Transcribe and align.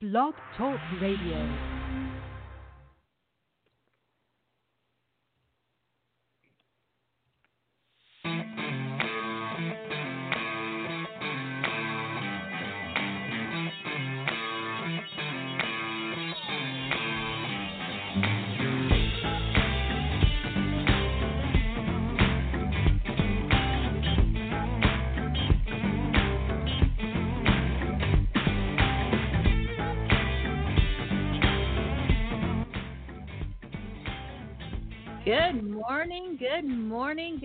Blog 0.00 0.34
Talk 0.56 0.78
Radio. 1.00 1.77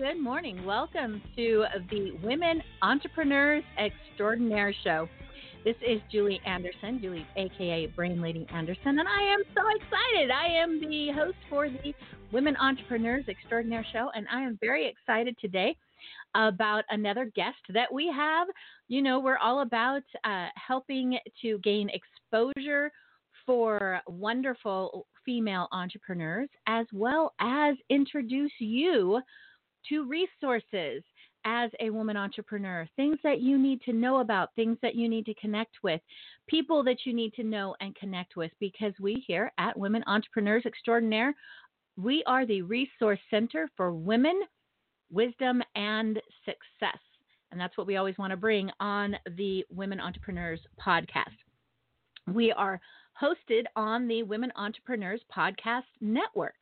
Good 0.04 0.22
morning. 0.22 0.66
Welcome 0.66 1.22
to 1.34 1.64
the 1.90 2.12
Women 2.22 2.62
Entrepreneurs 2.82 3.64
Extraordinaire 3.78 4.74
Show. 4.84 5.08
This 5.64 5.76
is 5.80 5.98
Julie 6.12 6.42
Anderson, 6.44 7.00
Julie, 7.00 7.26
aka 7.36 7.86
Brain 7.86 8.20
Lady 8.20 8.46
Anderson, 8.52 8.98
and 8.98 9.08
I 9.08 9.22
am 9.22 9.42
so 9.54 9.62
excited. 9.74 10.30
I 10.30 10.46
am 10.62 10.78
the 10.78 11.10
host 11.12 11.38
for 11.48 11.70
the 11.70 11.94
Women 12.32 12.54
Entrepreneurs 12.56 13.24
Extraordinaire 13.28 13.86
Show, 13.94 14.10
and 14.14 14.26
I 14.30 14.42
am 14.42 14.58
very 14.60 14.86
excited 14.86 15.38
today 15.40 15.74
about 16.34 16.84
another 16.90 17.32
guest 17.34 17.56
that 17.72 17.90
we 17.90 18.12
have. 18.14 18.46
You 18.88 19.00
know, 19.00 19.20
we're 19.20 19.38
all 19.38 19.62
about 19.62 20.02
uh, 20.24 20.48
helping 20.54 21.18
to 21.40 21.58
gain 21.64 21.88
exposure 21.88 22.92
for 23.46 24.02
wonderful 24.06 25.06
female 25.24 25.66
entrepreneurs, 25.72 26.50
as 26.66 26.84
well 26.92 27.32
as 27.40 27.76
introduce 27.88 28.52
you 28.58 29.22
to 29.88 30.08
resources 30.08 31.02
as 31.44 31.70
a 31.80 31.90
woman 31.90 32.16
entrepreneur, 32.16 32.88
things 32.96 33.18
that 33.22 33.40
you 33.40 33.58
need 33.58 33.80
to 33.82 33.92
know 33.92 34.20
about, 34.20 34.54
things 34.54 34.78
that 34.80 34.94
you 34.94 35.08
need 35.08 35.26
to 35.26 35.34
connect 35.34 35.76
with, 35.82 36.00
people 36.48 36.82
that 36.82 37.04
you 37.04 37.12
need 37.12 37.34
to 37.34 37.44
know 37.44 37.76
and 37.80 37.94
connect 37.96 38.36
with, 38.36 38.50
because 38.60 38.94
we 38.98 39.22
here 39.26 39.52
at 39.58 39.78
Women 39.78 40.02
Entrepreneurs 40.06 40.64
Extraordinaire, 40.64 41.34
we 41.96 42.24
are 42.26 42.46
the 42.46 42.62
resource 42.62 43.20
center 43.30 43.68
for 43.76 43.92
women, 43.92 44.40
wisdom, 45.12 45.62
and 45.76 46.20
success. 46.44 46.98
And 47.52 47.60
that's 47.60 47.76
what 47.76 47.86
we 47.86 47.96
always 47.96 48.18
want 48.18 48.30
to 48.30 48.36
bring 48.36 48.70
on 48.80 49.14
the 49.36 49.64
Women 49.70 50.00
Entrepreneurs 50.00 50.60
podcast. 50.84 51.36
We 52.26 52.52
are 52.52 52.80
hosted 53.20 53.64
on 53.76 54.08
the 54.08 54.22
Women 54.22 54.52
Entrepreneurs 54.56 55.20
Podcast 55.34 55.82
Network. 56.00 56.56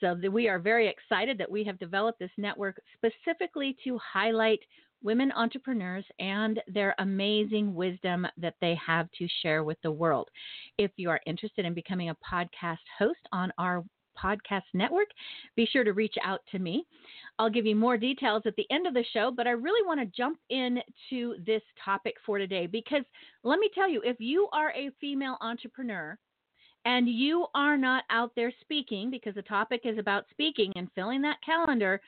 So 0.00 0.16
we 0.30 0.48
are 0.48 0.58
very 0.58 0.88
excited 0.88 1.38
that 1.38 1.50
we 1.50 1.64
have 1.64 1.78
developed 1.78 2.18
this 2.18 2.30
network 2.36 2.80
specifically 2.96 3.76
to 3.84 3.98
highlight 3.98 4.60
women 5.02 5.32
entrepreneurs 5.32 6.04
and 6.18 6.60
their 6.68 6.94
amazing 6.98 7.74
wisdom 7.74 8.26
that 8.36 8.54
they 8.60 8.74
have 8.86 9.08
to 9.18 9.26
share 9.42 9.64
with 9.64 9.78
the 9.82 9.90
world. 9.90 10.28
If 10.78 10.90
you 10.96 11.10
are 11.10 11.20
interested 11.26 11.64
in 11.64 11.74
becoming 11.74 12.10
a 12.10 12.16
podcast 12.16 12.78
host 12.98 13.20
on 13.32 13.52
our 13.58 13.84
Podcast 14.18 14.62
Network, 14.74 15.08
be 15.56 15.66
sure 15.66 15.84
to 15.84 15.92
reach 15.92 16.16
out 16.22 16.40
to 16.52 16.58
me. 16.58 16.84
I'll 17.38 17.48
give 17.48 17.64
you 17.64 17.76
more 17.76 17.96
details 17.96 18.42
at 18.44 18.54
the 18.56 18.66
end 18.70 18.86
of 18.86 18.94
the 18.94 19.04
show, 19.12 19.30
but 19.34 19.46
I 19.46 19.52
really 19.52 19.86
want 19.86 20.00
to 20.00 20.06
jump 20.06 20.38
into 20.50 21.36
this 21.46 21.62
topic 21.82 22.14
for 22.26 22.38
today 22.38 22.66
because 22.66 23.04
let 23.44 23.58
me 23.58 23.70
tell 23.74 23.88
you 23.88 24.02
if 24.04 24.16
you 24.20 24.48
are 24.52 24.72
a 24.72 24.90
female 25.00 25.38
entrepreneur, 25.40 26.18
and 26.84 27.08
you 27.08 27.46
are 27.54 27.76
not 27.76 28.04
out 28.10 28.32
there 28.34 28.52
speaking 28.60 29.10
because 29.10 29.34
the 29.34 29.42
topic 29.42 29.82
is 29.84 29.98
about 29.98 30.24
speaking 30.30 30.72
and 30.76 30.88
filling 30.94 31.22
that 31.22 31.36
calendar, 31.44 32.00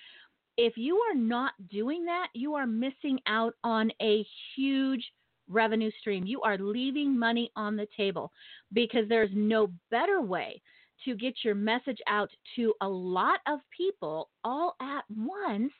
if 0.57 0.77
you 0.77 0.97
are 0.99 1.15
not 1.15 1.53
doing 1.71 2.05
that, 2.05 2.29
you 2.35 2.55
are 2.55 2.67
missing 2.67 3.19
out 3.27 3.55
on 3.65 3.91
a 4.01 4.25
huge 4.55 5.05
revenue 5.49 5.91
stream. 6.01 6.25
You 6.25 6.41
are 6.43 6.59
leaving 6.59 7.19
money 7.19 7.51
on 7.57 7.77
the 7.77 7.89
table 7.97 8.33
because 8.73 9.09
there's 9.09 9.31
no 9.35 9.71
better 9.91 10.21
way 10.21 10.61
to 11.05 11.17
get 11.17 11.35
your 11.43 11.55
message 11.55 11.99
out 12.07 12.31
to 12.57 12.73
a 12.81 12.89
lot 12.89 13.41
of 13.47 13.61
people 13.77 14.31
all 14.45 14.77
at 14.81 15.05
once 15.17 15.73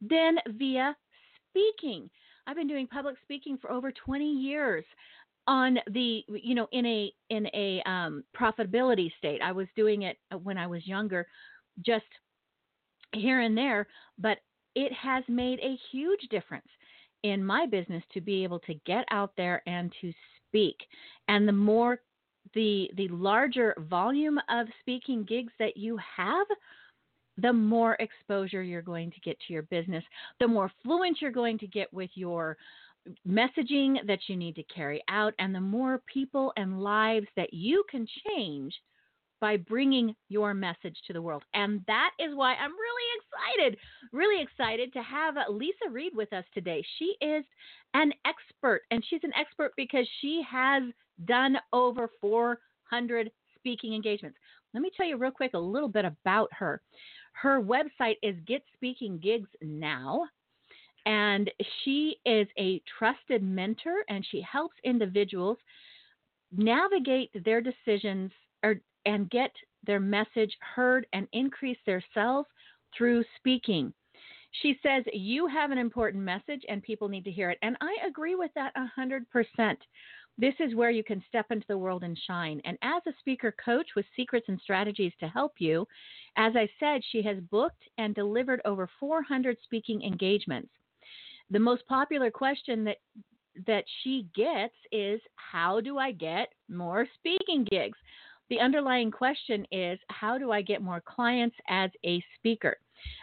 than 0.00 0.36
via 0.58 0.96
speaking. 1.50 2.10
I've 2.46 2.56
been 2.56 2.66
doing 2.66 2.88
public 2.88 3.16
speaking 3.22 3.56
for 3.56 3.70
over 3.70 3.92
20 3.92 4.24
years 4.24 4.84
on 5.46 5.78
the 5.92 6.24
you 6.28 6.54
know 6.54 6.68
in 6.72 6.86
a 6.86 7.12
in 7.30 7.46
a 7.54 7.82
um, 7.86 8.24
profitability 8.38 9.10
state. 9.18 9.40
I 9.42 9.52
was 9.52 9.66
doing 9.76 10.02
it 10.02 10.18
when 10.42 10.58
I 10.58 10.66
was 10.66 10.86
younger, 10.86 11.26
just 11.84 12.04
here 13.12 13.40
and 13.40 13.56
there, 13.56 13.86
but 14.18 14.38
it 14.74 14.92
has 14.92 15.24
made 15.28 15.58
a 15.60 15.78
huge 15.90 16.20
difference 16.30 16.66
in 17.22 17.44
my 17.44 17.66
business 17.66 18.02
to 18.14 18.20
be 18.20 18.42
able 18.42 18.58
to 18.60 18.74
get 18.86 19.04
out 19.10 19.32
there 19.36 19.62
and 19.66 19.92
to 20.00 20.12
speak. 20.48 20.76
And 21.28 21.46
the 21.46 21.52
more 21.52 22.00
the 22.54 22.90
the 22.96 23.08
larger 23.08 23.74
volume 23.78 24.38
of 24.48 24.66
speaking 24.80 25.24
gigs 25.24 25.52
that 25.58 25.76
you 25.76 25.98
have, 26.16 26.46
the 27.38 27.52
more 27.52 27.94
exposure 27.94 28.62
you're 28.62 28.82
going 28.82 29.10
to 29.10 29.20
get 29.20 29.38
to 29.46 29.52
your 29.52 29.62
business, 29.62 30.04
the 30.40 30.48
more 30.48 30.70
fluent 30.82 31.18
you're 31.20 31.30
going 31.30 31.58
to 31.58 31.66
get 31.66 31.92
with 31.92 32.10
your 32.14 32.56
messaging 33.26 33.96
that 34.06 34.20
you 34.28 34.36
need 34.36 34.54
to 34.56 34.62
carry 34.64 35.02
out, 35.08 35.34
and 35.38 35.54
the 35.54 35.60
more 35.60 36.02
people 36.12 36.52
and 36.56 36.82
lives 36.82 37.26
that 37.36 37.52
you 37.52 37.84
can 37.90 38.06
change 38.26 38.74
by 39.40 39.56
bringing 39.56 40.14
your 40.28 40.54
message 40.54 40.96
to 41.04 41.12
the 41.12 41.20
world. 41.20 41.42
And 41.52 41.82
that 41.88 42.10
is 42.20 42.32
why 42.34 42.54
I'm 42.54 42.70
really 42.70 43.08
excited, 43.18 43.78
really 44.12 44.40
excited 44.40 44.92
to 44.92 45.02
have 45.02 45.34
Leisa 45.50 45.90
Reid 45.90 46.12
with 46.14 46.32
us 46.32 46.44
today. 46.54 46.84
She 46.98 47.16
is 47.20 47.44
an 47.94 48.12
expert, 48.24 48.82
and 48.92 49.04
she's 49.10 49.24
an 49.24 49.32
expert 49.34 49.72
because 49.76 50.08
she 50.20 50.42
has 50.48 50.84
done 51.24 51.56
over 51.72 52.08
400 52.20 53.30
speaking 53.56 53.94
engagements. 53.94 54.38
Let 54.74 54.82
me 54.82 54.92
tell 54.96 55.06
you 55.06 55.16
real 55.16 55.32
quick 55.32 55.54
a 55.54 55.58
little 55.58 55.88
bit 55.88 56.04
about 56.04 56.48
her. 56.52 56.80
Her 57.32 57.60
website 57.60 58.16
is 58.22 58.36
Get 58.46 58.62
Speaking 58.74 59.18
Gigs 59.18 59.50
Now, 59.60 60.22
and 61.06 61.50
she 61.82 62.16
is 62.24 62.46
a 62.58 62.80
trusted 62.98 63.42
mentor 63.42 64.04
and 64.08 64.24
she 64.30 64.40
helps 64.40 64.76
individuals 64.84 65.58
navigate 66.56 67.30
their 67.44 67.60
decisions 67.60 68.30
or 68.62 68.80
and 69.06 69.30
get 69.30 69.50
their 69.84 70.00
message 70.00 70.56
heard 70.60 71.06
and 71.12 71.26
increase 71.32 71.78
their 71.86 72.02
sales 72.14 72.46
through 72.96 73.24
speaking. 73.36 73.92
She 74.60 74.78
says 74.82 75.02
you 75.12 75.46
have 75.46 75.70
an 75.70 75.78
important 75.78 76.22
message 76.22 76.62
and 76.68 76.82
people 76.82 77.08
need 77.08 77.24
to 77.24 77.30
hear 77.30 77.50
it. 77.50 77.58
And 77.62 77.76
I 77.80 77.96
agree 78.06 78.34
with 78.34 78.50
that 78.54 78.72
100%. 78.76 79.76
This 80.38 80.54
is 80.60 80.74
where 80.74 80.90
you 80.90 81.04
can 81.04 81.22
step 81.28 81.46
into 81.50 81.66
the 81.68 81.78
world 81.78 82.04
and 82.04 82.18
shine. 82.26 82.60
And 82.64 82.78
as 82.82 83.02
a 83.06 83.18
speaker 83.18 83.54
coach 83.64 83.88
with 83.96 84.06
secrets 84.16 84.46
and 84.48 84.60
strategies 84.60 85.12
to 85.20 85.28
help 85.28 85.54
you, 85.58 85.86
as 86.36 86.54
I 86.56 86.68
said, 86.80 87.02
she 87.10 87.22
has 87.22 87.38
booked 87.50 87.82
and 87.98 88.14
delivered 88.14 88.60
over 88.64 88.88
400 89.00 89.56
speaking 89.64 90.02
engagements. 90.02 90.70
The 91.52 91.58
most 91.58 91.86
popular 91.86 92.30
question 92.30 92.82
that 92.84 92.96
that 93.66 93.84
she 94.02 94.26
gets 94.34 94.74
is 94.90 95.20
how 95.36 95.82
do 95.82 95.98
I 95.98 96.10
get 96.10 96.48
more 96.70 97.06
speaking 97.18 97.66
gigs? 97.70 97.98
The 98.48 98.58
underlying 98.58 99.10
question 99.10 99.66
is 99.70 99.98
how 100.08 100.38
do 100.38 100.50
I 100.50 100.62
get 100.62 100.80
more 100.80 101.02
clients 101.02 101.54
as 101.68 101.90
a 102.06 102.24
speaker? 102.36 102.78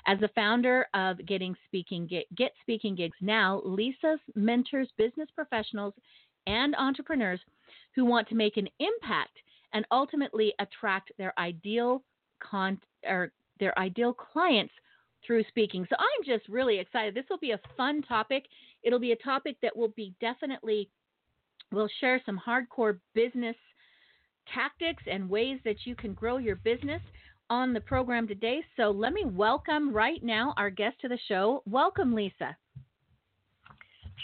As 0.06 0.20
the 0.20 0.30
founder 0.36 0.86
of 0.94 1.26
Getting 1.26 1.56
Speaking 1.66 2.08
Get 2.38 2.54
Speaking 2.62 2.94
Gigs 2.94 3.18
Now, 3.20 3.64
Leisa 3.66 4.20
mentors 4.36 4.90
business 4.96 5.30
professionals 5.34 5.96
and 6.46 6.76
entrepreneurs 6.76 7.40
who 7.96 8.06
want 8.06 8.30
to 8.30 8.36
make 8.36 8.58
an 8.58 8.70
impact 8.78 9.38
and 9.74 9.88
ultimately 9.90 10.54
attract 10.60 11.12
their 11.18 11.34
ideal 11.40 12.04
con- 12.40 12.80
or 13.08 13.32
their 13.60 13.78
ideal 13.80 14.14
clients 14.14 14.74
through 15.25 15.44
speaking. 15.50 15.86
So 15.89 15.95
I'm 16.00 16.25
just 16.25 16.48
really 16.50 16.80
excited. 16.80 17.13
This 17.13 17.25
will 17.30 17.38
be 17.38 17.51
a 17.51 17.60
fun 17.77 18.01
topic. 18.04 18.45
It'll 18.83 19.00
be 19.00 19.12
a 19.12 19.18
topic 19.18 19.57
that 19.62 19.75
will 19.75 19.94
be 19.95 20.13
definitely 20.21 20.89
we'll 21.71 21.89
share 22.00 22.21
some 22.25 22.39
hardcore 22.45 23.00
business 23.13 23.56
tactics 24.54 25.04
and 25.10 25.30
ways 25.30 25.60
that 25.66 25.86
you 25.86 25.95
can 25.95 26.13
grow 26.13 26.38
your 26.38 26.56
business 26.56 27.01
on 27.50 27.74
the 27.74 27.81
program 27.81 28.27
today. 28.27 28.63
So 28.77 28.92
let 28.92 29.13
me 29.13 29.25
welcome 29.25 29.94
right 29.94 30.24
now 30.24 30.54
our 30.57 30.69
guest 30.69 31.00
to 31.01 31.07
the 31.07 31.19
show. 31.27 31.63
Welcome, 31.65 32.13
Leisa. 32.13 32.56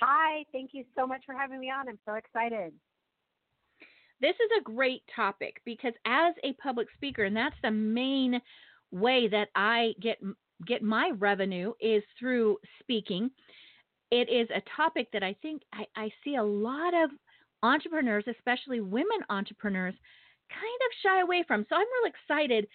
Hi, 0.01 0.43
thank 0.51 0.71
you 0.73 0.83
so 0.95 1.07
much 1.07 1.21
for 1.25 1.33
having 1.33 1.59
me 1.59 1.69
on. 1.69 1.87
I'm 1.87 1.99
so 2.05 2.13
excited. 2.13 2.73
This 4.21 4.35
is 4.35 4.49
a 4.59 4.63
great 4.63 5.03
topic 5.15 5.61
because 5.65 5.93
as 6.05 6.33
a 6.43 6.53
public 6.53 6.87
speaker, 6.95 7.25
and 7.25 7.35
that's 7.35 7.55
the 7.61 7.71
main 7.71 8.41
way 8.91 9.27
that 9.27 9.49
I 9.55 9.93
get 10.01 10.19
get 10.65 10.81
my 10.81 11.11
revenue 11.17 11.73
is 11.79 12.03
through 12.19 12.57
speaking. 12.79 13.29
It 14.11 14.29
is 14.29 14.47
a 14.55 14.61
topic 14.75 15.07
that 15.13 15.23
I 15.23 15.35
think 15.41 15.61
I, 15.73 15.85
I 15.95 16.09
see 16.23 16.35
a 16.35 16.43
lot 16.43 16.93
of 16.93 17.09
entrepreneurs, 17.63 18.25
especially 18.27 18.79
women 18.79 19.19
entrepreneurs, 19.29 19.95
kind 20.49 20.63
of 20.63 20.97
shy 21.03 21.21
away 21.21 21.43
from. 21.47 21.65
So 21.67 21.75
I'm 21.75 21.81
really 21.81 22.11
excited 22.11 22.67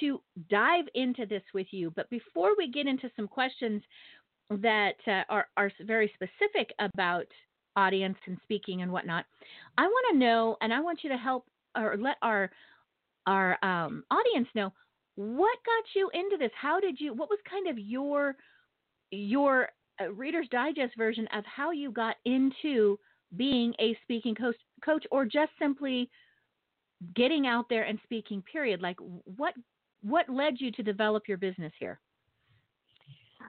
to 0.00 0.20
dive 0.48 0.86
into 0.94 1.26
this 1.26 1.42
with 1.52 1.66
you. 1.70 1.92
But 1.94 2.08
before 2.10 2.52
we 2.56 2.70
get 2.70 2.86
into 2.86 3.10
some 3.14 3.28
questions 3.28 3.82
that 4.50 4.96
uh, 5.06 5.22
are, 5.28 5.46
are 5.56 5.70
very 5.82 6.10
specific 6.14 6.74
about 6.78 7.26
audience 7.76 8.18
and 8.26 8.38
speaking 8.42 8.82
and 8.82 8.90
whatnot, 8.90 9.26
I 9.76 9.82
want 9.82 10.06
to 10.12 10.18
know, 10.18 10.56
and 10.60 10.72
I 10.72 10.80
want 10.80 11.00
you 11.02 11.10
to 11.10 11.16
help 11.16 11.46
or 11.76 11.96
let 11.98 12.16
our 12.22 12.50
our 13.26 13.56
um, 13.64 14.02
audience 14.10 14.48
know 14.54 14.72
what 15.16 15.58
got 15.64 15.84
you 15.94 16.10
into 16.14 16.36
this. 16.38 16.50
How 16.60 16.80
did 16.80 17.00
you? 17.00 17.12
What 17.14 17.28
was 17.28 17.38
kind 17.48 17.68
of 17.68 17.78
your 17.78 18.36
your 19.10 19.68
uh, 20.00 20.10
Reader's 20.12 20.48
Digest 20.50 20.96
version 20.96 21.28
of 21.34 21.44
how 21.44 21.70
you 21.70 21.90
got 21.90 22.16
into 22.24 22.98
being 23.36 23.74
a 23.80 23.96
speaking 24.02 24.34
coach, 24.34 24.56
coach, 24.84 25.04
or 25.10 25.24
just 25.24 25.52
simply 25.58 26.08
getting 27.14 27.46
out 27.46 27.66
there 27.68 27.84
and 27.84 27.98
speaking? 28.04 28.42
Period. 28.50 28.80
Like 28.80 28.96
what 29.00 29.54
what 30.02 30.28
led 30.28 30.54
you 30.58 30.72
to 30.72 30.82
develop 30.82 31.24
your 31.28 31.38
business 31.38 31.72
here? 31.78 32.00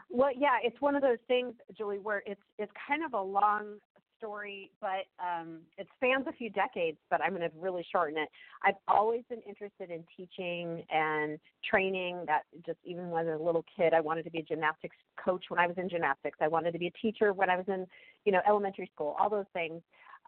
Well, 0.09 0.31
yeah, 0.38 0.57
it's 0.63 0.80
one 0.80 0.95
of 0.95 1.01
those 1.01 1.18
things, 1.27 1.54
Julie, 1.77 2.00
where 2.00 2.24
it's 2.25 2.42
it's 2.59 2.71
kind 2.88 3.04
of 3.04 3.13
a 3.13 3.21
long 3.21 3.77
story, 4.24 4.72
but 4.80 5.06
um, 5.20 5.60
it 5.78 5.88
spans 5.96 6.25
a 6.28 6.31
few 6.34 6.50
decades. 6.50 6.98
But 7.10 7.22
I'm 7.22 7.36
going 7.36 7.42
to 7.42 7.52
really 7.60 7.86
shorten 7.92 8.18
it. 8.18 8.30
I've 8.64 8.75
always 8.88 9.24
been 9.30 9.42
interested 9.48 9.90
in 9.90 10.04
teaching 10.16 10.84
and 10.90 11.38
training. 11.70 12.24
That 12.28 12.44
just 12.66 12.80
even 12.86 13.10
when 13.10 13.28
I 13.28 13.31
was 13.31 13.42
a 13.42 13.44
little 13.44 13.66
kid, 13.75 13.94
I 13.94 14.00
wanted 14.00 14.24
to 14.24 14.31
be 14.31 14.40
a 14.40 14.44
gymnastics 14.44 14.96
coach 15.24 15.46
when 15.50 15.60
I 15.60 15.68
was 15.68 15.78
in 15.78 15.90
gymnastics. 15.90 16.38
I 16.42 16.48
wanted 16.48 16.72
to 16.72 16.80
be 16.80 16.88
a 16.88 16.92
teacher 17.02 17.34
when 17.34 17.50
I 17.50 17.58
was 17.58 17.66
in, 17.68 17.86
you 18.25 18.31
know, 18.31 18.42
elementary 18.48 18.90
school. 18.94 19.16
All 19.20 19.30
those 19.30 19.46
things. 19.54 19.81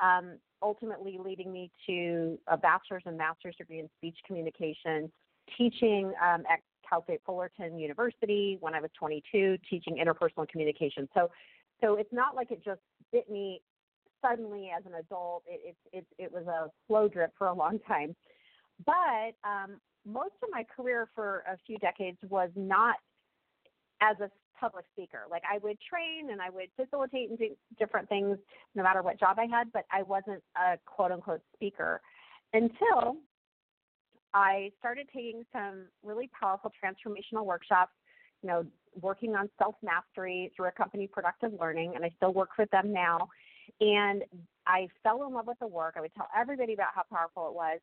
Um, 0.04 0.40
ultimately 0.62 1.18
leading 1.24 1.54
me 1.54 1.72
to 1.88 2.38
a 2.48 2.58
bachelor's 2.58 3.04
and 3.06 3.18
master's 3.18 3.56
degree 3.56 3.80
in 3.80 3.90
speech 3.98 4.18
communication, 4.28 5.10
teaching 5.58 6.08
um, 6.22 6.44
at 6.52 6.60
Cal 6.88 7.04
State 7.04 7.22
Fullerton 7.26 7.80
University 7.80 8.58
when 8.60 8.74
I 8.74 8.82
was 8.82 8.90
22, 9.00 9.58
teaching 9.70 9.98
interpersonal 10.04 10.48
communication. 10.50 11.08
So, 11.14 11.30
so 11.82 11.96
it's 11.96 12.12
not 12.12 12.36
like 12.36 12.52
it 12.52 12.62
just 12.64 12.82
bit 13.12 13.30
me 13.30 13.62
suddenly 14.28 14.72
as 14.76 14.86
an 14.86 14.94
adult. 15.00 15.44
It 15.48 15.76
it 15.92 15.98
it, 15.98 16.06
it 16.26 16.32
was 16.32 16.46
a 16.48 16.70
slow 16.88 17.08
drip 17.08 17.32
for 17.38 17.48
a 17.48 17.54
long 17.54 17.80
time, 17.88 18.16
but 18.86 19.36
um, 19.44 19.80
most 20.06 20.36
of 20.44 20.50
my 20.52 20.64
career 20.76 21.10
for 21.16 21.44
a 21.52 21.58
few 21.66 21.78
decades 21.78 22.18
was 22.30 22.50
not 22.56 22.96
as 24.02 24.18
a 24.20 24.30
public 24.60 24.86
speaker. 24.94 25.24
Like 25.30 25.44
I 25.52 25.58
would 25.60 25.78
train 25.82 26.32
and 26.32 26.42
I 26.42 26.50
would 26.50 26.70
facilitate 26.76 27.30
and 27.30 27.38
do 27.38 27.50
different 27.78 28.08
things 28.10 28.38
no 28.74 28.84
matter 28.84 29.02
what 29.02 29.20
job 29.20 29.38
I 29.40 29.46
had, 29.46 29.72
but 29.74 29.86
I 29.92 30.04
wasn't 30.04 30.44
a 30.56 30.78
quote 30.86 31.12
unquote 31.12 31.42
speaker 31.54 32.02
until 32.54 33.18
I 34.34 34.72
started 34.80 35.08
taking 35.14 35.44
some 35.54 35.86
really 36.04 36.30
powerful 36.40 36.72
transformational 36.72 37.46
workshops, 37.46 37.94
you 38.42 38.50
know, 38.50 38.66
working 39.02 39.36
on 39.36 39.50
self 39.58 39.76
mastery 39.84 40.52
through 40.56 40.68
a 40.68 40.72
company, 40.72 41.08
Productive 41.08 41.52
Learning, 41.60 41.94
and 41.96 42.04
I 42.04 42.12
still 42.18 42.34
work 42.34 42.50
with 42.58 42.70
them 42.72 42.92
now. 42.92 43.30
And 43.82 44.24
I 44.68 44.88
fell 45.04 45.26
in 45.28 45.34
love 45.34 45.48
with 45.48 45.60
the 45.60 45.68
work. 45.68 45.96
I 45.98 46.02
would 46.02 46.14
tell 46.16 46.28
everybody 46.36 46.74
about 46.74 46.90
how 46.96 47.04
powerful 47.10 47.48
it 47.48 47.54
was. 47.54 47.80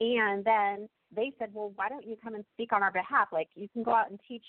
And 0.00 0.44
then 0.44 0.88
they 1.14 1.32
said, 1.38 1.50
well, 1.52 1.72
why 1.76 1.88
don't 1.88 2.06
you 2.06 2.16
come 2.22 2.34
and 2.34 2.44
speak 2.54 2.72
on 2.72 2.82
our 2.82 2.90
behalf? 2.90 3.28
Like, 3.32 3.48
you 3.54 3.68
can 3.68 3.82
go 3.82 3.92
out 3.92 4.10
and 4.10 4.18
teach, 4.26 4.44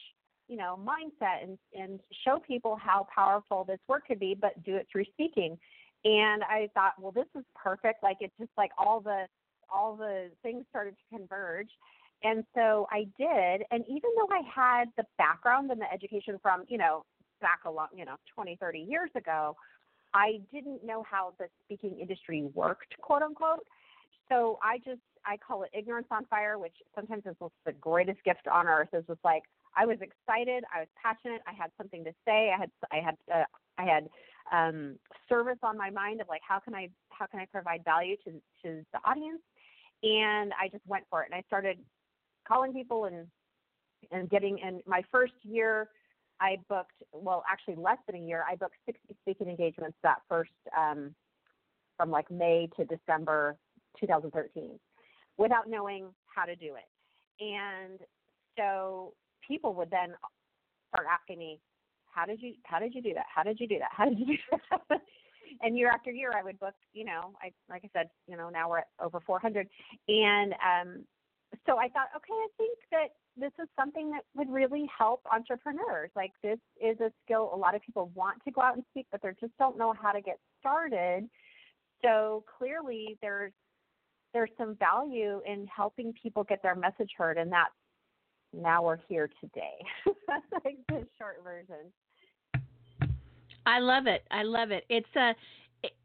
you 0.48 0.58
know, 0.58 0.80
mindset 0.84 1.44
and, 1.44 1.58
and 1.74 2.00
show 2.26 2.40
people 2.40 2.76
how 2.76 3.08
powerful 3.14 3.64
this 3.64 3.80
work 3.88 4.08
could 4.08 4.20
be, 4.20 4.36
but 4.40 4.64
do 4.64 4.76
it 4.76 4.88
through 4.92 5.06
speaking. 5.12 5.58
And 6.04 6.44
I 6.44 6.70
thought, 6.74 6.94
well, 7.00 7.12
this 7.12 7.28
is 7.36 7.44
perfect. 7.56 8.04
Like, 8.04 8.18
it's 8.22 8.34
just 8.40 8.52
like 8.58 8.72
all 8.78 9.00
the 9.00 9.26
all 9.74 9.96
the 9.96 10.30
things 10.44 10.64
started 10.70 10.92
to 10.92 11.18
converge. 11.18 11.70
And 12.24 12.44
so 12.56 12.88
I 12.92 13.06
did. 13.18 13.66
And 13.72 13.84
even 13.88 14.10
though 14.18 14.30
I 14.32 14.42
had 14.54 14.90
the 14.98 15.04
background 15.18 15.72
and 15.72 15.82
the 15.82 15.92
education 15.92 16.40
from, 16.42 16.64
you 16.68 16.78
know, 16.78 17.04
back 17.42 17.60
a 17.66 17.70
you 17.96 18.06
know, 18.06 18.16
20, 18.34 18.58
30 18.60 18.80
years 18.80 19.10
ago, 19.16 19.56
I 20.16 20.40
didn't 20.54 20.86
know 20.86 21.04
how 21.04 21.34
the 21.38 21.48
speaking 21.66 22.00
industry 22.00 22.44
worked, 22.54 22.96
quote 23.02 23.22
unquote. 23.22 23.68
So 24.30 24.58
I 24.64 24.78
just, 24.78 25.02
I 25.26 25.36
call 25.38 25.64
it 25.64 25.70
ignorance 25.78 26.08
on 26.10 26.26
fire, 26.26 26.58
which 26.58 26.76
sometimes 26.96 27.24
is 27.26 27.36
the 27.66 27.74
greatest 27.74 28.24
gift 28.24 28.48
on 28.52 28.66
earth. 28.66 28.88
Is 28.94 29.04
just 29.08 29.20
like 29.26 29.44
I 29.76 29.86
was 29.86 29.98
excited, 30.02 30.64
I 30.74 30.80
was 30.80 30.88
passionate, 31.02 31.42
I 31.46 31.54
had 31.54 31.70
something 31.78 32.04
to 32.06 32.12
say, 32.26 32.54
I 32.56 32.58
had, 32.58 32.72
I 32.92 32.96
had, 33.04 33.18
uh, 33.34 33.44
I 33.78 33.84
had 33.84 34.10
um, 34.54 34.96
service 35.28 35.60
on 35.64 35.78
my 35.78 35.90
mind 35.90 36.22
of 36.22 36.30
like 36.30 36.42
how 36.48 36.60
can 36.60 36.74
I, 36.74 36.90
how 37.10 37.26
can 37.26 37.42
I 37.42 37.46
provide 37.52 37.84
value 37.84 38.16
to 38.24 38.32
to 38.64 38.86
the 38.94 39.00
audience, 39.04 39.42
and 40.02 40.54
I 40.60 40.70
just 40.70 40.88
went 40.88 41.04
for 41.10 41.24
it. 41.24 41.30
And 41.32 41.36
I 41.36 41.44
started 41.46 41.78
calling 42.48 42.72
people 42.72 43.06
and 43.06 43.28
and 44.12 44.30
getting 44.30 44.60
in 44.60 44.82
my 44.88 45.04
first 45.12 45.34
year. 45.44 45.90
I 46.40 46.58
booked 46.70 46.94
well, 47.14 47.44
actually 47.50 47.76
less 47.76 47.98
than 48.08 48.16
a 48.16 48.26
year. 48.26 48.44
I 48.50 48.56
booked 48.56 48.76
60 48.86 49.02
speaking 49.22 49.48
engagements 49.48 49.98
that 50.04 50.18
first 50.28 50.52
um, 50.78 51.16
from 51.98 52.12
like 52.12 52.30
May 52.30 52.70
to 52.78 52.86
December 52.86 53.58
2013, 54.00 54.80
without 55.38 55.70
knowing 55.70 56.10
how 56.34 56.46
to 56.46 56.56
do 56.56 56.76
it. 56.76 57.44
And 57.44 58.00
so 58.58 59.14
people 59.48 59.74
would 59.76 59.90
then 59.90 60.14
start 60.90 61.08
asking 61.12 61.40
me, 61.40 61.60
"How 62.14 62.26
did 62.26 62.42
you? 62.42 62.54
How 62.66 62.80
did 62.80 62.94
you 62.94 63.02
do 63.02 63.14
that? 63.14 63.26
How 63.34 63.44
did 63.44 63.60
you 63.60 63.68
do 63.68 63.80
that? 63.80 63.92
How 63.92 64.06
did 64.06 64.20
you 64.20 64.26
do 64.26 64.58
that?" 64.72 65.02
and 65.62 65.78
year 65.78 65.90
after 65.90 66.12
year 66.12 66.32
I 66.36 66.44
would 66.44 66.60
book, 66.60 66.74
you 66.94 67.06
know, 67.06 67.34
I 67.42 67.52
like 67.70 67.84
I 67.86 67.90
said, 67.94 68.10
you 68.28 68.38
know, 68.38 68.50
now 68.50 68.70
we're 68.70 68.80
at 68.80 68.88
over 69.02 69.20
400, 69.20 69.68
and 70.08 70.54
um, 70.54 71.06
so 71.66 71.78
I 71.78 71.88
thought, 71.90 72.10
okay, 72.16 72.34
I 72.34 72.48
think 72.58 72.78
that 72.92 73.08
this 73.38 73.52
is 73.62 73.68
something 73.78 74.12
that 74.12 74.24
would 74.36 74.50
really 74.50 74.88
help 74.98 75.22
entrepreneurs. 75.32 76.10
Like 76.16 76.32
this 76.42 76.60
is 76.82 77.00
a 77.00 77.12
skill 77.24 77.52
a 77.54 77.58
lot 77.58 77.76
of 77.76 77.82
people 77.82 78.12
want 78.14 78.42
to 78.46 78.52
go 78.52 78.62
out 78.62 78.76
and 78.76 78.84
speak, 78.92 79.08
but 79.12 79.22
they 79.22 79.30
just 79.40 79.58
don't 79.58 79.78
know 79.78 79.94
how 80.00 80.12
to 80.12 80.22
get 80.22 80.40
started. 80.60 81.30
So 82.04 82.44
clearly, 82.58 83.18
there's 83.22 83.52
there's 84.34 84.50
some 84.58 84.76
value 84.76 85.42
in 85.46 85.68
helping 85.68 86.14
people 86.22 86.44
get 86.44 86.62
their 86.62 86.76
message 86.76 87.12
heard, 87.18 87.38
and 87.38 87.52
that's 87.52 87.74
now 88.54 88.84
we're 88.84 89.00
here 89.08 89.30
today. 89.42 89.78
that's 90.28 90.46
like 90.66 90.78
the 90.90 91.06
short 91.18 91.44
version. 91.44 91.92
I 93.66 93.80
love 93.80 94.08
it. 94.08 94.24
I 94.32 94.44
love 94.44 94.72
it. 94.72 94.86
It's 94.90 95.08
a 95.16 95.30
uh, 95.30 95.34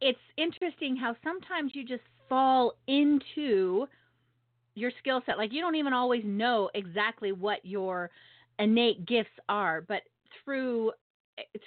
it's 0.01 0.19
interesting 0.37 0.97
how 0.97 1.17
sometimes 1.25 1.73
you 1.75 1.85
just 1.85 2.03
fall 2.29 2.75
into 2.87 3.87
your 4.75 4.91
skill 4.99 5.23
set. 5.27 5.39
Like 5.39 5.53
you 5.53 5.61
don't 5.61 5.77
even 5.77 5.93
always 5.93 6.23
know 6.25 6.71
exactly 6.75 7.33
what 7.33 7.65
your 7.65 8.11
innate 8.59 9.07
gifts 9.07 9.31
are, 9.49 9.81
but 9.81 10.03
through 10.45 10.93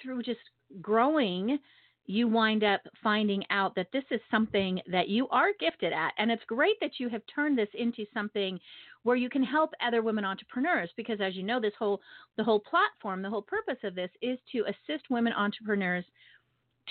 through 0.02 0.22
just 0.22 0.40
growing 0.80 1.58
you 2.06 2.28
wind 2.28 2.62
up 2.62 2.82
finding 3.02 3.42
out 3.50 3.74
that 3.74 3.88
this 3.92 4.04
is 4.10 4.20
something 4.30 4.80
that 4.90 5.08
you 5.08 5.26
are 5.28 5.48
gifted 5.58 5.92
at. 5.92 6.12
And 6.18 6.30
it's 6.30 6.44
great 6.46 6.78
that 6.80 6.98
you 7.00 7.08
have 7.08 7.22
turned 7.34 7.56
this 7.56 7.68
into 7.74 8.04
something 8.12 8.60
where 9.04 9.16
you 9.16 9.30
can 9.30 9.42
help 9.42 9.70
other 9.84 10.02
women 10.02 10.24
entrepreneurs 10.24 10.90
because 10.96 11.20
as 11.20 11.34
you 11.34 11.42
know 11.42 11.60
this 11.60 11.72
whole 11.78 12.00
the 12.36 12.44
whole 12.44 12.60
platform, 12.60 13.22
the 13.22 13.30
whole 13.30 13.42
purpose 13.42 13.78
of 13.84 13.94
this 13.94 14.10
is 14.22 14.38
to 14.52 14.64
assist 14.64 15.10
women 15.10 15.32
entrepreneurs 15.32 16.04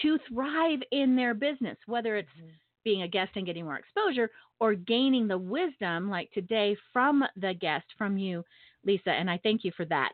to 0.01 0.17
thrive 0.27 0.79
in 0.91 1.15
their 1.15 1.33
business, 1.33 1.77
whether 1.85 2.15
it's 2.15 2.29
mm-hmm. 2.29 2.47
Being 2.83 3.03
a 3.03 3.07
guest 3.07 3.31
and 3.35 3.45
getting 3.45 3.65
more 3.65 3.77
exposure 3.77 4.29
or 4.59 4.73
gaining 4.75 5.27
the 5.27 5.37
wisdom 5.37 6.09
like 6.09 6.31
today 6.31 6.75
from 6.91 7.23
the 7.37 7.53
guest 7.53 7.85
from 7.97 8.17
you, 8.17 8.43
Leisa, 8.87 9.07
and 9.07 9.29
I 9.29 9.39
thank 9.41 9.63
you 9.63 9.71
for 9.75 9.85
that. 9.85 10.13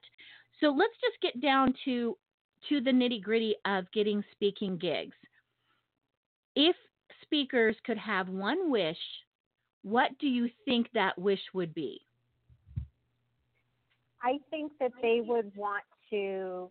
So 0.59 0.67
let's 0.67 0.93
just 1.01 1.21
get 1.21 1.41
down 1.41 1.73
to 1.85 2.17
to 2.67 2.81
the 2.81 2.91
nitty 2.91 3.21
gritty 3.23 3.55
of 3.65 3.89
getting 3.93 4.23
speaking 4.33 4.77
gigs. 4.77 5.15
If 6.55 6.75
speakers 7.21 7.75
could 7.85 7.97
have 7.97 8.27
one 8.27 8.69
wish, 8.69 8.97
what 9.83 10.11
do 10.19 10.27
you 10.27 10.49
think 10.65 10.89
that 10.93 11.17
wish 11.17 11.39
would 11.53 11.73
be? 11.73 12.01
I 14.21 14.39
think 14.49 14.73
that 14.79 14.91
they 15.01 15.21
would 15.23 15.55
want 15.55 15.83
to 16.09 16.69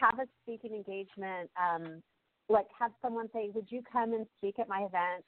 have 0.00 0.18
a 0.18 0.26
speaking 0.42 0.74
engagement, 0.74 1.50
um, 1.60 2.02
like 2.48 2.66
have 2.78 2.92
someone 3.02 3.28
say, 3.32 3.50
Would 3.54 3.66
you 3.68 3.82
come 3.90 4.14
and 4.14 4.26
speak 4.38 4.58
at 4.58 4.68
my 4.68 4.80
event? 4.80 5.24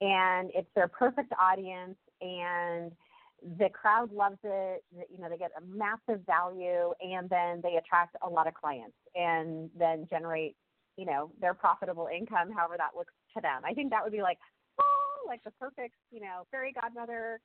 And 0.00 0.50
it's 0.54 0.68
their 0.74 0.88
perfect 0.88 1.32
audience, 1.40 1.96
and 2.20 2.92
the 3.58 3.68
crowd 3.68 4.12
loves 4.12 4.38
it. 4.44 4.84
You 5.10 5.18
know, 5.18 5.28
they 5.28 5.36
get 5.36 5.52
a 5.56 5.60
massive 5.62 6.24
value, 6.26 6.92
and 7.00 7.28
then 7.28 7.60
they 7.62 7.76
attract 7.76 8.16
a 8.22 8.28
lot 8.28 8.46
of 8.46 8.54
clients, 8.54 8.96
and 9.14 9.70
then 9.78 10.06
generate, 10.08 10.56
you 10.96 11.04
know, 11.04 11.30
their 11.40 11.54
profitable 11.54 12.08
income, 12.14 12.50
however 12.50 12.76
that 12.78 12.96
looks 12.96 13.12
to 13.34 13.42
them. 13.42 13.62
I 13.64 13.74
think 13.74 13.90
that 13.90 14.02
would 14.02 14.12
be 14.12 14.22
like, 14.22 14.38
oh, 14.80 15.26
like 15.26 15.42
the 15.44 15.50
perfect, 15.52 15.94
you 16.10 16.20
know, 16.20 16.46
fairy 16.50 16.72
godmother 16.72 17.40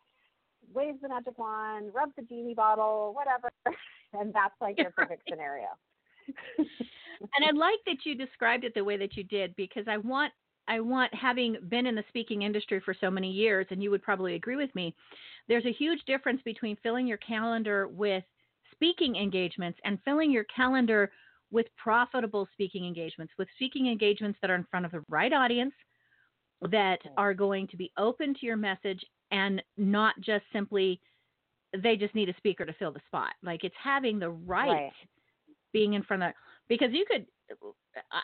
waves 0.74 1.00
the 1.02 1.10
magic 1.10 1.38
wand, 1.38 1.92
rubs 1.94 2.14
the 2.16 2.24
genie 2.24 2.54
bottle, 2.54 3.14
whatever, 3.14 3.50
and 4.14 4.34
that's 4.34 4.56
like 4.62 4.78
your 4.78 4.92
perfect 4.92 5.24
scenario. 5.30 5.68
and 6.58 7.46
I 7.46 7.52
like 7.52 7.80
that 7.86 7.98
you 8.04 8.16
described 8.16 8.64
it 8.64 8.74
the 8.74 8.84
way 8.84 8.98
that 8.98 9.16
you 9.16 9.24
did 9.24 9.56
because 9.56 9.86
I 9.88 9.98
want 9.98 10.34
I 10.68 10.80
want 10.80 11.14
having 11.14 11.58
been 11.70 11.86
in 11.86 11.96
the 11.96 12.04
speaking 12.10 12.42
industry 12.42 12.82
for 12.84 12.96
so 13.00 13.12
many 13.12 13.32
years, 13.32 13.68
and 13.70 13.82
you 13.82 13.92
would 13.92 14.02
probably 14.02 14.36
agree 14.36 14.56
with 14.56 14.74
me. 14.76 14.96
There's 15.48 15.66
a 15.66 15.72
huge 15.72 16.04
difference 16.06 16.42
between 16.44 16.78
filling 16.82 17.08
your 17.08 17.18
calendar 17.18 17.88
with 17.88 18.24
speaking 18.72 19.16
engagements 19.16 19.80
and 19.86 20.00
filling 20.04 20.32
your 20.32 20.46
calendar 20.46 21.12
with 21.52 21.68
profitable 21.78 22.48
speaking 22.54 22.86
engagements, 22.86 23.34
with 23.38 23.48
speaking 23.56 23.88
engagements 23.88 24.40
that 24.42 24.50
are 24.50 24.56
in 24.56 24.66
front 24.70 24.86
of 24.86 24.92
the 24.92 25.04
right 25.10 25.32
audience, 25.32 25.74
that 26.72 27.00
are 27.18 27.34
going 27.34 27.68
to 27.68 27.78
be 27.78 27.92
open 27.98 28.34
to 28.34 28.46
your 28.46 28.58
message 28.58 29.04
and 29.32 29.62
not 29.78 30.16
just 30.20 30.44
simply 30.52 31.00
they 31.84 31.96
just 31.96 32.16
need 32.16 32.30
a 32.30 32.36
speaker 32.38 32.66
to 32.66 32.74
fill 32.74 32.92
the 32.92 33.02
spot. 33.06 33.34
Like 33.44 33.64
it's 33.64 33.76
having 33.82 34.20
the 34.20 34.30
right, 34.30 34.70
right. 34.70 34.92
being 35.74 35.94
in 35.94 36.04
front 36.04 36.24
of 36.24 36.32
because 36.70 36.90
you 36.92 37.06
could 37.10 37.26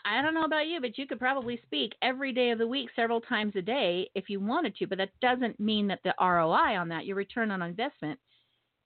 I 0.04 0.22
don't 0.22 0.34
know 0.34 0.44
about 0.44 0.66
you, 0.66 0.80
but 0.80 0.98
you 0.98 1.06
could 1.06 1.18
probably 1.18 1.60
speak 1.64 1.92
every 2.02 2.32
day 2.32 2.50
of 2.50 2.58
the 2.58 2.66
week, 2.66 2.88
several 2.94 3.20
times 3.20 3.52
a 3.56 3.62
day, 3.62 4.08
if 4.14 4.28
you 4.28 4.40
wanted 4.40 4.76
to. 4.76 4.86
But 4.86 4.98
that 4.98 5.10
doesn't 5.20 5.58
mean 5.60 5.88
that 5.88 6.00
the 6.04 6.14
ROI 6.20 6.76
on 6.78 6.88
that, 6.88 7.06
your 7.06 7.16
return 7.16 7.50
on 7.50 7.62
investment, 7.62 8.18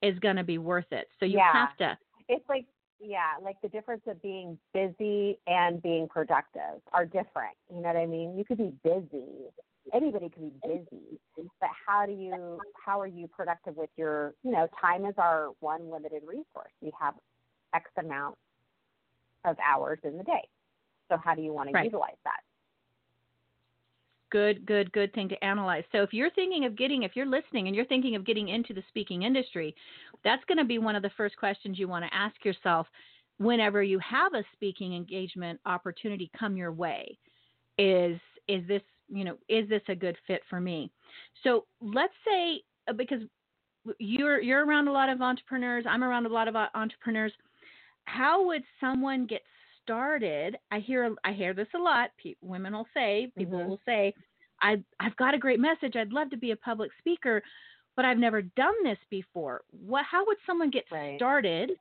is 0.02 0.19
going 0.19 0.37
to 0.37 0.45
be 0.45 0.59
worth 0.59 0.90
it. 0.90 1.09
So 1.19 1.26
you 1.26 1.38
yeah. 1.38 1.52
have 1.52 1.76
to. 1.78 1.99
It's 2.28 2.49
like 2.49 2.66
yeah, 3.00 3.35
like 3.43 3.57
the 3.62 3.69
difference 3.69 4.02
of 4.07 4.21
being 4.23 4.59
busy 4.73 5.38
and 5.47 5.83
being 5.83 6.09
productive 6.09 6.81
are 6.93 7.05
different. 7.05 7.55
You 7.69 7.83
know 7.83 7.88
what 7.88 7.97
I 7.97 8.07
mean? 8.07 8.37
You 8.38 8.45
could 8.45 8.59
be 8.59 8.73
busy. 8.83 9.50
Anybody 9.93 10.28
could 10.28 10.43
be 10.43 10.69
busy, 10.69 11.21
but 11.37 11.71
how 11.87 12.07
do 12.07 12.12
you 12.12 12.59
how 12.75 13.00
are 13.00 13.07
you 13.07 13.28
productive 13.28 13.76
with 13.76 13.90
your 13.97 14.35
you 14.43 14.50
know 14.50 14.66
time 14.81 15.05
is 15.05 15.14
our 15.16 15.50
one 15.61 15.90
limited 15.90 16.23
resource. 16.26 16.73
We 16.81 16.90
have 17.00 17.14
X 17.75 17.90
amount 17.99 18.37
of 19.47 19.57
hours 19.59 19.99
in 20.05 20.17
the 20.17 20.25
day. 20.25 20.49
So 21.09 21.17
how 21.23 21.35
do 21.35 21.43
you 21.43 21.53
want 21.53 21.69
to 21.69 21.73
right. 21.73 21.85
utilize 21.85 22.17
that? 22.25 22.41
Good, 24.33 24.67
good, 24.67 24.91
good 24.93 25.12
thing 25.15 25.29
to 25.29 25.45
analyze. 25.45 25.85
So 25.93 26.03
if 26.03 26.12
you're 26.12 26.31
thinking 26.31 26.65
of 26.65 26.76
getting, 26.76 27.05
if 27.05 27.12
you're 27.15 27.26
listening 27.26 27.69
and 27.69 27.76
you're 27.76 27.87
thinking 27.87 28.17
of 28.17 28.26
getting 28.26 28.49
into 28.49 28.75
the 28.75 28.83
speaking 28.88 29.23
industry, 29.23 29.75
that's 30.25 30.45
going 30.47 30.59
to 30.59 30.65
be 30.65 30.79
one 30.79 30.97
of 30.97 31.03
the 31.03 31.11
first 31.17 31.37
questions 31.37 31.79
you 31.79 31.87
want 31.87 32.05
to 32.05 32.15
ask 32.15 32.45
yourself 32.45 32.88
whenever 33.38 33.83
you 33.83 34.00
have 34.00 34.35
a 34.35 34.43
speaking 34.53 34.95
engagement 34.95 35.61
opportunity 35.65 36.31
come 36.38 36.57
your 36.57 36.73
way. 36.73 37.17
Is 37.79 38.19
is 38.49 38.67
this 38.67 38.83
you 39.09 39.25
know 39.25 39.37
is 39.49 39.69
this 39.69 39.83
a 39.88 39.95
good 39.95 40.17
fit 40.26 40.41
for 40.49 40.61
me? 40.61 40.91
So 41.45 41.67
let's 41.81 42.15
say 42.26 42.62
uh, 42.88 42.95
because 42.95 43.21
you're 43.99 44.41
you're 44.41 44.65
around 44.65 44.88
a 44.88 44.93
lot 44.93 45.09
of 45.09 45.21
entrepreneurs, 45.21 45.85
I'm 45.88 46.03
around 46.03 46.26
a 46.26 46.31
lot 46.31 46.49
of 46.49 46.57
entrepreneurs 46.75 47.33
how 48.07 48.47
would 48.47 48.63
someone 48.81 49.27
get 49.27 49.43
started? 49.83 50.57
I 50.71 50.81
hear 50.81 51.15
I 51.25 51.33
hear 51.33 51.55
this 51.55 51.69
a 51.75 51.79
lot. 51.79 52.11
women 52.41 52.73
will 52.73 52.89
say, 52.95 53.31
people 53.37 53.59
mm-hmm. 53.59 53.69
will 53.69 53.81
say, 53.85 54.15
I 54.63 54.83
I've 54.99 55.17
got 55.17 55.35
a 55.35 55.39
great 55.39 55.61
message. 55.61 55.97
I'd 55.97 56.13
love 56.13 56.31
to 56.31 56.37
be 56.37 56.53
a 56.53 56.57
public 56.57 56.91
speaker, 56.99 57.43
but 57.95 58.05
I've 58.05 58.19
never 58.19 58.43
done 58.43 58.75
this 58.83 58.99
before. 59.11 59.63
What 59.71 60.05
how 60.11 60.27
would 60.27 60.39
someone 60.47 60.71
get 60.71 60.85
right. 60.91 61.17
started 61.17 61.73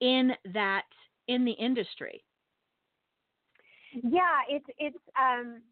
in 0.00 0.32
that 0.52 0.84
in 1.28 1.44
the 1.44 1.52
industry? 1.52 2.22
Yeah, 3.94 4.40
it's 4.48 4.66
it's 4.78 4.98
um 5.18 5.62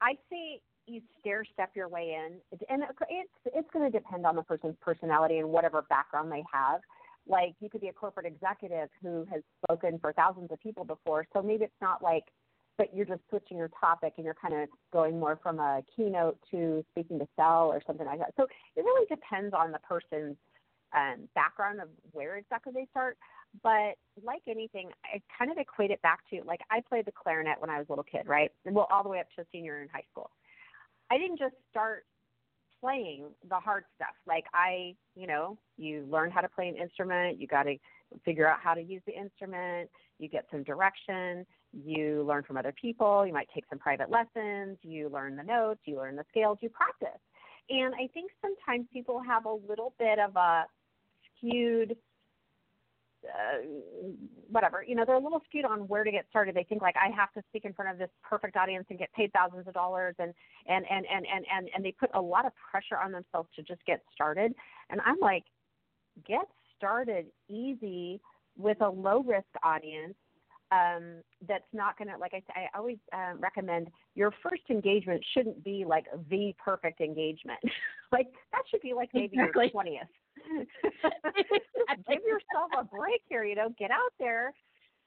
I 0.00 0.14
say 0.30 0.60
you 0.86 1.00
stair 1.20 1.44
step 1.52 1.70
your 1.74 1.88
way 1.88 2.18
in, 2.18 2.58
and 2.68 2.82
it's 3.08 3.30
it's 3.54 3.68
going 3.72 3.90
to 3.90 3.98
depend 3.98 4.26
on 4.26 4.36
the 4.36 4.42
person's 4.42 4.76
personality 4.80 5.38
and 5.38 5.48
whatever 5.48 5.82
background 5.82 6.30
they 6.30 6.42
have 6.52 6.80
like 7.26 7.54
you 7.60 7.68
could 7.68 7.80
be 7.80 7.88
a 7.88 7.92
corporate 7.92 8.26
executive 8.26 8.88
who 9.02 9.26
has 9.30 9.42
spoken 9.64 9.98
for 9.98 10.12
thousands 10.12 10.50
of 10.50 10.60
people 10.60 10.84
before. 10.84 11.26
So 11.32 11.42
maybe 11.42 11.64
it's 11.64 11.80
not 11.80 12.02
like 12.02 12.24
but 12.78 12.94
you're 12.94 13.06
just 13.06 13.20
switching 13.28 13.58
your 13.58 13.70
topic 13.78 14.14
and 14.16 14.24
you're 14.24 14.34
kind 14.34 14.54
of 14.54 14.68
going 14.92 15.20
more 15.20 15.38
from 15.42 15.58
a 15.58 15.82
keynote 15.94 16.38
to 16.50 16.84
speaking 16.90 17.18
to 17.18 17.28
sell 17.36 17.68
or 17.68 17.82
something 17.86 18.06
like 18.06 18.18
that. 18.18 18.32
So 18.36 18.46
it 18.76 18.80
really 18.80 19.06
depends 19.08 19.54
on 19.54 19.72
the 19.72 19.78
person's 19.80 20.36
um, 20.94 21.28
background 21.34 21.80
of 21.80 21.88
where 22.12 22.36
exactly 22.36 22.72
they 22.74 22.86
start. 22.90 23.18
But 23.62 23.96
like 24.24 24.40
anything 24.48 24.88
i 25.04 25.20
kind 25.38 25.50
of 25.50 25.58
equate 25.58 25.90
it 25.90 26.00
back 26.00 26.20
to 26.30 26.40
like 26.46 26.60
i 26.70 26.80
played 26.88 27.04
the 27.04 27.12
clarinet 27.12 27.60
when 27.60 27.68
i 27.68 27.76
was 27.76 27.86
a 27.88 27.92
little 27.92 28.04
kid 28.04 28.26
right? 28.26 28.50
Well 28.64 28.88
all 28.90 29.02
the 29.02 29.10
way 29.10 29.20
up 29.20 29.26
to 29.36 29.44
senior 29.52 29.82
in 29.82 29.88
high 29.88 30.04
school. 30.10 30.30
I 31.10 31.18
didn't 31.18 31.38
just 31.38 31.54
start 31.70 32.06
playing 32.82 33.26
the 33.48 33.56
hard 33.56 33.84
stuff. 33.94 34.14
Like 34.26 34.44
I, 34.52 34.94
you 35.14 35.26
know, 35.26 35.56
you 35.76 36.06
learn 36.10 36.30
how 36.30 36.40
to 36.40 36.48
play 36.48 36.68
an 36.68 36.76
instrument, 36.76 37.40
you 37.40 37.46
got 37.46 37.64
to 37.64 37.76
figure 38.24 38.48
out 38.48 38.58
how 38.60 38.74
to 38.74 38.82
use 38.82 39.02
the 39.06 39.12
instrument, 39.12 39.88
you 40.18 40.28
get 40.28 40.46
some 40.50 40.62
direction, 40.62 41.46
you 41.72 42.24
learn 42.26 42.42
from 42.42 42.56
other 42.56 42.74
people, 42.78 43.26
you 43.26 43.32
might 43.32 43.48
take 43.54 43.64
some 43.70 43.78
private 43.78 44.10
lessons, 44.10 44.78
you 44.82 45.08
learn 45.08 45.36
the 45.36 45.42
notes, 45.42 45.80
you 45.84 45.96
learn 45.96 46.16
the 46.16 46.24
scales, 46.28 46.58
you 46.60 46.68
practice. 46.68 47.20
And 47.70 47.94
I 47.94 48.08
think 48.12 48.30
sometimes 48.40 48.86
people 48.92 49.22
have 49.26 49.46
a 49.46 49.56
little 49.68 49.94
bit 49.98 50.18
of 50.18 50.36
a 50.36 50.64
skewed 51.36 51.96
uh, 53.24 53.66
whatever, 54.48 54.84
you 54.86 54.94
know, 54.94 55.04
they're 55.06 55.16
a 55.16 55.22
little 55.22 55.42
skewed 55.48 55.64
on 55.64 55.88
where 55.88 56.04
to 56.04 56.10
get 56.10 56.26
started. 56.30 56.54
They 56.54 56.64
think 56.64 56.82
like 56.82 56.96
I 56.96 57.14
have 57.14 57.32
to 57.32 57.42
speak 57.48 57.64
in 57.64 57.72
front 57.72 57.90
of 57.90 57.98
this 57.98 58.10
perfect 58.22 58.56
audience 58.56 58.86
and 58.90 58.98
get 58.98 59.12
paid 59.12 59.32
thousands 59.32 59.66
of 59.66 59.74
dollars, 59.74 60.14
and 60.18 60.32
and 60.66 60.84
and 60.90 61.06
and 61.06 61.26
and 61.32 61.46
and, 61.54 61.68
and 61.74 61.84
they 61.84 61.92
put 61.92 62.10
a 62.14 62.20
lot 62.20 62.46
of 62.46 62.52
pressure 62.70 62.98
on 62.98 63.12
themselves 63.12 63.48
to 63.56 63.62
just 63.62 63.84
get 63.86 64.02
started. 64.12 64.54
And 64.90 65.00
I'm 65.04 65.18
like, 65.20 65.44
get 66.26 66.46
started 66.76 67.26
easy 67.48 68.20
with 68.56 68.80
a 68.80 68.88
low 68.88 69.22
risk 69.22 69.48
audience 69.62 70.14
um, 70.72 71.22
that's 71.46 71.64
not 71.72 71.98
going 71.98 72.08
to, 72.08 72.16
like 72.16 72.32
I 72.34 72.40
say, 72.40 72.68
I 72.72 72.78
always 72.78 72.98
um, 73.12 73.38
recommend 73.40 73.88
your 74.14 74.32
first 74.42 74.62
engagement 74.70 75.22
shouldn't 75.34 75.62
be 75.62 75.84
like 75.86 76.06
the 76.30 76.54
perfect 76.62 77.00
engagement. 77.00 77.60
like 78.12 78.28
that 78.52 78.62
should 78.70 78.80
be 78.80 78.94
like 78.94 79.10
maybe 79.12 79.36
exactly. 79.38 79.70
your 79.72 79.84
20th. 79.84 80.08
Uh, 81.90 81.96
give 82.08 82.22
yourself 82.22 82.70
a 82.78 82.84
break 82.84 83.22
here, 83.28 83.42
you 83.44 83.56
know, 83.56 83.68
get 83.76 83.90
out 83.90 84.12
there, 84.20 84.52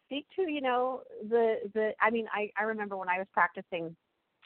speak 0.06 0.26
to, 0.36 0.42
you 0.42 0.60
know, 0.60 1.02
the, 1.30 1.56
the, 1.74 1.92
I 2.02 2.10
mean, 2.10 2.28
I, 2.34 2.50
I 2.60 2.64
remember 2.64 2.98
when 2.98 3.08
I 3.08 3.18
was 3.18 3.28
practicing 3.34 3.96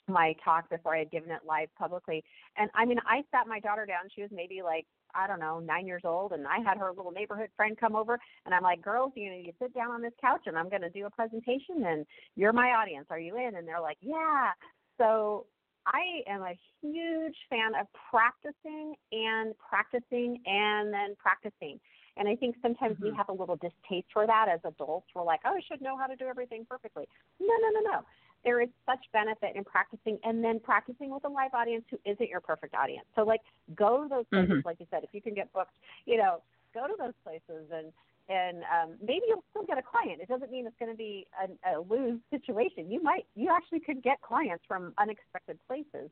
my 0.07 0.35
talk 0.43 0.69
before 0.69 0.95
I 0.95 0.99
had 0.99 1.11
given 1.11 1.31
it 1.31 1.39
live 1.45 1.69
publicly. 1.77 2.23
And 2.55 2.69
I 2.75 2.85
mean, 2.85 2.99
I 3.07 3.23
sat 3.31 3.47
my 3.47 3.59
daughter 3.59 3.85
down. 3.85 4.09
She 4.13 4.21
was 4.21 4.29
maybe 4.31 4.61
like 4.61 4.85
I 5.15 5.27
don't 5.27 5.39
know, 5.39 5.59
nine 5.59 5.87
years 5.87 6.03
old, 6.05 6.33
and 6.33 6.45
I 6.47 6.59
had 6.59 6.77
her 6.77 6.91
little 6.95 7.11
neighborhood 7.11 7.49
friend 7.55 7.77
come 7.77 7.95
over, 7.95 8.19
and 8.45 8.53
I'm 8.53 8.63
like, 8.63 8.81
girls, 8.81 9.13
you 9.15 9.31
know, 9.31 9.37
you 9.37 9.51
sit 9.59 9.73
down 9.73 9.91
on 9.91 10.01
this 10.01 10.13
couch, 10.21 10.41
and 10.45 10.57
I'm 10.57 10.69
going 10.69 10.81
to 10.81 10.89
do 10.89 11.05
a 11.05 11.09
presentation, 11.09 11.85
and 11.85 12.05
you're 12.35 12.53
my 12.53 12.69
audience. 12.69 13.07
Are 13.09 13.19
you 13.19 13.35
in? 13.37 13.55
And 13.55 13.67
they're 13.67 13.81
like, 13.81 13.97
yeah. 14.01 14.51
So 14.97 15.45
I 15.91 16.21
am 16.31 16.41
a 16.41 16.57
huge 16.81 17.35
fan 17.49 17.73
of 17.79 17.87
practicing 18.09 18.95
and 19.11 19.53
practicing 19.57 20.41
and 20.45 20.93
then 20.93 21.15
practicing. 21.17 21.79
And 22.17 22.27
I 22.27 22.35
think 22.35 22.55
sometimes 22.61 22.95
mm-hmm. 22.95 23.05
we 23.05 23.15
have 23.15 23.29
a 23.29 23.33
little 23.33 23.55
distaste 23.55 24.07
for 24.13 24.27
that 24.27 24.47
as 24.53 24.59
adults. 24.65 25.07
We're 25.15 25.23
like, 25.23 25.39
oh, 25.45 25.55
I 25.57 25.61
should 25.67 25.81
know 25.81 25.97
how 25.97 26.05
to 26.05 26.15
do 26.15 26.25
everything 26.25 26.65
perfectly. 26.69 27.07
No, 27.39 27.55
no, 27.61 27.79
no, 27.79 27.91
no 27.91 28.05
there 28.43 28.61
is 28.61 28.69
such 28.85 28.99
benefit 29.11 29.55
in 29.55 29.63
practicing 29.63 30.17
and 30.23 30.43
then 30.43 30.59
practicing 30.59 31.11
with 31.11 31.25
a 31.25 31.27
live 31.27 31.53
audience 31.53 31.83
who 31.89 31.99
isn't 32.05 32.29
your 32.29 32.39
perfect 32.39 32.73
audience. 32.73 33.05
So 33.15 33.23
like 33.23 33.41
go 33.75 34.03
to 34.03 34.09
those 34.09 34.25
places, 34.31 34.49
mm-hmm. 34.49 34.67
like 34.67 34.79
you 34.79 34.87
said, 34.89 35.03
if 35.03 35.09
you 35.11 35.21
can 35.21 35.33
get 35.33 35.51
booked, 35.51 35.75
you 36.05 36.17
know, 36.17 36.41
go 36.73 36.87
to 36.87 36.93
those 36.97 37.13
places 37.23 37.67
and 37.73 37.91
and 38.29 38.57
um, 38.63 38.95
maybe 39.01 39.23
you'll 39.27 39.43
still 39.49 39.65
get 39.65 39.77
a 39.77 39.81
client. 39.81 40.21
It 40.21 40.29
doesn't 40.29 40.51
mean 40.51 40.67
it's 40.67 40.75
going 40.79 40.91
to 40.91 40.97
be 40.97 41.25
a, 41.41 41.77
a 41.77 41.81
lose 41.81 42.19
situation. 42.29 42.91
You 42.91 43.01
might, 43.01 43.25
you 43.35 43.49
actually 43.51 43.79
could 43.79 44.03
get 44.03 44.21
clients 44.21 44.63
from 44.67 44.93
unexpected 44.97 45.57
places, 45.67 46.09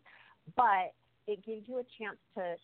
but 0.55 0.93
it 1.27 1.45
gives 1.45 1.67
you 1.67 1.77
a 1.77 1.85
chance 1.97 2.17
to 2.35 2.55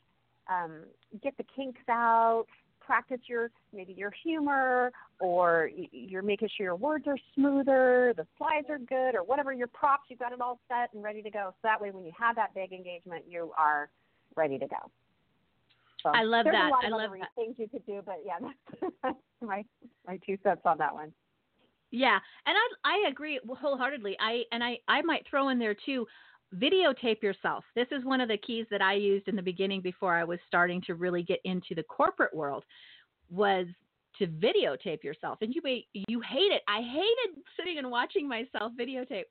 um, 0.54 0.82
get 1.22 1.38
the 1.38 1.46
kinks 1.56 1.82
out, 1.88 2.46
practice 2.80 3.20
your 3.28 3.50
maybe 3.74 3.94
your 3.94 4.12
humor 4.24 4.92
or 5.20 5.70
you're 5.92 6.22
making 6.22 6.50
sure 6.58 6.66
your 6.66 6.76
words 6.76 7.06
are 7.08 7.18
smoother, 7.36 8.14
the 8.18 8.26
slides 8.38 8.68
are 8.70 8.80
good, 8.80 9.16
or 9.16 9.24
whatever 9.24 9.54
your 9.54 9.68
props, 9.68 10.04
you've 10.10 10.20
got 10.20 10.34
it 10.34 10.42
all 10.42 10.60
set 10.68 10.94
and 10.94 11.04
ready 11.04 11.22
to 11.22 11.30
go. 11.30 11.50
So 11.52 11.60
that 11.64 11.80
way, 11.80 11.92
when 11.92 12.06
you 12.06 12.12
have 12.20 12.36
that 12.36 12.54
big 12.54 12.74
engagement, 12.74 13.24
you 13.30 13.52
are 13.58 13.90
ready 14.36 14.58
to 14.58 14.68
go. 14.68 14.92
So 16.04 16.10
I 16.10 16.24
love 16.24 16.46
that. 16.46 16.72
I 16.84 16.90
love 16.90 17.12
that. 17.20 17.30
things 17.36 17.56
you 17.58 17.68
could 17.68 17.86
do, 17.86 18.02
but 18.06 18.18
yeah, 18.26 18.40
that's 19.04 19.18
my 19.42 19.64
my 20.06 20.20
two 20.26 20.38
cents 20.44 20.62
on 20.66 20.78
that 20.78 20.94
one. 20.94 21.14
Yeah, 21.92 22.20
and 22.46 22.56
I 22.58 22.90
I 23.06 23.10
agree 23.10 23.40
wholeheartedly. 23.48 24.18
I 24.20 24.44
and 24.52 24.64
I 24.64 24.78
I 24.88 25.02
might 25.02 25.26
throw 25.30 25.50
in 25.50 25.60
there 25.60 25.76
too 25.86 26.06
videotape 26.56 27.24
yourself. 27.24 27.64
This 27.76 27.88
is 27.92 28.06
one 28.06 28.22
of 28.22 28.28
the 28.28 28.38
keys 28.38 28.66
that 28.70 28.82
I 28.82 28.94
used 28.94 29.28
in 29.28 29.36
the 29.36 29.42
beginning 29.42 29.82
before 29.82 30.16
I 30.16 30.24
was 30.24 30.40
starting 30.48 30.82
to 30.86 30.96
really 30.96 31.24
get 31.24 31.40
into 31.46 31.74
the 31.76 31.84
corporate 31.84 32.34
world 32.34 32.64
was 33.30 33.66
to 34.20 34.28
videotape 34.28 35.04
yourself. 35.04 35.40
And 35.42 35.54
you 35.54 35.62
may 35.64 35.86
you 35.94 36.22
hate 36.22 36.52
it. 36.52 36.62
I 36.68 36.82
hated 36.82 37.42
sitting 37.58 37.78
and 37.80 37.90
watching 37.90 38.28
myself 38.28 38.74
videotape 38.80 39.24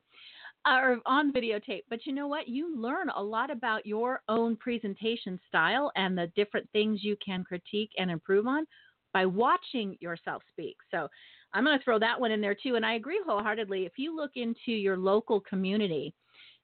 or 0.66 0.98
on 1.06 1.32
videotape. 1.32 1.82
But 1.90 2.06
you 2.06 2.12
know 2.12 2.28
what? 2.28 2.48
You 2.48 2.76
learn 2.76 3.08
a 3.10 3.22
lot 3.22 3.50
about 3.50 3.86
your 3.86 4.22
own 4.28 4.56
presentation 4.56 5.40
style 5.48 5.90
and 5.96 6.16
the 6.16 6.30
different 6.36 6.68
things 6.72 7.02
you 7.02 7.16
can 7.24 7.44
critique 7.44 7.90
and 7.98 8.10
improve 8.10 8.46
on 8.46 8.66
by 9.12 9.26
watching 9.26 9.96
yourself 10.00 10.42
speak. 10.50 10.76
So 10.90 11.08
I'm 11.52 11.64
going 11.64 11.78
to 11.78 11.84
throw 11.84 11.98
that 11.98 12.18
one 12.18 12.30
in 12.30 12.40
there 12.40 12.56
too. 12.60 12.76
And 12.76 12.86
I 12.86 12.94
agree 12.94 13.20
wholeheartedly. 13.26 13.84
If 13.84 13.92
you 13.96 14.16
look 14.16 14.32
into 14.36 14.72
your 14.72 14.96
local 14.96 15.40
community, 15.40 16.14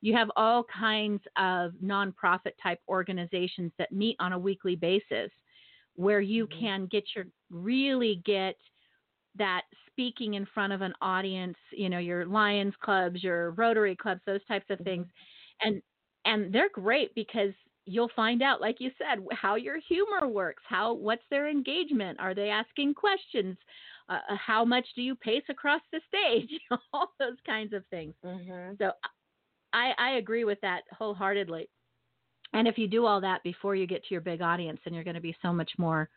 you 0.00 0.14
have 0.14 0.31
all 0.37 0.64
kinds 0.64 1.23
of 1.37 1.73
nonprofit 1.85 2.52
type 2.62 2.81
organizations 2.88 3.73
that 3.78 3.93
meet 3.93 4.17
on 4.21 4.33
a 4.33 4.38
weekly 4.38 4.76
basis 4.76 5.31
where 5.97 6.21
you 6.21 6.47
mm-hmm. 6.47 6.61
can 6.61 6.87
get 6.87 7.05
your 7.14 7.26
really 7.50 8.23
get 8.25 8.57
that 9.37 9.62
speaking 9.90 10.35
in 10.35 10.47
front 10.47 10.73
of 10.73 10.80
an 10.80 10.94
audience, 11.00 11.56
you 11.73 11.88
know, 11.88 11.99
your 11.99 12.26
Lions 12.26 12.75
clubs, 12.82 13.23
your 13.23 13.50
Rotary 13.52 13.97
clubs, 13.97 14.20
those 14.26 14.44
types 14.47 14.66
of 14.70 14.78
things. 14.80 15.06
Mm-hmm. 15.06 15.68
And 15.68 15.82
and 16.25 16.52
they're 16.52 16.70
great 16.73 17.14
because 17.14 17.52
you'll 17.85 18.11
find 18.14 18.42
out 18.42 18.61
like 18.61 18.76
you 18.80 18.90
said 18.99 19.25
how 19.32 19.54
your 19.54 19.78
humor 19.88 20.28
works, 20.28 20.62
how 20.68 20.92
what's 20.92 21.23
their 21.30 21.49
engagement, 21.49 22.18
are 22.20 22.35
they 22.35 22.50
asking 22.50 22.94
questions? 22.94 23.56
Uh, 24.08 24.18
uh 24.30 24.37
how 24.37 24.64
much 24.64 24.87
do 24.94 25.02
you 25.02 25.14
pace 25.14 25.44
across 25.49 25.82
the 25.92 26.00
stage? 26.08 26.50
All 26.92 27.12
those 27.18 27.38
kinds 27.47 27.73
of 27.73 27.85
things. 27.90 28.14
Mm-hmm. 28.25 28.75
So 28.78 28.92
I, 29.73 29.92
I 29.99 30.11
agree 30.12 30.44
with 30.44 30.61
that 30.62 30.82
wholeheartedly. 30.97 31.68
And 32.52 32.66
if 32.66 32.78
you 32.78 32.88
do 32.88 33.04
all 33.04 33.20
that 33.20 33.42
before 33.42 33.76
you 33.76 33.87
get 33.87 34.02
to 34.04 34.14
your 34.14 34.20
big 34.20 34.40
audience, 34.40 34.80
then 34.85 34.94
you're 34.94 35.04
going 35.04 35.14
to 35.14 35.20
be 35.20 35.37
so 35.42 35.52
much 35.52 35.70
more 35.76 36.08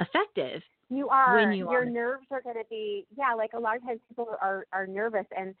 effective. 0.00 0.62
You 0.90 1.08
are. 1.08 1.36
When 1.36 1.52
you 1.52 1.70
your 1.70 1.82
are. 1.82 1.84
nerves 1.84 2.26
are 2.30 2.42
going 2.42 2.56
to 2.56 2.68
be, 2.68 3.06
yeah, 3.16 3.34
like 3.34 3.52
a 3.54 3.58
lot 3.58 3.76
of 3.76 3.82
times 3.82 4.00
people 4.08 4.28
are, 4.40 4.66
are 4.72 4.86
nervous 4.86 5.26
and 5.36 5.54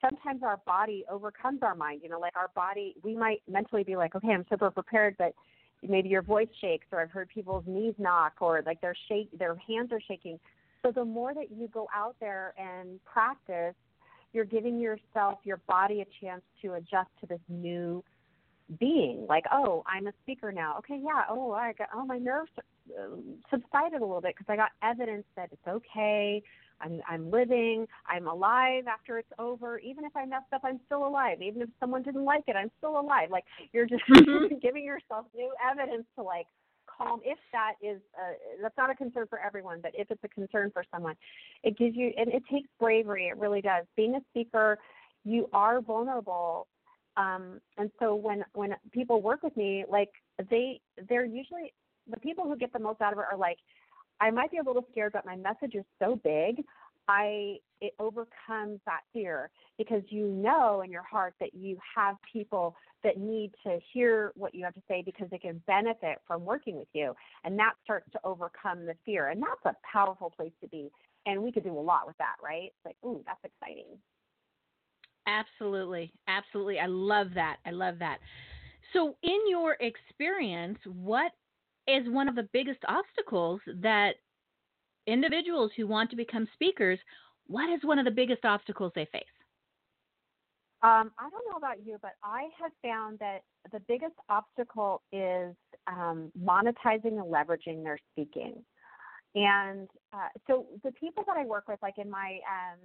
sometimes 0.00 0.42
our 0.42 0.58
body 0.66 1.04
overcomes 1.10 1.60
our 1.62 1.74
mind. 1.74 2.00
You 2.02 2.08
know, 2.08 2.20
like 2.20 2.36
our 2.36 2.50
body, 2.54 2.94
we 3.02 3.14
might 3.14 3.42
mentally 3.50 3.84
be 3.84 3.96
like, 3.96 4.14
okay, 4.14 4.28
I'm 4.28 4.46
super 4.48 4.70
prepared, 4.70 5.16
but 5.18 5.34
maybe 5.82 6.08
your 6.08 6.22
voice 6.22 6.48
shakes 6.60 6.86
or 6.92 7.00
I've 7.00 7.10
heard 7.10 7.28
people's 7.28 7.64
knees 7.66 7.94
knock 7.98 8.34
or 8.40 8.62
like 8.64 8.80
their 8.80 8.96
shake, 9.08 9.28
their 9.38 9.56
hands 9.56 9.90
are 9.92 10.00
shaking. 10.06 10.38
So 10.82 10.92
the 10.92 11.04
more 11.04 11.34
that 11.34 11.50
you 11.50 11.68
go 11.68 11.88
out 11.94 12.16
there 12.20 12.54
and 12.58 12.98
practice 13.04 13.74
you're 14.32 14.44
giving 14.44 14.78
yourself, 14.78 15.38
your 15.44 15.60
body 15.68 16.02
a 16.02 16.24
chance 16.24 16.42
to 16.62 16.74
adjust 16.74 17.10
to 17.20 17.26
this 17.26 17.40
new 17.48 18.04
being. 18.78 19.26
Like, 19.28 19.44
oh, 19.52 19.82
I'm 19.86 20.06
a 20.06 20.12
speaker 20.22 20.52
now. 20.52 20.76
Okay, 20.78 21.00
yeah. 21.02 21.22
Oh, 21.28 21.52
I 21.52 21.72
got. 21.72 21.88
Oh, 21.94 22.04
my 22.04 22.18
nerves 22.18 22.50
uh, 22.58 23.16
subsided 23.50 24.00
a 24.00 24.04
little 24.04 24.20
bit 24.20 24.34
because 24.36 24.52
I 24.52 24.56
got 24.56 24.70
evidence 24.82 25.24
that 25.36 25.50
it's 25.52 25.66
okay. 25.66 26.42
I'm 26.80 27.00
I'm 27.08 27.30
living. 27.30 27.86
I'm 28.06 28.26
alive 28.26 28.84
after 28.86 29.18
it's 29.18 29.30
over. 29.38 29.78
Even 29.78 30.04
if 30.04 30.16
I 30.16 30.24
messed 30.24 30.52
up, 30.52 30.62
I'm 30.64 30.80
still 30.86 31.06
alive. 31.06 31.42
Even 31.42 31.62
if 31.62 31.68
someone 31.78 32.02
didn't 32.02 32.24
like 32.24 32.44
it, 32.46 32.56
I'm 32.56 32.70
still 32.78 32.98
alive. 32.98 33.30
Like 33.30 33.44
you're 33.72 33.86
just 33.86 34.02
mm-hmm. 34.08 34.56
giving 34.62 34.84
yourself 34.84 35.26
new 35.34 35.52
evidence 35.70 36.06
to 36.16 36.22
like 36.22 36.46
calm 36.86 37.20
if 37.24 37.38
that 37.52 37.74
is 37.82 38.00
uh, 38.18 38.32
that's 38.62 38.76
not 38.76 38.90
a 38.90 38.94
concern 38.94 39.26
for 39.28 39.38
everyone 39.38 39.78
but 39.82 39.92
if 39.94 40.10
it's 40.10 40.22
a 40.24 40.28
concern 40.28 40.70
for 40.72 40.84
someone 40.92 41.14
it 41.62 41.78
gives 41.78 41.96
you 41.96 42.12
and 42.16 42.28
it 42.32 42.42
takes 42.50 42.68
bravery 42.78 43.28
it 43.28 43.36
really 43.38 43.60
does 43.60 43.84
being 43.96 44.14
a 44.16 44.20
speaker 44.30 44.78
you 45.24 45.48
are 45.52 45.80
vulnerable 45.80 46.66
um, 47.20 47.60
and 47.76 47.90
so 47.98 48.14
when 48.14 48.44
when 48.54 48.74
people 48.92 49.20
work 49.20 49.42
with 49.42 49.56
me 49.56 49.84
like 49.88 50.10
they 50.50 50.80
they're 51.08 51.24
usually 51.24 51.72
the 52.10 52.18
people 52.18 52.44
who 52.44 52.56
get 52.56 52.72
the 52.72 52.78
most 52.78 53.00
out 53.00 53.12
of 53.12 53.18
it 53.18 53.24
are 53.30 53.38
like 53.38 53.58
i 54.20 54.30
might 54.30 54.50
be 54.50 54.58
a 54.58 54.62
little 54.62 54.86
scared 54.90 55.12
but 55.12 55.26
my 55.26 55.36
message 55.36 55.74
is 55.74 55.84
so 55.98 56.18
big 56.24 56.64
I 57.10 57.56
it 57.80 57.94
overcomes 57.98 58.78
that 58.86 59.00
fear. 59.12 59.50
Because 59.78 60.02
you 60.10 60.26
know 60.26 60.82
in 60.82 60.90
your 60.90 61.02
heart 61.02 61.34
that 61.40 61.54
you 61.54 61.78
have 61.96 62.16
people 62.32 62.76
that 63.02 63.18
need 63.18 63.52
to 63.66 63.78
hear 63.92 64.32
what 64.36 64.54
you 64.54 64.64
have 64.64 64.74
to 64.74 64.82
say 64.86 65.02
because 65.04 65.26
they 65.30 65.38
can 65.38 65.62
benefit 65.66 66.18
from 66.26 66.44
working 66.44 66.76
with 66.76 66.88
you. 66.92 67.14
And 67.44 67.58
that 67.58 67.72
starts 67.82 68.10
to 68.12 68.20
overcome 68.24 68.84
the 68.84 68.94
fear. 69.06 69.30
And 69.30 69.42
that's 69.42 69.64
a 69.64 69.74
powerful 69.90 70.30
place 70.30 70.52
to 70.60 70.68
be. 70.68 70.90
And 71.26 71.42
we 71.42 71.50
could 71.50 71.64
do 71.64 71.76
a 71.76 71.80
lot 71.80 72.06
with 72.06 72.16
that 72.18 72.36
right? 72.42 72.66
It's 72.66 72.84
like 72.84 72.96
ooh 73.04 73.22
that's 73.26 73.44
exciting 73.44 73.98
absolutely 75.30 76.12
absolutely 76.28 76.78
i 76.78 76.86
love 76.86 77.28
that 77.34 77.56
i 77.66 77.70
love 77.70 77.98
that 77.98 78.18
so 78.92 79.16
in 79.22 79.38
your 79.48 79.76
experience 79.80 80.78
what 80.86 81.32
is 81.86 82.08
one 82.08 82.28
of 82.28 82.34
the 82.34 82.48
biggest 82.52 82.80
obstacles 82.88 83.60
that 83.82 84.14
individuals 85.06 85.70
who 85.76 85.86
want 85.86 86.10
to 86.10 86.16
become 86.16 86.48
speakers, 86.54 86.98
what 87.46 87.68
is 87.70 87.80
one 87.82 87.98
of 87.98 88.04
the 88.04 88.10
biggest 88.10 88.44
obstacles 88.44 88.92
they 88.94 89.06
face? 89.06 89.24
Um, 90.82 91.10
I 91.18 91.28
don't 91.30 91.44
know 91.50 91.58
about 91.58 91.84
you, 91.84 91.98
but 92.00 92.12
I 92.22 92.48
have 92.60 92.72
found 92.82 93.18
that 93.18 93.40
the 93.70 93.80
biggest 93.80 94.14
obstacle 94.30 95.02
is 95.12 95.54
um, 95.86 96.32
monetizing 96.40 97.18
and 97.18 97.30
leveraging 97.30 97.82
their 97.82 97.98
speaking. 98.12 98.64
And 99.34 99.88
uh, 100.12 100.28
so 100.46 100.66
the 100.82 100.92
people 100.92 101.22
that 101.26 101.36
I 101.36 101.44
work 101.44 101.68
with, 101.68 101.78
like 101.82 101.98
in 101.98 102.08
my, 102.10 102.38
um, 102.48 102.78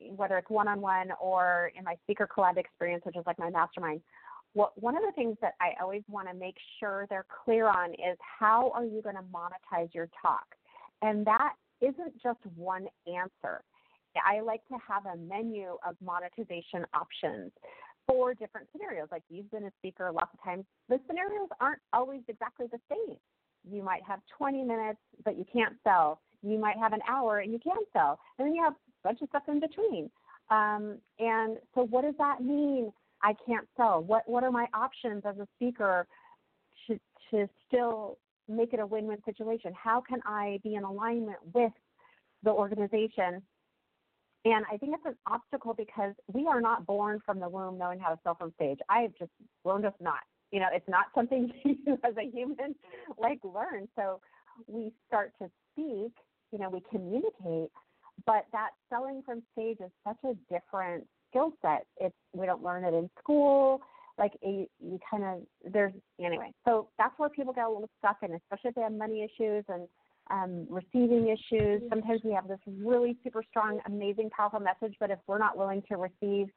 whether 0.00 0.38
it's 0.38 0.50
one 0.50 0.68
on 0.68 0.80
one 0.80 1.08
or 1.20 1.72
in 1.76 1.84
my 1.84 1.96
speaker 2.02 2.28
collab 2.28 2.56
experience, 2.56 3.04
which 3.04 3.16
is 3.16 3.24
like 3.26 3.38
my 3.38 3.50
mastermind, 3.50 4.00
what, 4.52 4.70
one 4.80 4.96
of 4.96 5.02
the 5.02 5.12
things 5.12 5.36
that 5.42 5.54
I 5.60 5.72
always 5.82 6.02
want 6.08 6.28
to 6.28 6.34
make 6.34 6.56
sure 6.78 7.06
they're 7.10 7.26
clear 7.44 7.68
on 7.68 7.90
is 7.92 8.16
how 8.20 8.70
are 8.74 8.84
you 8.84 9.02
going 9.02 9.16
to 9.16 9.22
monetize 9.22 9.92
your 9.92 10.08
talk? 10.22 10.44
And 11.02 11.26
that 11.26 11.54
isn't 11.80 12.22
just 12.22 12.38
one 12.56 12.86
answer. 13.06 13.62
I 14.24 14.40
like 14.40 14.64
to 14.68 14.76
have 14.86 15.06
a 15.06 15.16
menu 15.16 15.76
of 15.86 15.96
monetization 16.00 16.86
options 16.94 17.50
for 18.06 18.34
different 18.34 18.68
scenarios. 18.72 19.08
Like 19.10 19.22
you've 19.28 19.50
been 19.50 19.64
a 19.64 19.72
speaker 19.78 20.10
lots 20.12 20.30
of 20.34 20.42
times, 20.42 20.64
the 20.88 21.00
scenarios 21.06 21.48
aren't 21.60 21.80
always 21.92 22.20
exactly 22.28 22.66
the 22.70 22.78
same. 22.88 23.16
You 23.68 23.82
might 23.82 24.02
have 24.06 24.20
20 24.36 24.62
minutes, 24.62 25.00
but 25.24 25.36
you 25.38 25.44
can't 25.52 25.74
sell. 25.82 26.20
You 26.42 26.58
might 26.58 26.76
have 26.76 26.92
an 26.92 27.00
hour 27.08 27.38
and 27.38 27.52
you 27.52 27.58
can 27.58 27.78
sell. 27.92 28.18
And 28.38 28.46
then 28.46 28.54
you 28.54 28.62
have 28.62 28.74
bunch 29.04 29.20
of 29.22 29.28
stuff 29.28 29.44
in 29.48 29.60
between. 29.60 30.10
Um, 30.50 30.98
and 31.18 31.58
so, 31.74 31.82
what 31.84 32.02
does 32.02 32.14
that 32.18 32.42
mean? 32.42 32.92
I 33.22 33.34
can't 33.46 33.66
sell. 33.76 34.02
What 34.02 34.22
What 34.26 34.44
are 34.44 34.50
my 34.50 34.66
options 34.74 35.22
as 35.24 35.36
a 35.38 35.46
speaker 35.56 36.06
to 36.86 36.98
to 37.30 37.48
still 37.66 38.18
make 38.48 38.72
it 38.72 38.80
a 38.80 38.86
win-win 38.86 39.18
situation? 39.24 39.72
How 39.74 40.00
can 40.00 40.20
I 40.26 40.60
be 40.62 40.74
in 40.74 40.84
alignment 40.84 41.38
with 41.52 41.72
the 42.42 42.50
organization? 42.50 43.42
And 44.44 44.66
I 44.70 44.76
think 44.76 44.94
it's 44.94 45.06
an 45.06 45.16
obstacle 45.26 45.72
because 45.72 46.12
we 46.30 46.46
are 46.46 46.60
not 46.60 46.84
born 46.84 47.20
from 47.24 47.40
the 47.40 47.48
womb 47.48 47.78
knowing 47.78 47.98
how 47.98 48.10
to 48.10 48.18
sell 48.22 48.34
from 48.34 48.52
stage. 48.56 48.78
I've 48.90 49.14
just 49.18 49.30
learned 49.64 49.86
us 49.86 49.94
not. 50.00 50.20
You 50.50 50.60
know, 50.60 50.68
it's 50.70 50.88
not 50.88 51.06
something 51.14 51.50
you 51.64 51.98
as 52.04 52.14
a 52.18 52.30
human 52.30 52.74
like 53.16 53.40
learn. 53.42 53.88
So 53.96 54.20
we 54.66 54.92
start 55.06 55.32
to 55.40 55.50
speak, 55.72 56.12
you 56.52 56.58
know, 56.58 56.68
we 56.68 56.82
communicate, 56.90 57.70
but 58.26 58.46
that 58.52 58.70
selling 58.88 59.22
from 59.24 59.42
stage 59.52 59.78
is 59.80 59.90
such 60.06 60.18
a 60.24 60.34
different 60.52 61.06
skill 61.30 61.52
set. 61.62 61.86
It's 61.98 62.14
we 62.32 62.46
don't 62.46 62.62
learn 62.62 62.84
it 62.84 62.94
in 62.94 63.10
school 63.18 63.80
like 64.18 64.32
a, 64.44 64.68
you 64.80 64.98
kind 65.10 65.24
of 65.24 65.72
there's 65.72 65.92
anyway. 66.20 66.52
So 66.64 66.88
that's 66.98 67.18
where 67.18 67.28
people 67.28 67.52
get 67.52 67.64
a 67.64 67.68
little 67.68 67.90
stuck 67.98 68.18
in, 68.22 68.34
especially 68.34 68.70
if 68.70 68.74
they 68.74 68.82
have 68.82 68.92
money 68.92 69.22
issues 69.24 69.64
and 69.68 69.88
um, 70.30 70.66
receiving 70.70 71.28
issues. 71.28 71.82
Sometimes 71.88 72.20
we 72.24 72.32
have 72.32 72.48
this 72.48 72.60
really 72.66 73.16
super 73.24 73.42
strong, 73.48 73.80
amazing, 73.86 74.30
powerful 74.30 74.60
message, 74.60 74.94
but 75.00 75.10
if 75.10 75.18
we're 75.26 75.38
not 75.38 75.56
willing 75.56 75.82
to 75.88 75.96
receive 75.96 76.48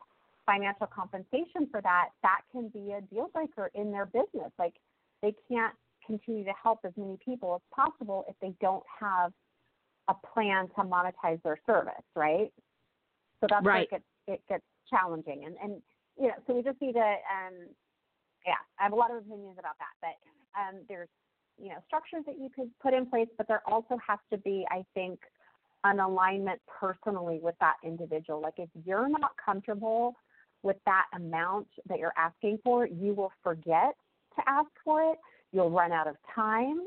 financial 0.46 0.88
compensation 0.88 1.68
for 1.72 1.82
that, 1.82 2.10
that 2.24 2.42
can 2.52 2.70
be 2.70 2.94
a 2.94 3.02
deal 3.14 3.30
breaker 3.34 3.70
in 3.74 3.92
their 3.92 4.06
business. 4.06 4.52
Like 4.58 4.76
they 5.22 5.34
can't 5.50 5.74
continue 6.06 6.46
to 6.46 6.54
help 6.62 6.80
as 6.86 6.94
many 6.96 7.18
people 7.24 7.56
as 7.56 7.62
possible 7.76 8.24
if 8.30 8.36
they 8.42 8.54
don't 8.62 8.84
have 9.00 9.34
a 10.08 10.16
plan 10.34 10.68
to 10.76 10.84
monetize 10.84 11.42
their 11.44 11.60
service, 11.66 11.94
right? 12.16 12.52
So 13.42 13.48
that's 13.50 13.66
right. 13.66 13.74
where 13.74 13.82
it 13.82 13.90
gets, 13.90 14.04
it 14.28 14.42
gets 14.48 14.64
challenging. 14.90 15.44
And 15.46 15.56
and 15.62 15.82
you 16.20 16.28
know, 16.28 16.34
so 16.46 16.54
we 16.54 16.64
just 16.64 16.82
need 16.82 16.94
to, 16.94 17.00
um, 17.00 17.54
yeah, 18.46 18.58
I 18.80 18.84
have 18.84 18.94
a 18.94 18.96
lot 18.96 19.12
of 19.12 19.18
opinions 19.18 19.58
about 19.60 19.76
that, 19.78 19.94
but 20.02 20.60
um, 20.60 20.82
there's, 20.90 21.10
you 21.60 21.70
know, 21.70 21.78
structures 21.86 22.24
that 22.26 22.40
you 22.40 22.50
could 22.54 22.70
put 22.82 22.94
in 22.94 23.06
place, 23.06 23.28
but 23.38 23.48
there 23.48 23.62
also 23.68 23.98
has 24.06 24.20
to 24.32 24.38
be, 24.38 24.66
I 24.72 24.84
think, 24.94 25.20
an 25.84 26.00
alignment 26.00 26.60
personally 26.68 27.40
with 27.42 27.56
that 27.60 27.76
individual. 27.84 28.42
Like 28.42 28.56
if 28.58 28.70
you're 28.86 29.10
not 29.10 29.32
comfortable 29.44 30.16
with 30.64 30.78
that 30.86 31.06
amount 31.16 31.68
that 31.88 32.00
you're 32.00 32.14
asking 32.18 32.60
for, 32.64 32.88
you 32.88 33.14
will 33.14 33.32
forget 33.44 33.94
to 34.36 34.42
ask 34.48 34.70
for 34.84 35.12
it. 35.12 35.20
You'll 35.52 35.72
run 35.72 35.92
out 35.92 36.08
of 36.08 36.16
time. 36.34 36.82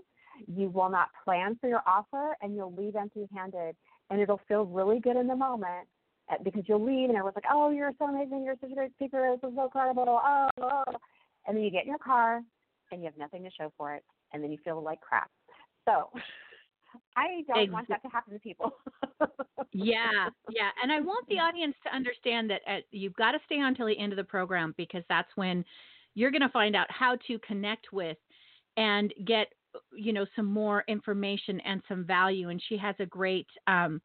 You 0.46 0.68
will 0.68 0.90
not 0.90 1.08
plan 1.24 1.56
for 1.60 1.68
your 1.68 1.82
offer 1.86 2.36
and 2.42 2.54
you'll 2.54 2.74
leave 2.74 2.96
empty 2.96 3.28
handed. 3.34 3.76
And 4.10 4.20
it'll 4.20 4.40
feel 4.48 4.64
really 4.64 4.98
good 4.98 5.16
in 5.16 5.28
the 5.28 5.36
moment, 5.36 5.86
uh, 6.30 6.36
because 6.42 6.64
you'll 6.66 6.84
leave 6.84 7.08
and 7.08 7.16
everyone's 7.16 7.36
like, 7.36 7.44
oh, 7.52 7.70
you're 7.70 7.92
so 7.98 8.06
amazing, 8.06 8.44
you're 8.44 8.56
such 8.60 8.72
a 8.72 8.74
great 8.74 8.92
speaker, 8.94 9.36
this 9.40 9.48
is 9.48 9.54
so 9.56 9.64
incredible, 9.64 10.04
oh, 10.08 10.48
oh. 10.60 10.84
And 11.46 11.56
then 11.56 11.62
you 11.62 11.70
get 11.70 11.82
in 11.84 11.88
your 11.88 11.98
car 11.98 12.42
and 12.90 13.00
you 13.00 13.06
have 13.06 13.16
nothing 13.16 13.44
to 13.44 13.50
show 13.56 13.72
for 13.76 13.94
it, 13.94 14.04
and 14.32 14.42
then 14.42 14.50
you 14.50 14.58
feel 14.64 14.82
like 14.82 15.00
crap. 15.00 15.30
So 15.84 16.10
I 17.16 17.26
don't 17.26 17.40
exactly. 17.40 17.70
want 17.70 17.88
that 17.88 18.02
to 18.02 18.08
happen 18.08 18.32
to 18.32 18.40
people. 18.40 18.72
yeah, 19.72 20.28
yeah. 20.50 20.70
And 20.82 20.90
I 20.90 21.00
want 21.00 21.26
the 21.28 21.38
audience 21.38 21.74
to 21.84 21.94
understand 21.94 22.50
that 22.50 22.62
uh, 22.66 22.78
you've 22.90 23.14
got 23.14 23.32
to 23.32 23.38
stay 23.46 23.56
on 23.56 23.68
until 23.68 23.86
the 23.86 23.98
end 23.98 24.12
of 24.12 24.16
the 24.16 24.24
program 24.24 24.74
because 24.76 25.04
that's 25.08 25.30
when 25.36 25.64
you're 26.14 26.30
going 26.30 26.42
to 26.42 26.48
find 26.48 26.74
out 26.74 26.86
how 26.90 27.16
to 27.28 27.38
connect 27.40 27.92
with 27.92 28.16
and 28.76 29.12
get 29.26 29.48
you 29.94 30.12
know 30.12 30.26
some 30.34 30.46
more 30.46 30.84
information 30.88 31.60
and 31.60 31.82
some 31.88 32.04
value 32.04 32.48
and 32.48 32.62
she 32.68 32.76
has 32.76 32.94
a 32.98 33.06
great 33.06 33.46
um, 33.66 34.00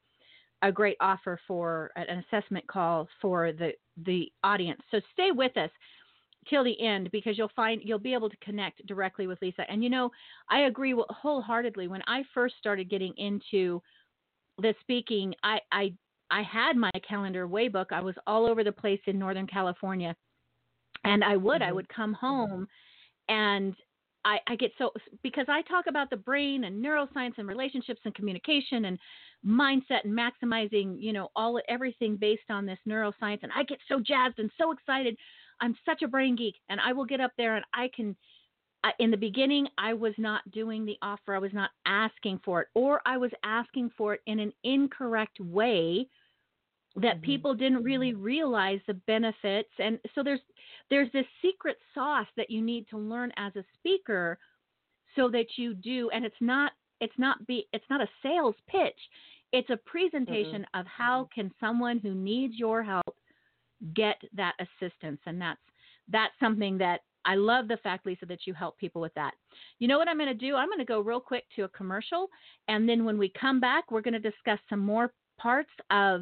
a 0.62 0.72
great 0.72 0.98
offer 1.00 1.40
for 1.48 1.92
an 1.96 2.24
assessment 2.32 2.66
call 2.68 3.08
for 3.22 3.52
the 3.52 3.72
the 4.06 4.32
audience. 4.44 4.82
So 4.92 5.00
stay 5.14 5.32
with 5.32 5.56
us 5.58 5.70
till 6.50 6.64
the 6.64 6.80
end 6.82 7.10
because 7.12 7.38
you'll 7.38 7.52
find 7.56 7.82
you'll 7.84 8.00
be 8.00 8.14
able 8.14 8.30
to 8.30 8.38
connect 8.38 8.86
directly 8.88 9.28
with 9.28 9.40
Leisa. 9.40 9.66
And 9.70 9.84
you 9.84 9.90
know, 9.90 10.10
I 10.50 10.62
agree 10.62 10.96
wholeheartedly. 11.10 11.88
When 11.88 12.02
I 12.08 12.24
first 12.34 12.56
started 12.60 12.90
getting 12.90 13.14
into 13.18 13.82
the 14.60 14.74
speaking, 14.82 15.34
I 15.44 15.60
I 15.72 15.94
I 16.32 16.42
had 16.42 16.76
my 16.76 16.92
calendar 17.08 17.48
way 17.48 17.68
book. 17.68 17.90
I 17.92 18.02
was 18.02 18.16
all 18.26 18.46
over 18.46 18.64
the 18.64 18.72
place 18.72 19.02
in 19.06 19.20
Northern 19.20 19.48
California, 19.48 20.16
and 21.04 21.24
I 21.24 21.36
would 21.38 21.62
mm-hmm. 21.62 21.70
I 21.70 21.74
would 21.74 21.90
come 21.90 22.14
home, 22.14 22.68
and 23.30 23.76
I, 24.26 24.40
I 24.48 24.56
get 24.56 24.72
so 24.78 24.92
because 25.24 25.46
I 25.48 25.62
talk 25.62 25.86
about 25.88 26.10
the 26.10 26.18
brain 26.18 26.66
and 26.66 26.84
neuroscience 26.84 27.38
and 27.38 27.48
relationships 27.48 28.02
and 28.04 28.14
communication 28.16 28.86
and 28.86 29.00
mindset 29.46 30.04
and 30.04 30.18
maximizing, 30.18 30.96
you 31.00 31.14
know, 31.14 31.30
all 31.36 31.62
everything 31.70 32.18
based 32.18 32.50
on 32.50 32.66
this 32.66 32.80
neuroscience, 32.90 33.44
and 33.44 33.52
I 33.56 33.64
get 33.64 33.78
so 33.88 34.00
jazzed 34.00 34.40
and 34.40 34.52
so 34.58 34.72
excited 34.72 35.16
I'm 35.62 35.76
such 35.86 36.02
a 36.02 36.08
brain 36.08 36.36
geek, 36.36 36.56
and 36.70 36.80
I 36.82 36.94
will 36.94 37.06
get 37.06 37.22
up 37.22 37.32
there 37.38 37.56
and 37.56 37.66
I 37.74 37.90
can. 37.96 38.16
In 39.00 39.10
the 39.10 39.18
beginning, 39.18 39.68
I 39.80 39.96
was 39.96 40.14
not 40.20 40.42
doing 40.52 40.86
the 40.86 40.98
offer. 41.02 41.34
I 41.34 41.40
was 41.40 41.54
not 41.54 41.72
asking 41.88 42.42
for 42.46 42.62
it, 42.62 42.68
or 42.76 43.02
I 43.04 43.18
was 43.18 43.32
asking 43.44 43.90
for 43.98 44.14
it 44.14 44.22
in 44.28 44.40
an 44.40 44.54
incorrect 44.64 45.40
way 45.40 46.08
that 46.98 47.16
mm-hmm. 47.16 47.26
people 47.26 47.54
didn't 47.54 47.84
really 47.84 48.14
realize 48.14 48.80
the 48.88 48.94
benefits. 48.94 49.70
And 49.80 50.00
so 50.14 50.24
there's 50.24 50.40
there's 50.90 51.12
this 51.12 51.26
secret 51.42 51.78
sauce 51.94 52.28
that 52.38 52.50
you 52.50 52.62
need 52.62 52.88
to 52.90 52.98
learn 52.98 53.32
as 53.38 53.56
a 53.56 53.64
speaker, 53.78 54.38
so 55.16 55.30
that 55.30 55.46
you 55.58 55.74
do. 55.74 56.10
And 56.14 56.26
it's 56.26 56.36
not 56.42 56.72
it's 57.02 57.18
not 57.18 57.46
be 57.48 57.68
it's 57.74 57.90
not 57.90 58.02
a 58.02 58.08
sales 58.24 58.56
pitch. 58.68 59.00
It's 59.52 59.70
a 59.70 59.78
presentation 59.78 60.62
mm-hmm. 60.62 60.80
of 60.80 60.86
how 60.88 61.30
can 61.34 61.52
someone 61.60 62.00
who 62.00 62.14
needs 62.14 62.56
your 62.58 62.84
help 62.84 63.16
get 63.94 64.22
that 64.36 64.54
assistance. 64.60 65.20
And 65.26 65.40
that's 65.42 65.60
that's 66.10 66.34
something 66.40 66.78
that 66.78 67.02
I 67.26 67.36
love 67.36 67.68
the 67.68 67.78
fact, 67.78 68.06
Leisa, 68.06 68.28
that 68.28 68.46
you 68.46 68.54
help 68.54 68.78
people 68.78 69.02
with 69.02 69.14
that. 69.16 69.34
You 69.80 69.88
know 69.88 69.98
what 69.98 70.08
I'm 70.08 70.18
going 70.18 70.30
to 70.30 70.34
do? 70.34 70.56
I'm 70.56 70.68
going 70.68 70.80
to 70.80 70.86
go 70.86 71.00
real 71.00 71.20
quick 71.20 71.46
to 71.56 71.64
a 71.64 71.70
commercial, 71.70 72.30
and 72.68 72.88
then 72.88 73.04
when 73.04 73.18
we 73.18 73.30
come 73.30 73.60
back, 73.60 73.90
we're 73.90 74.02
going 74.02 74.14
to 74.14 74.20
discuss 74.20 74.60
some 74.70 74.80
more 74.80 75.12
parts 75.40 75.72
of, 75.90 76.22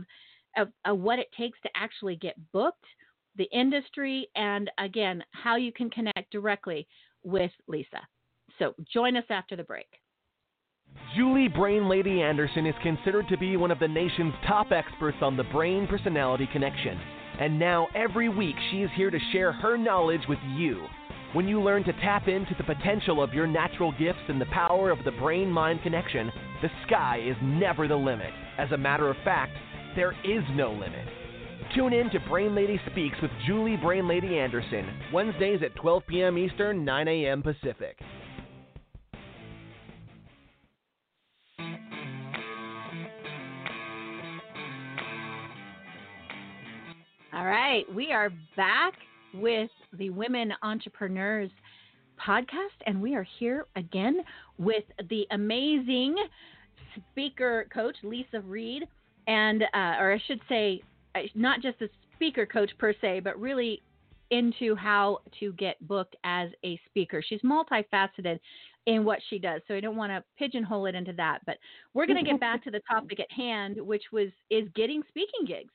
of, 0.57 0.69
of 0.85 0.99
what 0.99 1.19
it 1.19 1.29
takes 1.37 1.59
to 1.61 1.69
actually 1.75 2.15
get 2.15 2.35
booked, 2.51 2.85
the 3.37 3.49
industry, 3.51 4.27
and 4.35 4.69
again, 4.77 5.23
how 5.31 5.55
you 5.55 5.71
can 5.71 5.89
connect 5.89 6.31
directly 6.31 6.87
with 7.23 7.51
Leisa. 7.69 8.01
So 8.59 8.75
join 8.91 9.17
us 9.17 9.25
after 9.29 9.55
the 9.55 9.63
break. 9.63 9.87
Julie 11.15 11.47
Brain 11.47 11.89
Lady 11.89 12.21
Anderson 12.21 12.65
is 12.67 12.75
considered 12.83 13.27
to 13.29 13.37
be 13.37 13.57
one 13.57 13.71
of 13.71 13.79
the 13.79 13.87
nation's 13.87 14.33
top 14.47 14.71
experts 14.71 15.17
on 15.21 15.35
the 15.35 15.43
brain 15.45 15.87
personality 15.87 16.47
connection. 16.51 16.99
And 17.39 17.57
now, 17.57 17.87
every 17.95 18.29
week, 18.29 18.55
she 18.69 18.83
is 18.83 18.91
here 18.95 19.09
to 19.09 19.19
share 19.31 19.51
her 19.51 19.75
knowledge 19.75 20.21
with 20.29 20.37
you. 20.55 20.85
When 21.33 21.47
you 21.47 21.59
learn 21.61 21.83
to 21.85 21.93
tap 21.93 22.27
into 22.27 22.53
the 22.55 22.63
potential 22.63 23.23
of 23.23 23.33
your 23.33 23.47
natural 23.47 23.91
gifts 23.97 24.19
and 24.27 24.39
the 24.39 24.45
power 24.47 24.91
of 24.91 25.03
the 25.03 25.13
brain 25.13 25.49
mind 25.49 25.81
connection, 25.81 26.31
the 26.61 26.69
sky 26.85 27.21
is 27.25 27.35
never 27.41 27.87
the 27.87 27.95
limit. 27.95 28.29
As 28.59 28.71
a 28.71 28.77
matter 28.77 29.09
of 29.09 29.15
fact, 29.23 29.53
there 29.95 30.13
is 30.23 30.43
no 30.55 30.71
limit. 30.71 31.07
Tune 31.75 31.93
in 31.93 32.09
to 32.11 32.19
Brain 32.29 32.53
Lady 32.53 32.79
Speaks 32.91 33.15
with 33.21 33.31
Julie 33.47 33.77
Brain 33.77 34.07
Lady 34.07 34.37
Anderson, 34.37 34.87
Wednesdays 35.11 35.61
at 35.63 35.75
12 35.75 36.03
p.m. 36.07 36.37
Eastern, 36.37 36.85
9 36.85 37.07
a.m. 37.07 37.41
Pacific. 37.41 37.97
All 47.33 47.45
right, 47.45 47.83
we 47.95 48.11
are 48.11 48.29
back 48.55 48.93
with 49.33 49.71
the 49.97 50.11
Women 50.11 50.53
Entrepreneurs 50.61 51.49
podcast, 52.23 52.77
and 52.85 53.01
we 53.01 53.15
are 53.15 53.25
here 53.39 53.65
again 53.75 54.17
with 54.59 54.83
the 55.09 55.25
amazing 55.31 56.15
speaker 57.11 57.67
coach, 57.73 57.95
Leisa 58.03 58.43
Reid, 58.45 58.83
and, 59.27 59.63
uh, 59.63 59.95
or 59.99 60.13
I 60.13 60.21
should 60.27 60.41
say, 60.49 60.81
uh, 61.15 61.21
not 61.35 61.61
just 61.61 61.81
a 61.81 61.89
speaker 62.15 62.45
coach 62.45 62.71
per 62.77 62.93
se, 63.01 63.21
but 63.21 63.39
really 63.39 63.81
into 64.31 64.75
how 64.75 65.19
to 65.39 65.53
get 65.53 65.75
booked 65.87 66.15
as 66.23 66.49
a 66.65 66.79
speaker. 66.89 67.23
She's 67.27 67.41
multifaceted 67.41 68.39
in 68.85 69.05
what 69.05 69.19
she 69.29 69.39
does. 69.39 69.61
So 69.67 69.75
I 69.75 69.79
don't 69.79 69.95
want 69.95 70.11
to 70.11 70.23
pigeonhole 70.37 70.87
it 70.87 70.95
into 70.95 71.13
that, 71.13 71.39
but 71.45 71.57
we're 71.93 72.07
going 72.07 72.23
to 72.23 72.29
get 72.29 72.39
back 72.39 72.63
to 72.63 72.71
the 72.71 72.81
topic 72.89 73.19
at 73.19 73.31
hand, 73.31 73.77
which 73.79 74.03
was 74.11 74.29
is 74.49 74.67
getting 74.75 75.03
speaking 75.07 75.45
gigs 75.47 75.73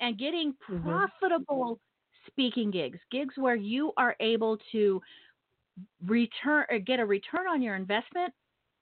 and 0.00 0.18
getting 0.18 0.54
mm-hmm. 0.70 0.88
profitable 0.88 1.74
mm-hmm. 1.74 2.30
speaking 2.30 2.70
gigs, 2.70 2.98
gigs 3.10 3.34
where 3.36 3.56
you 3.56 3.92
are 3.96 4.16
able 4.20 4.58
to 4.72 5.00
return 6.06 6.64
or 6.70 6.78
get 6.78 6.98
a 6.98 7.06
return 7.06 7.46
on 7.48 7.62
your 7.62 7.76
investment 7.76 8.32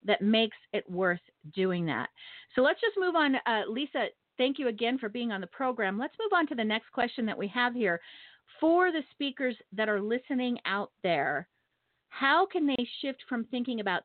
that 0.06 0.22
makes 0.22 0.56
it 0.72 0.88
worth 0.90 1.20
doing 1.54 1.86
that. 1.86 2.08
So 2.54 2.62
let's 2.62 2.80
just 2.80 2.96
move 2.98 3.14
on. 3.14 3.36
Uh, 3.36 3.62
Leisa, 3.70 4.06
thank 4.38 4.58
you 4.58 4.68
again 4.68 4.98
for 4.98 5.08
being 5.08 5.32
on 5.32 5.40
the 5.40 5.46
program. 5.48 5.98
Let's 5.98 6.14
move 6.20 6.32
on 6.32 6.46
to 6.48 6.54
the 6.54 6.64
next 6.64 6.90
question 6.92 7.26
that 7.26 7.38
we 7.38 7.48
have 7.48 7.74
here. 7.74 8.00
For 8.60 8.90
the 8.90 9.02
speakers 9.10 9.56
that 9.72 9.88
are 9.88 10.00
listening 10.00 10.58
out 10.64 10.92
there, 11.02 11.48
how 12.08 12.46
can 12.46 12.66
they 12.66 12.88
shift 13.02 13.22
from 13.28 13.44
thinking 13.44 13.80
about 13.80 14.02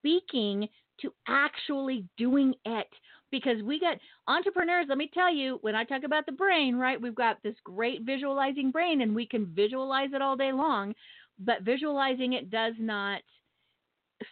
speaking 0.00 0.68
to 1.00 1.12
actually 1.28 2.04
doing 2.16 2.54
it? 2.64 2.88
because 3.30 3.62
we 3.62 3.80
got 3.80 3.98
entrepreneurs. 4.28 4.86
Let 4.88 4.98
me 4.98 5.10
tell 5.12 5.32
you, 5.34 5.58
when 5.62 5.74
I 5.74 5.84
talk 5.84 6.04
about 6.04 6.26
the 6.26 6.32
brain, 6.32 6.76
right, 6.76 7.00
we've 7.00 7.14
got 7.14 7.42
this 7.42 7.56
great 7.64 8.02
visualizing 8.02 8.70
brain 8.70 9.02
and 9.02 9.14
we 9.14 9.26
can 9.26 9.46
visualize 9.46 10.10
it 10.14 10.22
all 10.22 10.36
day 10.36 10.52
long, 10.52 10.94
but 11.38 11.62
visualizing 11.62 12.34
it 12.34 12.50
does 12.50 12.74
not 12.78 13.22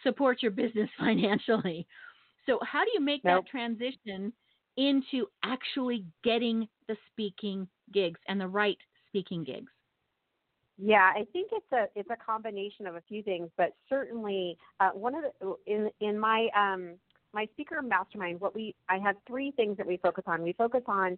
support 0.03 0.41
your 0.41 0.51
business 0.51 0.89
financially. 0.99 1.87
So, 2.45 2.59
how 2.61 2.83
do 2.83 2.91
you 2.93 3.01
make 3.01 3.23
nope. 3.23 3.45
that 3.45 3.49
transition 3.49 4.31
into 4.77 5.27
actually 5.43 6.05
getting 6.23 6.67
the 6.87 6.97
speaking 7.11 7.67
gigs 7.93 8.19
and 8.27 8.39
the 8.39 8.47
right 8.47 8.77
speaking 9.07 9.43
gigs? 9.43 9.71
Yeah, 10.77 11.11
I 11.15 11.25
think 11.31 11.51
it's 11.53 11.71
a 11.71 11.85
it's 11.97 12.09
a 12.09 12.17
combination 12.17 12.85
of 12.85 12.95
a 12.95 13.01
few 13.07 13.23
things, 13.23 13.49
but 13.57 13.73
certainly 13.87 14.57
uh, 14.79 14.89
one 14.89 15.15
of 15.15 15.23
the 15.23 15.55
in 15.65 15.89
in 16.01 16.19
my 16.19 16.47
um, 16.55 16.95
my 17.33 17.47
speaker 17.53 17.81
mastermind, 17.81 18.41
what 18.41 18.53
we 18.53 18.75
I 18.89 18.97
have 18.97 19.15
three 19.25 19.51
things 19.51 19.77
that 19.77 19.87
we 19.87 19.97
focus 19.97 20.25
on. 20.27 20.43
We 20.43 20.53
focus 20.53 20.83
on 20.87 21.17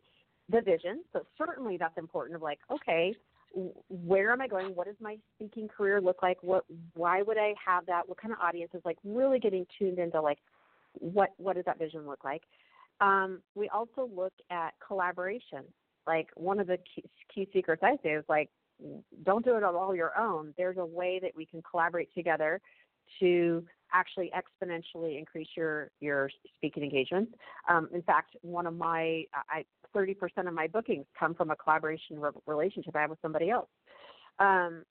the 0.50 0.62
vision, 0.62 1.04
so 1.12 1.26
certainly 1.38 1.78
that's 1.78 1.98
important. 1.98 2.36
Of 2.36 2.44
like, 2.44 2.60
okay, 2.72 3.16
where 3.90 4.32
am 4.32 4.42
I 4.42 4.48
going? 4.48 4.76
What 4.76 4.88
does 4.88 4.96
my 5.00 5.18
speaking 5.36 5.68
career 5.68 6.00
look 6.00 6.22
like? 6.22 6.38
What 6.42 6.66
why 6.94 7.22
would 7.22 7.38
I 7.38 7.54
have 7.64 7.86
that? 7.88 8.08
What 8.08 8.20
kind 8.20 8.34
of 8.34 8.40
audience 8.40 8.72
is 8.74 8.82
like 8.86 8.98
really 9.04 9.40
getting 9.40 9.66
tuned 9.80 10.00
into 10.00 10.22
like 10.22 10.40
what 10.94 11.30
what 11.38 11.56
does 11.56 11.66
that 11.66 11.80
vision 11.80 12.06
look 12.06 12.24
like? 12.24 12.44
Um, 13.02 13.42
we 13.56 13.70
also 13.70 14.10
look 14.14 14.34
at 14.50 14.74
collaboration. 14.86 15.64
Like 16.06 16.30
one 16.36 16.60
of 16.60 16.68
the 16.68 16.78
key, 16.78 17.04
key 17.34 17.50
secrets 17.52 17.84
I 17.84 17.98
say 18.02 18.12
is 18.12 18.26
like, 18.30 18.50
don't 19.24 19.44
do 19.44 19.58
it 19.58 19.64
all 19.64 19.96
your 19.96 20.18
own. 20.18 20.54
There's 20.58 20.78
a 20.78 20.86
way 20.86 21.20
that 21.22 21.32
we 21.36 21.46
can 21.46 21.62
collaborate 21.70 22.14
together 22.14 22.62
to 23.20 23.64
actually 23.94 24.32
exponentially 24.36 25.18
increase 25.18 25.48
your 25.56 25.92
your 26.00 26.30
speaking 26.56 26.84
engagements. 26.84 27.32
Um, 27.70 27.90
in 27.94 28.02
fact, 28.02 28.36
one 28.42 28.68
of 28.68 28.76
my 28.76 29.24
I, 29.50 29.66
30% 29.96 30.16
of 30.48 30.54
my 30.54 30.68
bookings 30.68 31.06
come 31.18 31.34
from 31.34 31.52
a 31.52 31.56
collaboration 31.56 32.20
re- 32.20 32.32
relationship 32.46 32.96
I 32.96 33.02
have 33.02 33.10
with 33.10 33.20
somebody 33.22 33.50
else. 33.50 33.70
Um, 34.40 34.84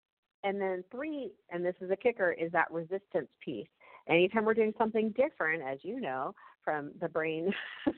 and 0.45 0.61
then 0.61 0.85
three, 0.91 1.33
and 1.51 1.65
this 1.65 1.75
is 1.81 1.91
a 1.91 1.97
kicker, 1.97 2.33
is 2.33 2.53
that 2.53 2.71
resistance 2.71 3.29
piece. 3.45 3.67
Anytime 4.09 4.45
we're 4.45 4.55
doing 4.55 4.73
something 4.79 5.11
different, 5.17 5.63
as 5.63 5.79
you 5.83 6.01
know 6.01 6.35
from 6.65 6.93
the 7.01 7.09
brain, 7.09 7.53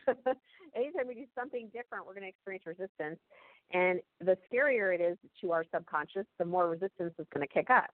anytime 0.75 1.07
we 1.07 1.15
do 1.15 1.25
something 1.35 1.71
different, 1.73 2.07
we're 2.07 2.15
going 2.15 2.23
to 2.23 2.29
experience 2.29 2.65
resistance. 2.67 3.19
And 3.73 4.01
the 4.21 4.37
scarier 4.51 4.95
it 4.95 5.01
is 5.01 5.19
to 5.43 5.53
our 5.53 5.65
subconscious, 5.75 6.25
the 6.39 6.45
more 6.45 6.71
resistance 6.71 7.13
is 7.19 7.27
going 7.35 7.47
to 7.47 7.53
kick 7.53 7.69
up. 7.69 7.91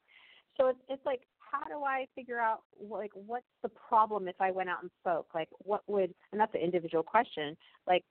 So 0.57 0.69
it's, 0.69 0.79
it's 0.89 1.05
like 1.05 1.23
how 1.55 1.69
do 1.69 1.85
I 1.85 2.07
figure 2.15 2.41
out 2.41 2.61
like 2.81 3.11
what's 3.15 3.45
the 3.63 3.69
problem 3.69 4.29
if 4.29 4.37
I 4.41 4.51
went 4.51 4.69
out 4.69 4.83
and 4.83 4.91
spoke? 5.01 5.29
Like 5.35 5.49
what 5.59 5.83
would 5.87 6.15
and 6.33 6.41
that's 6.41 6.55
an 6.55 6.61
individual 6.61 7.03
question. 7.03 7.57
Like 7.87 8.05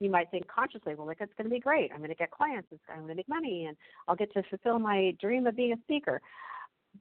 you 0.00 0.10
might 0.10 0.30
think 0.30 0.46
consciously, 0.48 0.94
well, 0.94 1.06
like 1.06 1.18
it's 1.20 1.32
going 1.36 1.48
to 1.48 1.54
be 1.54 1.60
great. 1.60 1.90
I'm 1.92 1.98
going 1.98 2.10
to 2.10 2.16
get 2.16 2.30
clients. 2.30 2.68
I'm 2.88 2.98
going 2.98 3.08
to 3.08 3.14
make 3.14 3.28
money, 3.28 3.66
and 3.66 3.76
I'll 4.08 4.16
get 4.16 4.32
to 4.34 4.42
fulfill 4.50 4.78
my 4.78 5.14
dream 5.20 5.46
of 5.46 5.56
being 5.56 5.72
a 5.72 5.80
speaker. 5.82 6.20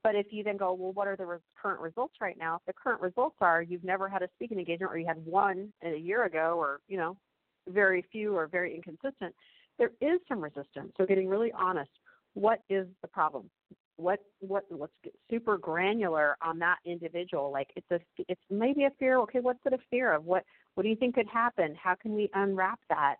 But 0.03 0.15
if 0.15 0.27
you 0.29 0.43
then 0.43 0.55
go, 0.55 0.73
well, 0.73 0.93
what 0.93 1.07
are 1.07 1.15
the 1.15 1.39
current 1.61 1.81
results 1.81 2.15
right 2.21 2.37
now? 2.37 2.55
If 2.55 2.61
the 2.67 2.73
current 2.73 3.01
results 3.01 3.35
are 3.41 3.61
you've 3.61 3.83
never 3.83 4.07
had 4.07 4.21
a 4.21 4.29
speaking 4.35 4.59
engagement, 4.59 4.91
or 4.91 4.97
you 4.97 5.07
had 5.07 5.25
one 5.25 5.73
a 5.83 5.95
year 5.95 6.25
ago, 6.25 6.55
or 6.57 6.79
you 6.87 6.97
know, 6.97 7.17
very 7.67 8.05
few 8.11 8.35
or 8.35 8.47
very 8.47 8.75
inconsistent, 8.75 9.33
there 9.79 9.91
is 9.99 10.19
some 10.27 10.41
resistance. 10.41 10.93
So 10.97 11.05
getting 11.05 11.27
really 11.27 11.51
honest, 11.57 11.91
what 12.33 12.59
is 12.69 12.87
the 13.01 13.07
problem? 13.07 13.49
What 14.01 14.19
what 14.39 14.63
let's 14.69 14.93
get 15.03 15.13
super 15.29 15.57
granular 15.57 16.37
on 16.41 16.59
that 16.59 16.77
individual 16.85 17.51
like 17.51 17.67
it's 17.75 17.91
a 17.91 17.99
it's 18.27 18.41
maybe 18.49 18.85
a 18.85 18.91
fear 18.99 19.19
okay 19.19 19.39
what's 19.39 19.59
it 19.65 19.73
a 19.73 19.77
fear 19.89 20.13
of 20.13 20.25
what 20.25 20.43
what 20.75 20.83
do 20.83 20.89
you 20.89 20.95
think 20.95 21.15
could 21.15 21.27
happen 21.27 21.75
how 21.81 21.95
can 21.95 22.13
we 22.13 22.29
unwrap 22.33 22.79
that 22.89 23.15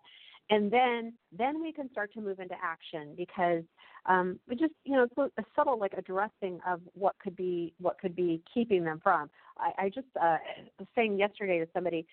and 0.50 0.70
then 0.70 1.14
then 1.36 1.62
we 1.62 1.72
can 1.72 1.90
start 1.90 2.12
to 2.12 2.20
move 2.20 2.40
into 2.40 2.54
action 2.62 3.14
because 3.16 3.62
um, 4.06 4.38
we 4.48 4.56
just 4.56 4.72
you 4.84 4.96
know 4.96 5.04
it's 5.04 5.32
a, 5.38 5.44
subtle 5.54 5.78
like 5.78 5.94
addressing 5.96 6.58
of 6.66 6.80
what 6.94 7.14
could 7.22 7.36
be 7.36 7.72
what 7.78 7.98
could 7.98 8.16
be 8.16 8.42
keeping 8.52 8.84
them 8.84 9.00
from. 9.02 9.30
I, 9.58 9.84
I 9.84 9.88
just 9.88 10.08
uh, 10.20 10.38
was 10.78 10.88
saying 10.94 11.18
yesterday 11.18 11.58
to 11.60 11.68
somebody, 11.72 12.06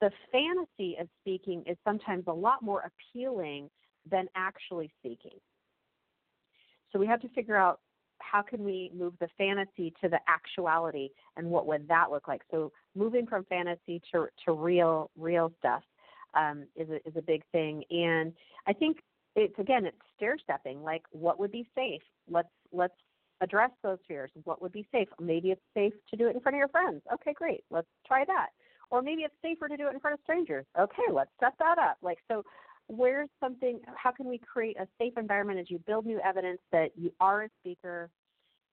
the 0.00 0.10
fantasy 0.30 0.96
of 1.00 1.08
speaking 1.20 1.64
is 1.66 1.76
sometimes 1.84 2.24
a 2.28 2.32
lot 2.32 2.62
more 2.62 2.90
appealing 2.90 3.68
than 4.10 4.26
actually 4.34 4.90
speaking. 4.98 5.38
So 6.92 6.98
we 6.98 7.06
have 7.06 7.20
to 7.20 7.28
figure 7.30 7.56
out 7.56 7.80
how 8.32 8.40
can 8.40 8.64
we 8.64 8.90
move 8.96 9.12
the 9.20 9.28
fantasy 9.36 9.92
to 10.00 10.08
the 10.08 10.18
actuality 10.26 11.10
and 11.36 11.46
what 11.46 11.66
would 11.66 11.86
that 11.88 12.10
look 12.10 12.28
like? 12.28 12.40
So 12.50 12.72
moving 12.96 13.26
from 13.26 13.44
fantasy 13.44 14.00
to 14.12 14.26
to 14.46 14.52
real 14.52 15.10
real 15.18 15.52
stuff 15.58 15.82
um, 16.34 16.64
is 16.74 16.88
a, 16.88 16.96
is 17.06 17.14
a 17.16 17.22
big 17.22 17.42
thing. 17.52 17.84
And 17.90 18.32
i 18.66 18.72
think 18.72 18.98
it's 19.36 19.58
again 19.58 19.84
it's 19.86 19.96
stair 20.16 20.36
stepping 20.42 20.82
like 20.82 21.02
what 21.10 21.38
would 21.38 21.52
be 21.52 21.68
safe? 21.74 22.00
Let's 22.30 22.48
let's 22.72 22.94
address 23.42 23.70
those 23.82 23.98
fears. 24.08 24.30
What 24.44 24.62
would 24.62 24.72
be 24.72 24.86
safe? 24.92 25.08
Maybe 25.20 25.50
it's 25.50 25.60
safe 25.74 25.92
to 26.10 26.16
do 26.16 26.28
it 26.28 26.34
in 26.34 26.40
front 26.40 26.56
of 26.56 26.58
your 26.58 26.68
friends. 26.68 27.02
Okay 27.12 27.34
great. 27.34 27.64
Let's 27.70 27.88
try 28.06 28.24
that. 28.24 28.48
Or 28.90 29.02
maybe 29.02 29.22
it's 29.22 29.34
safer 29.42 29.68
to 29.68 29.76
do 29.76 29.88
it 29.88 29.94
in 29.94 30.00
front 30.00 30.14
of 30.14 30.20
strangers. 30.22 30.64
Okay 30.78 31.08
let's 31.12 31.30
set 31.38 31.52
that 31.58 31.76
up. 31.78 31.98
Like 32.00 32.18
so 32.28 32.42
where's 32.86 33.28
something 33.40 33.78
how 33.94 34.10
can 34.10 34.26
we 34.26 34.38
create 34.38 34.76
a 34.80 34.86
safe 34.98 35.12
environment 35.18 35.58
as 35.58 35.70
you 35.70 35.78
build 35.86 36.06
new 36.06 36.20
evidence 36.24 36.60
that 36.72 36.90
you 36.96 37.12
are 37.20 37.42
a 37.42 37.48
speaker 37.60 38.10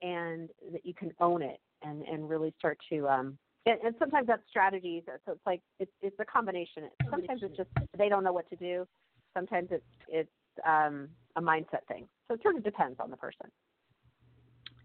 and 0.02 0.48
that 0.72 0.84
you 0.84 0.94
can 0.94 1.12
own 1.20 1.42
it 1.42 1.60
and 1.82 2.02
and 2.02 2.28
really 2.28 2.52
start 2.58 2.78
to 2.90 3.08
um 3.08 3.38
and, 3.66 3.78
and 3.84 3.94
sometimes 3.98 4.26
that's 4.26 4.42
strategies 4.48 5.02
so 5.26 5.32
it's 5.32 5.46
like 5.46 5.60
it's 5.78 5.90
it's 6.00 6.16
a 6.20 6.24
combination. 6.24 6.84
Sometimes 7.10 7.42
it's 7.42 7.56
just 7.56 7.68
they 7.96 8.08
don't 8.08 8.24
know 8.24 8.32
what 8.32 8.48
to 8.50 8.56
do. 8.56 8.86
Sometimes 9.34 9.68
it's 9.70 9.84
it's 10.08 10.30
um 10.66 11.08
a 11.36 11.42
mindset 11.42 11.86
thing. 11.86 12.08
So 12.26 12.34
it 12.34 12.42
sort 12.42 12.56
of 12.56 12.64
depends 12.64 12.98
on 13.00 13.10
the 13.10 13.16
person. 13.16 13.50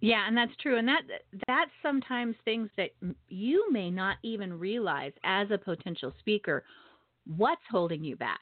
Yeah, 0.02 0.28
and 0.28 0.36
that's 0.36 0.52
true. 0.62 0.78
And 0.78 0.88
that 0.88 1.02
that's 1.48 1.72
sometimes 1.82 2.36
things 2.44 2.70
that 2.76 2.90
you 3.30 3.72
may 3.72 3.90
not 3.90 4.18
even 4.22 4.60
realize 4.60 5.14
as 5.24 5.48
a 5.50 5.58
potential 5.58 6.14
speaker 6.20 6.64
what's 7.38 7.62
holding 7.72 8.04
you 8.04 8.18
back. 8.18 8.42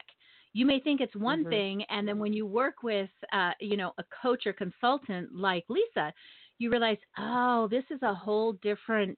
You 0.53 0.65
may 0.65 0.79
think 0.79 1.01
it's 1.01 1.15
one 1.15 1.41
mm-hmm. 1.41 1.49
thing 1.49 1.83
and 1.89 2.07
then 2.07 2.19
when 2.19 2.33
you 2.33 2.45
work 2.45 2.83
with 2.83 3.09
uh, 3.31 3.51
you 3.59 3.77
know 3.77 3.93
a 3.99 4.03
coach 4.21 4.47
or 4.47 4.53
consultant 4.53 5.35
like 5.35 5.65
leisa 5.69 6.11
you 6.61 6.69
realize 6.69 6.97
oh 7.17 7.67
this 7.69 7.83
is 7.89 8.01
a 8.01 8.13
whole 8.13 8.53
different 8.53 9.17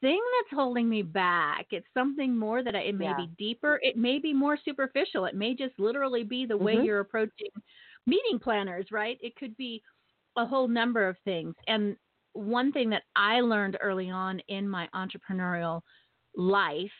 thing 0.00 0.20
that's 0.38 0.58
holding 0.58 0.88
me 0.88 1.02
back 1.02 1.66
it's 1.70 1.86
something 1.94 2.36
more 2.36 2.62
that 2.62 2.74
I, 2.74 2.80
it 2.80 2.94
may 2.94 3.06
yeah. 3.06 3.16
be 3.16 3.30
deeper 3.38 3.80
it 3.82 3.96
may 3.96 4.18
be 4.18 4.32
more 4.32 4.58
superficial 4.64 5.24
it 5.24 5.34
may 5.34 5.54
just 5.54 5.78
literally 5.78 6.22
be 6.22 6.46
the 6.46 6.54
mm-hmm. 6.54 6.64
way 6.64 6.74
you're 6.82 7.00
approaching 7.00 7.48
meeting 8.06 8.38
planners 8.38 8.86
right 8.90 9.18
it 9.20 9.34
could 9.36 9.56
be 9.56 9.82
a 10.36 10.44
whole 10.44 10.68
number 10.68 11.08
of 11.08 11.16
things 11.24 11.54
and 11.66 11.96
one 12.34 12.70
thing 12.72 12.90
that 12.90 13.02
i 13.16 13.40
learned 13.40 13.78
early 13.80 14.10
on 14.10 14.40
in 14.48 14.68
my 14.68 14.86
entrepreneurial 14.94 15.80
life 16.36 16.90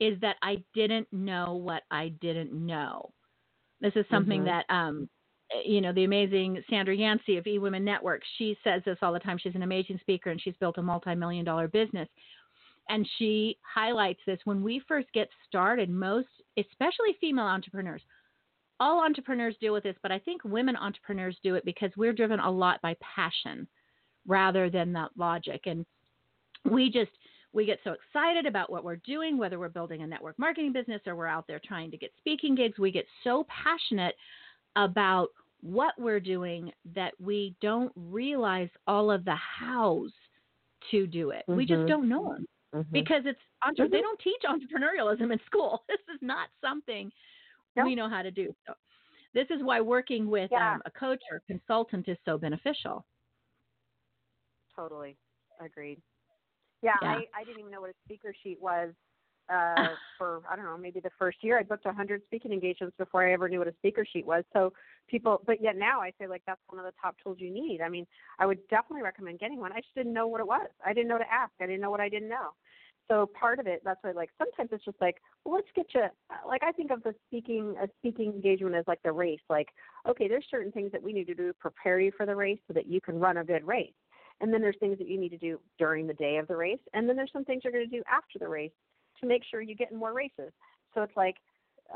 is 0.00 0.20
that 0.20 0.36
I 0.42 0.62
didn't 0.74 1.08
know 1.12 1.54
what 1.54 1.82
I 1.90 2.12
didn't 2.20 2.52
know. 2.52 3.10
This 3.80 3.92
is 3.96 4.04
something 4.10 4.42
mm-hmm. 4.42 4.62
that, 4.68 4.74
um, 4.74 5.08
Eh, 5.52 5.62
you 5.64 5.80
know, 5.80 5.92
the 5.92 6.04
amazing 6.04 6.62
Sandra 6.68 6.94
Yancey 6.94 7.36
of 7.36 7.44
eWomen 7.44 7.82
Network, 7.82 8.22
she 8.38 8.56
says 8.64 8.82
this 8.84 8.98
all 9.02 9.12
the 9.12 9.18
time. 9.18 9.38
She's 9.38 9.54
an 9.54 9.62
amazing 9.62 9.98
speaker 10.00 10.30
and 10.30 10.40
she's 10.40 10.54
built 10.60 10.78
a 10.78 10.82
multi 10.82 11.14
million 11.14 11.44
dollar 11.44 11.68
business. 11.68 12.08
And 12.88 13.08
she 13.18 13.56
highlights 13.62 14.20
this 14.26 14.38
when 14.44 14.62
we 14.62 14.82
first 14.86 15.08
get 15.14 15.28
started, 15.48 15.88
most, 15.88 16.28
especially 16.58 17.16
female 17.18 17.46
entrepreneurs, 17.46 18.02
all 18.78 19.02
entrepreneurs 19.02 19.56
deal 19.60 19.72
with 19.72 19.84
this, 19.84 19.96
but 20.02 20.12
I 20.12 20.18
think 20.18 20.44
women 20.44 20.76
entrepreneurs 20.76 21.38
do 21.42 21.54
it 21.54 21.64
because 21.64 21.90
we're 21.96 22.12
driven 22.12 22.40
a 22.40 22.50
lot 22.50 22.82
by 22.82 22.94
passion 23.00 23.66
rather 24.26 24.68
than 24.68 24.92
that 24.92 25.10
logic. 25.16 25.62
And 25.64 25.86
we 26.70 26.90
just, 26.90 27.12
we 27.54 27.64
get 27.64 27.78
so 27.84 27.92
excited 27.92 28.44
about 28.44 28.70
what 28.70 28.84
we're 28.84 28.96
doing, 28.96 29.38
whether 29.38 29.58
we're 29.58 29.68
building 29.68 30.02
a 30.02 30.06
network 30.06 30.38
marketing 30.38 30.72
business 30.72 31.00
or 31.06 31.14
we're 31.14 31.26
out 31.26 31.46
there 31.46 31.60
trying 31.64 31.90
to 31.92 31.96
get 31.96 32.12
speaking 32.18 32.54
gigs. 32.54 32.78
We 32.78 32.90
get 32.90 33.06
so 33.22 33.46
passionate 33.48 34.14
about 34.76 35.28
what 35.62 35.94
we're 35.98 36.20
doing 36.20 36.70
that 36.94 37.12
we 37.18 37.54
don't 37.60 37.92
realize 37.96 38.68
all 38.86 39.10
of 39.10 39.24
the 39.24 39.36
hows 39.36 40.12
to 40.90 41.06
do 41.06 41.30
it. 41.30 41.42
Mm-hmm. 41.48 41.56
We 41.56 41.66
just 41.66 41.78
mm-hmm. 41.80 41.88
don't 41.88 42.08
know 42.08 42.34
them 42.34 42.46
mm-hmm. 42.74 42.92
because 42.92 43.22
it's 43.24 43.38
entre- 43.66 43.88
they 43.88 43.98
mm-hmm. 43.98 44.02
don't 44.02 44.20
teach 44.20 44.42
entrepreneurialism 44.44 45.32
in 45.32 45.40
school. 45.46 45.84
This 45.88 46.00
is 46.14 46.20
not 46.20 46.48
something 46.60 47.10
we 47.82 47.94
know 47.94 48.08
how 48.08 48.22
to 48.22 48.30
do. 48.30 48.54
So 48.66 48.74
this 49.32 49.46
is 49.50 49.62
why 49.62 49.80
working 49.80 50.28
with 50.28 50.50
yeah. 50.52 50.74
um, 50.74 50.82
a 50.86 50.90
coach 50.90 51.22
or 51.30 51.42
consultant 51.46 52.08
is 52.08 52.16
so 52.24 52.38
beneficial. 52.38 53.04
Totally 54.76 55.16
agreed. 55.64 56.00
Yeah, 56.82 56.92
yeah. 57.02 57.08
I, 57.08 57.14
I 57.40 57.44
didn't 57.44 57.60
even 57.60 57.72
know 57.72 57.80
what 57.80 57.90
a 57.90 57.94
speaker 58.04 58.34
sheet 58.42 58.58
was 58.60 58.90
uh, 59.52 59.88
for 60.18 60.42
I 60.50 60.56
don't 60.56 60.64
know 60.64 60.76
maybe 60.76 61.00
the 61.00 61.10
first 61.18 61.38
year. 61.42 61.58
I 61.58 61.62
booked 61.62 61.86
a 61.86 61.92
hundred 61.92 62.22
speaking 62.26 62.52
engagements 62.52 62.96
before 62.98 63.26
I 63.26 63.32
ever 63.32 63.48
knew 63.48 63.58
what 63.58 63.68
a 63.68 63.74
speaker 63.78 64.04
sheet 64.10 64.26
was. 64.26 64.44
So 64.52 64.72
people, 65.08 65.42
but 65.46 65.62
yet 65.62 65.76
now 65.76 66.00
I 66.00 66.12
say 66.18 66.26
like 66.26 66.42
that's 66.46 66.60
one 66.68 66.78
of 66.78 66.86
the 66.86 66.92
top 67.00 67.16
tools 67.22 67.38
you 67.40 67.50
need. 67.50 67.80
I 67.80 67.88
mean, 67.88 68.06
I 68.38 68.46
would 68.46 68.66
definitely 68.68 69.02
recommend 69.02 69.38
getting 69.38 69.60
one. 69.60 69.72
I 69.72 69.80
just 69.80 69.94
didn't 69.94 70.12
know 70.12 70.26
what 70.26 70.40
it 70.40 70.46
was. 70.46 70.68
I 70.84 70.92
didn't 70.92 71.08
know 71.08 71.18
to 71.18 71.32
ask. 71.32 71.52
I 71.60 71.66
didn't 71.66 71.80
know 71.80 71.90
what 71.90 72.00
I 72.00 72.08
didn't 72.08 72.28
know. 72.28 72.50
So 73.08 73.28
part 73.38 73.58
of 73.58 73.66
it, 73.66 73.82
that's 73.84 74.02
why 74.02 74.12
like 74.12 74.30
sometimes 74.38 74.70
it's 74.72 74.84
just 74.84 75.00
like, 75.00 75.16
well, 75.44 75.54
let's 75.54 75.68
get 75.76 75.86
you. 75.94 76.06
Like 76.46 76.62
I 76.62 76.72
think 76.72 76.90
of 76.90 77.02
the 77.02 77.14
speaking 77.26 77.74
a 77.82 77.88
speaking 77.98 78.32
engagement 78.32 78.74
as 78.74 78.84
like 78.86 79.02
the 79.02 79.12
race. 79.12 79.40
Like, 79.50 79.68
okay, 80.08 80.28
there's 80.28 80.46
certain 80.50 80.72
things 80.72 80.90
that 80.92 81.02
we 81.02 81.12
need 81.12 81.26
to 81.26 81.34
do 81.34 81.48
to 81.48 81.54
prepare 81.54 82.00
you 82.00 82.12
for 82.16 82.24
the 82.24 82.34
race 82.34 82.58
so 82.66 82.72
that 82.72 82.86
you 82.86 83.00
can 83.00 83.18
run 83.18 83.36
a 83.36 83.44
good 83.44 83.66
race. 83.66 83.92
And 84.40 84.52
then 84.52 84.60
there's 84.60 84.76
things 84.80 84.98
that 84.98 85.08
you 85.08 85.18
need 85.18 85.28
to 85.30 85.38
do 85.38 85.60
during 85.78 86.06
the 86.06 86.14
day 86.14 86.38
of 86.38 86.48
the 86.48 86.56
race. 86.56 86.80
And 86.92 87.08
then 87.08 87.14
there's 87.14 87.30
some 87.32 87.44
things 87.44 87.62
you're 87.62 87.72
going 87.72 87.88
to 87.88 87.96
do 87.96 88.02
after 88.10 88.38
the 88.38 88.48
race 88.48 88.72
to 89.20 89.26
make 89.26 89.42
sure 89.50 89.60
you 89.60 89.74
get 89.74 89.90
in 89.90 89.98
more 89.98 90.12
races. 90.12 90.52
So 90.94 91.02
it's 91.02 91.16
like, 91.16 91.36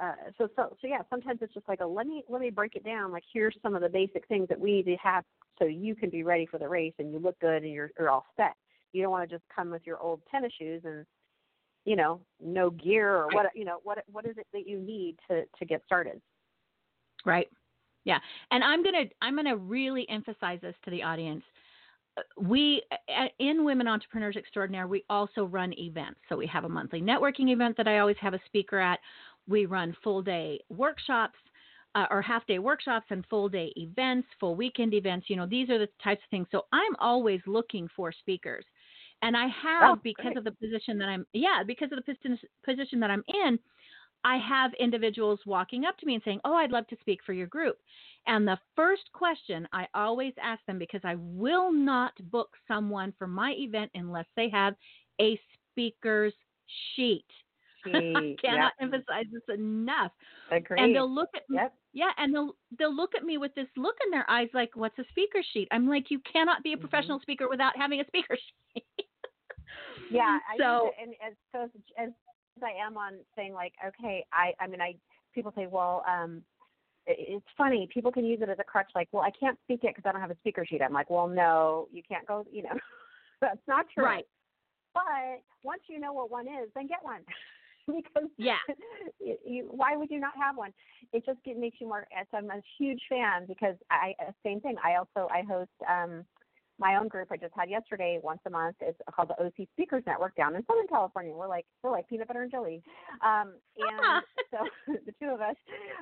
uh, 0.00 0.12
so, 0.37 0.48
so, 0.54 0.76
so 0.81 0.87
yeah, 0.87 0.98
sometimes 1.09 1.38
it's 1.40 1.54
just 1.54 1.68
like 1.68 1.81
a, 1.81 1.87
let 1.87 2.07
me, 2.07 2.22
let 2.28 2.40
me 2.40 2.50
break 2.50 2.76
it 2.76 2.85
down. 2.85 3.11
Like 3.11 3.24
here's 3.33 3.57
some 3.62 3.74
of 3.74 3.83
the 3.83 3.88
basic 3.88 4.26
things 4.28 4.48
that 4.48 4.61
we 4.61 4.72
need 4.72 4.87
to 4.87 4.96
have 4.96 5.24
so 5.59 5.64
you 5.64 5.94
can 5.94 6.11
be 6.11 6.22
ready 6.22 6.46
for 6.46 6.59
the 6.59 6.68
race 6.68 6.94
and 6.98 7.12
you 7.12 7.18
look 7.18 7.38
good 7.40 7.62
and 7.62 7.72
you're, 7.72 7.90
you're 7.98 8.11
all 8.11 8.26
set. 8.37 8.54
You 8.92 9.02
don't 9.02 9.11
want 9.11 9.28
to 9.28 9.35
just 9.35 9.44
come 9.54 9.70
with 9.70 9.83
your 9.87 9.98
old 9.98 10.20
tennis 10.31 10.52
shoes 10.59 10.83
and, 10.85 11.04
you 11.85 11.96
know, 11.96 12.20
no 12.40 12.70
gear 12.70 13.16
or 13.16 13.28
what, 13.28 13.46
you 13.54 13.64
know, 13.64 13.78
what, 13.83 13.98
what 14.11 14.26
is 14.26 14.37
it 14.37 14.46
that 14.52 14.66
you 14.66 14.78
need 14.78 15.16
to, 15.31 15.44
to 15.59 15.64
get 15.64 15.83
started? 15.87 16.20
Right. 17.24 17.48
Yeah. 18.04 18.18
And 18.50 18.62
I'm 18.62 18.83
going 18.83 19.09
to, 19.09 19.14
I'm 19.22 19.35
going 19.35 19.46
to 19.46 19.57
really 19.57 20.07
emphasize 20.09 20.61
this 20.61 20.74
to 20.85 20.90
the 20.90 21.02
audience 21.02 21.42
we 22.40 22.83
in 23.38 23.64
women 23.64 23.88
entrepreneurs 23.88 24.37
extraordinaire 24.37 24.87
we 24.87 25.04
also 25.11 25.44
run 25.44 25.72
events. 25.78 26.20
So 26.28 26.37
we 26.37 26.46
have 26.46 26.64
a 26.64 26.68
monthly 26.68 27.00
networking 27.00 27.50
event 27.50 27.76
that 27.76 27.88
i 27.88 27.98
always 27.98 28.16
have 28.20 28.35
a 28.35 28.40
speaker 28.46 28.78
at. 28.78 28.98
We 29.46 29.66
run 29.66 29.96
full 30.04 30.22
day 30.22 30.61
workshops 30.68 31.38
uh, 31.94 32.07
or 32.11 32.20
half 32.20 32.46
day 32.46 32.59
workshops 32.59 33.07
and 33.11 33.24
full 33.31 33.48
day 33.48 33.72
events 33.76 34.28
full 34.38 34.54
weekend 34.54 34.94
events. 34.94 35.28
You 35.28 35.37
know 35.37 35.46
these 35.46 35.70
are 35.70 35.78
the 35.78 35.88
types 36.02 36.22
of 36.24 36.31
things. 36.31 36.46
So 36.50 36.66
i'm 36.72 36.96
always 36.98 37.40
looking 37.46 37.88
for 37.94 38.12
speakers. 38.12 38.64
And 39.22 39.37
i 39.37 39.48
have 39.48 39.98
oh, 39.98 40.00
because 40.02 40.37
of 40.37 40.44
the 40.44 40.52
position 40.52 40.98
that 40.98 41.09
i'm 41.09 41.26
yeah 41.33 41.62
because 41.66 41.90
of 41.92 41.98
the 42.04 42.38
position 42.64 43.00
that 43.00 43.11
i'm 43.11 43.24
in 43.28 43.59
I 44.24 44.38
have 44.38 44.72
individuals 44.74 45.40
walking 45.46 45.85
up 45.85 45.96
to 45.98 46.07
me 46.07 46.14
and 46.14 46.22
saying, 46.24 46.40
Oh, 46.44 46.54
I'd 46.54 46.72
love 46.72 46.87
to 46.88 46.96
speak 47.00 47.20
for 47.24 47.33
your 47.33 47.46
group. 47.46 47.78
And 48.26 48.46
the 48.46 48.59
first 48.76 49.11
question 49.12 49.66
I 49.72 49.87
always 49.94 50.35
ask 50.42 50.64
them, 50.66 50.78
because 50.78 51.00
I 51.04 51.14
will 51.16 51.72
not 51.72 52.12
book 52.31 52.50
someone 52.66 53.14
for 53.18 53.26
my 53.26 53.52
event 53.59 53.90
unless 53.94 54.26
they 54.37 54.48
have 54.50 54.74
a 55.20 55.40
speaker's 55.70 56.35
sheet. 56.94 57.24
I 57.87 58.37
cannot 58.42 58.72
yep. 58.78 58.92
emphasize 58.92 59.24
this 59.33 59.54
enough. 59.54 60.12
Agreed. 60.50 60.83
And 60.83 60.94
they'll 60.94 61.12
look 61.12 61.31
at 61.35 61.48
me, 61.48 61.57
yep. 61.57 61.74
yeah, 61.92 62.11
and 62.18 62.35
they'll 62.35 62.54
they'll 62.78 62.94
look 62.94 63.14
at 63.14 63.24
me 63.24 63.38
with 63.38 63.54
this 63.54 63.68
look 63.76 63.94
in 64.04 64.11
their 64.11 64.28
eyes, 64.28 64.48
like, 64.52 64.70
"What's 64.74 64.98
a 64.98 65.04
speaker 65.11 65.42
sheet?" 65.52 65.68
I'm 65.70 65.88
like, 65.88 66.11
"You 66.11 66.20
cannot 66.31 66.62
be 66.62 66.72
a 66.72 66.76
mm-hmm. 66.76 66.87
professional 66.87 67.18
mm-hmm. 67.18 67.22
speaker 67.22 67.48
without 67.48 67.76
having 67.76 68.00
a 68.00 68.07
speaker 68.07 68.37
sheet." 68.74 68.85
yeah, 70.11 70.38
so 70.59 70.90
I 70.98 71.02
and 71.02 71.14
as 71.26 71.35
so 71.52 71.62
as, 71.62 71.70
as 71.96 72.11
I 72.62 72.86
am 72.86 72.96
on 72.96 73.14
saying 73.36 73.54
like, 73.54 73.72
okay, 73.86 74.24
I 74.32 74.52
I 74.60 74.66
mean 74.66 74.80
I 74.80 74.94
people 75.34 75.52
say, 75.56 75.66
well, 75.66 76.04
um, 76.08 76.42
it's 77.06 77.46
funny. 77.56 77.88
People 77.92 78.12
can 78.12 78.24
use 78.24 78.40
it 78.42 78.48
as 78.48 78.58
a 78.58 78.64
crutch, 78.64 78.90
like, 78.94 79.08
well, 79.12 79.22
I 79.22 79.30
can't 79.30 79.58
speak 79.64 79.84
it 79.84 79.94
because 79.94 80.08
I 80.08 80.12
don't 80.12 80.20
have 80.20 80.30
a 80.30 80.36
speaker 80.36 80.66
sheet. 80.66 80.82
I'm 80.82 80.92
like, 80.92 81.08
well, 81.08 81.26
no, 81.26 81.88
you 81.90 82.02
can't 82.06 82.26
go. 82.26 82.46
You 82.52 82.64
know, 82.64 82.78
that's 83.40 83.60
not 83.66 83.86
true. 83.94 84.04
Right. 84.04 84.26
But 84.94 85.42
once 85.62 85.82
you 85.88 85.98
know 86.00 86.12
what 86.12 86.30
one 86.30 86.46
is, 86.46 86.68
then 86.74 86.86
get 86.86 87.02
one. 87.02 87.20
because 87.86 88.28
yeah, 88.36 88.56
you, 89.20 89.36
you, 89.44 89.68
why 89.70 89.96
would 89.96 90.10
you 90.10 90.20
not 90.20 90.32
have 90.36 90.56
one? 90.56 90.72
It 91.12 91.24
just 91.24 91.38
it 91.44 91.58
makes 91.58 91.80
you 91.80 91.88
more. 91.88 92.06
So 92.30 92.36
I'm 92.36 92.50
a 92.50 92.60
huge 92.78 93.00
fan 93.08 93.46
because 93.46 93.76
I 93.90 94.14
same 94.44 94.60
thing. 94.60 94.76
I 94.84 94.96
also 94.96 95.28
I 95.32 95.42
host 95.42 95.70
um 95.88 96.24
my 96.78 96.96
own 96.96 97.08
group 97.08 97.28
I 97.30 97.36
just 97.36 97.54
had 97.56 97.68
yesterday, 97.68 98.20
once 98.22 98.40
a 98.46 98.50
month. 98.50 98.76
It's 98.80 98.98
called 99.14 99.30
the 99.30 99.44
OC 99.44 99.68
Speakers 99.72 100.04
Network 100.06 100.36
down 100.36 100.54
in 100.54 100.64
Southern 100.66 100.86
California. 100.86 101.32
We're 101.34 101.48
like 101.48 101.66
we're 101.82 101.90
like 101.90 102.08
peanut 102.08 102.28
butter 102.28 102.42
and 102.42 102.50
jelly. 102.50 102.82
Um, 103.24 103.54
and 103.76 104.22
so 104.50 104.58
the 105.06 105.12
two 105.20 105.30
of 105.30 105.40
us, 105.40 105.56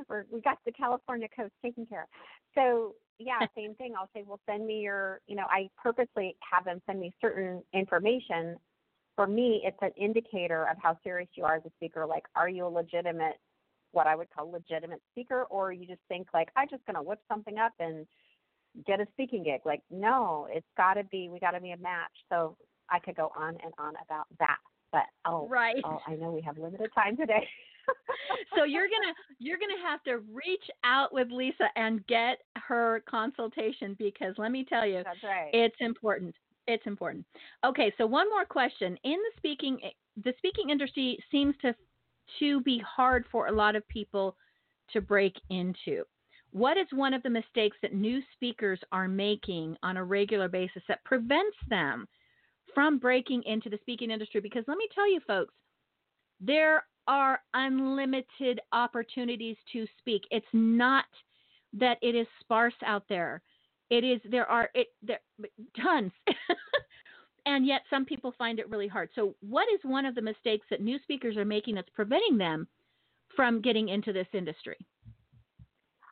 we're, 0.08 0.24
we 0.30 0.40
got 0.40 0.58
the 0.66 0.72
California 0.72 1.28
coast 1.34 1.52
taken 1.62 1.86
care 1.86 2.02
of. 2.02 2.08
So 2.54 2.94
yeah, 3.18 3.38
same 3.56 3.74
thing. 3.74 3.94
I'll 3.98 4.10
say, 4.14 4.24
well, 4.26 4.40
send 4.48 4.66
me 4.66 4.80
your, 4.80 5.20
you 5.26 5.36
know, 5.36 5.46
I 5.48 5.68
purposely 5.82 6.36
have 6.50 6.64
them 6.64 6.80
send 6.86 7.00
me 7.00 7.12
certain 7.20 7.62
information. 7.72 8.56
For 9.14 9.26
me, 9.26 9.62
it's 9.64 9.78
an 9.80 9.92
indicator 9.96 10.68
of 10.68 10.76
how 10.82 10.98
serious 11.02 11.28
you 11.34 11.44
are 11.44 11.56
as 11.56 11.62
a 11.64 11.70
speaker. 11.76 12.04
Like, 12.06 12.24
are 12.34 12.50
you 12.50 12.66
a 12.66 12.68
legitimate, 12.68 13.36
what 13.92 14.06
I 14.06 14.14
would 14.14 14.28
call 14.30 14.50
legitimate 14.50 15.00
speaker, 15.12 15.44
or 15.44 15.72
you 15.72 15.86
just 15.86 16.02
think 16.08 16.28
like, 16.34 16.48
I'm 16.54 16.68
just 16.68 16.84
going 16.84 16.96
to 16.96 17.02
whip 17.02 17.20
something 17.28 17.56
up 17.56 17.72
and 17.80 18.06
get 18.86 19.00
a 19.00 19.06
speaking 19.12 19.44
gig? 19.44 19.60
Like, 19.64 19.82
no, 19.90 20.46
it's 20.50 20.66
got 20.76 20.94
to 20.94 21.04
be, 21.04 21.28
we 21.28 21.38
got 21.38 21.52
to 21.52 21.60
be 21.60 21.72
a 21.72 21.76
match. 21.76 22.12
So 22.28 22.56
I 22.90 22.98
could 22.98 23.16
go 23.16 23.32
on 23.36 23.56
and 23.62 23.72
on 23.78 23.94
about 24.04 24.26
that, 24.38 24.58
but 24.92 25.04
oh, 25.24 25.48
right. 25.48 25.76
oh, 25.84 25.98
I 26.06 26.14
know 26.14 26.30
we 26.30 26.42
have 26.42 26.58
limited 26.58 26.90
time 26.94 27.16
today. 27.16 27.46
so 28.56 28.64
you're 28.64 28.86
gonna 28.86 29.14
you're 29.38 29.58
gonna 29.58 29.80
have 29.84 30.02
to 30.04 30.18
reach 30.32 30.64
out 30.84 31.12
with 31.12 31.28
Leisa 31.28 31.68
and 31.76 32.06
get 32.06 32.38
her 32.56 33.02
consultation 33.08 33.94
because 33.98 34.34
let 34.38 34.50
me 34.50 34.64
tell 34.68 34.86
you, 34.86 35.02
That's 35.04 35.22
right. 35.22 35.50
it's 35.52 35.76
important. 35.80 36.34
It's 36.66 36.86
important. 36.86 37.24
Okay, 37.64 37.92
so 37.96 38.06
one 38.06 38.28
more 38.28 38.44
question. 38.44 38.98
In 39.04 39.12
the 39.12 39.30
speaking 39.36 39.78
the 40.24 40.32
speaking 40.38 40.70
industry 40.70 41.18
seems 41.30 41.54
to 41.62 41.74
to 42.40 42.60
be 42.62 42.78
hard 42.78 43.24
for 43.30 43.46
a 43.46 43.52
lot 43.52 43.76
of 43.76 43.86
people 43.88 44.36
to 44.92 45.00
break 45.00 45.34
into. 45.50 46.04
What 46.52 46.76
is 46.76 46.86
one 46.92 47.14
of 47.14 47.22
the 47.22 47.30
mistakes 47.30 47.76
that 47.82 47.94
new 47.94 48.20
speakers 48.34 48.80
are 48.92 49.08
making 49.08 49.76
on 49.82 49.96
a 49.96 50.04
regular 50.04 50.48
basis 50.48 50.82
that 50.88 51.04
prevents 51.04 51.56
them 51.68 52.06
from 52.74 52.98
breaking 52.98 53.42
into 53.44 53.68
the 53.68 53.78
speaking 53.82 54.10
industry? 54.10 54.40
Because 54.40 54.64
let 54.66 54.78
me 54.78 54.88
tell 54.94 55.10
you, 55.10 55.20
folks, 55.26 55.52
there 56.40 56.84
are 57.08 57.40
unlimited 57.54 58.60
opportunities 58.72 59.56
to 59.72 59.86
speak. 59.98 60.22
It's 60.30 60.46
not 60.52 61.04
that 61.72 61.98
it 62.02 62.14
is 62.14 62.26
sparse 62.40 62.74
out 62.84 63.04
there. 63.08 63.42
It 63.90 64.02
is 64.02 64.20
there 64.30 64.46
are 64.50 64.70
it 64.74 64.88
there 65.02 65.20
tons. 65.80 66.12
and 67.46 67.66
yet 67.66 67.82
some 67.88 68.04
people 68.04 68.34
find 68.36 68.58
it 68.58 68.68
really 68.68 68.88
hard. 68.88 69.10
So 69.14 69.34
what 69.40 69.66
is 69.72 69.80
one 69.84 70.04
of 70.04 70.14
the 70.14 70.22
mistakes 70.22 70.66
that 70.70 70.80
new 70.80 70.98
speakers 71.02 71.36
are 71.36 71.44
making 71.44 71.76
that's 71.76 71.88
preventing 71.94 72.36
them 72.36 72.66
from 73.36 73.60
getting 73.60 73.88
into 73.88 74.12
this 74.12 74.26
industry? 74.32 74.76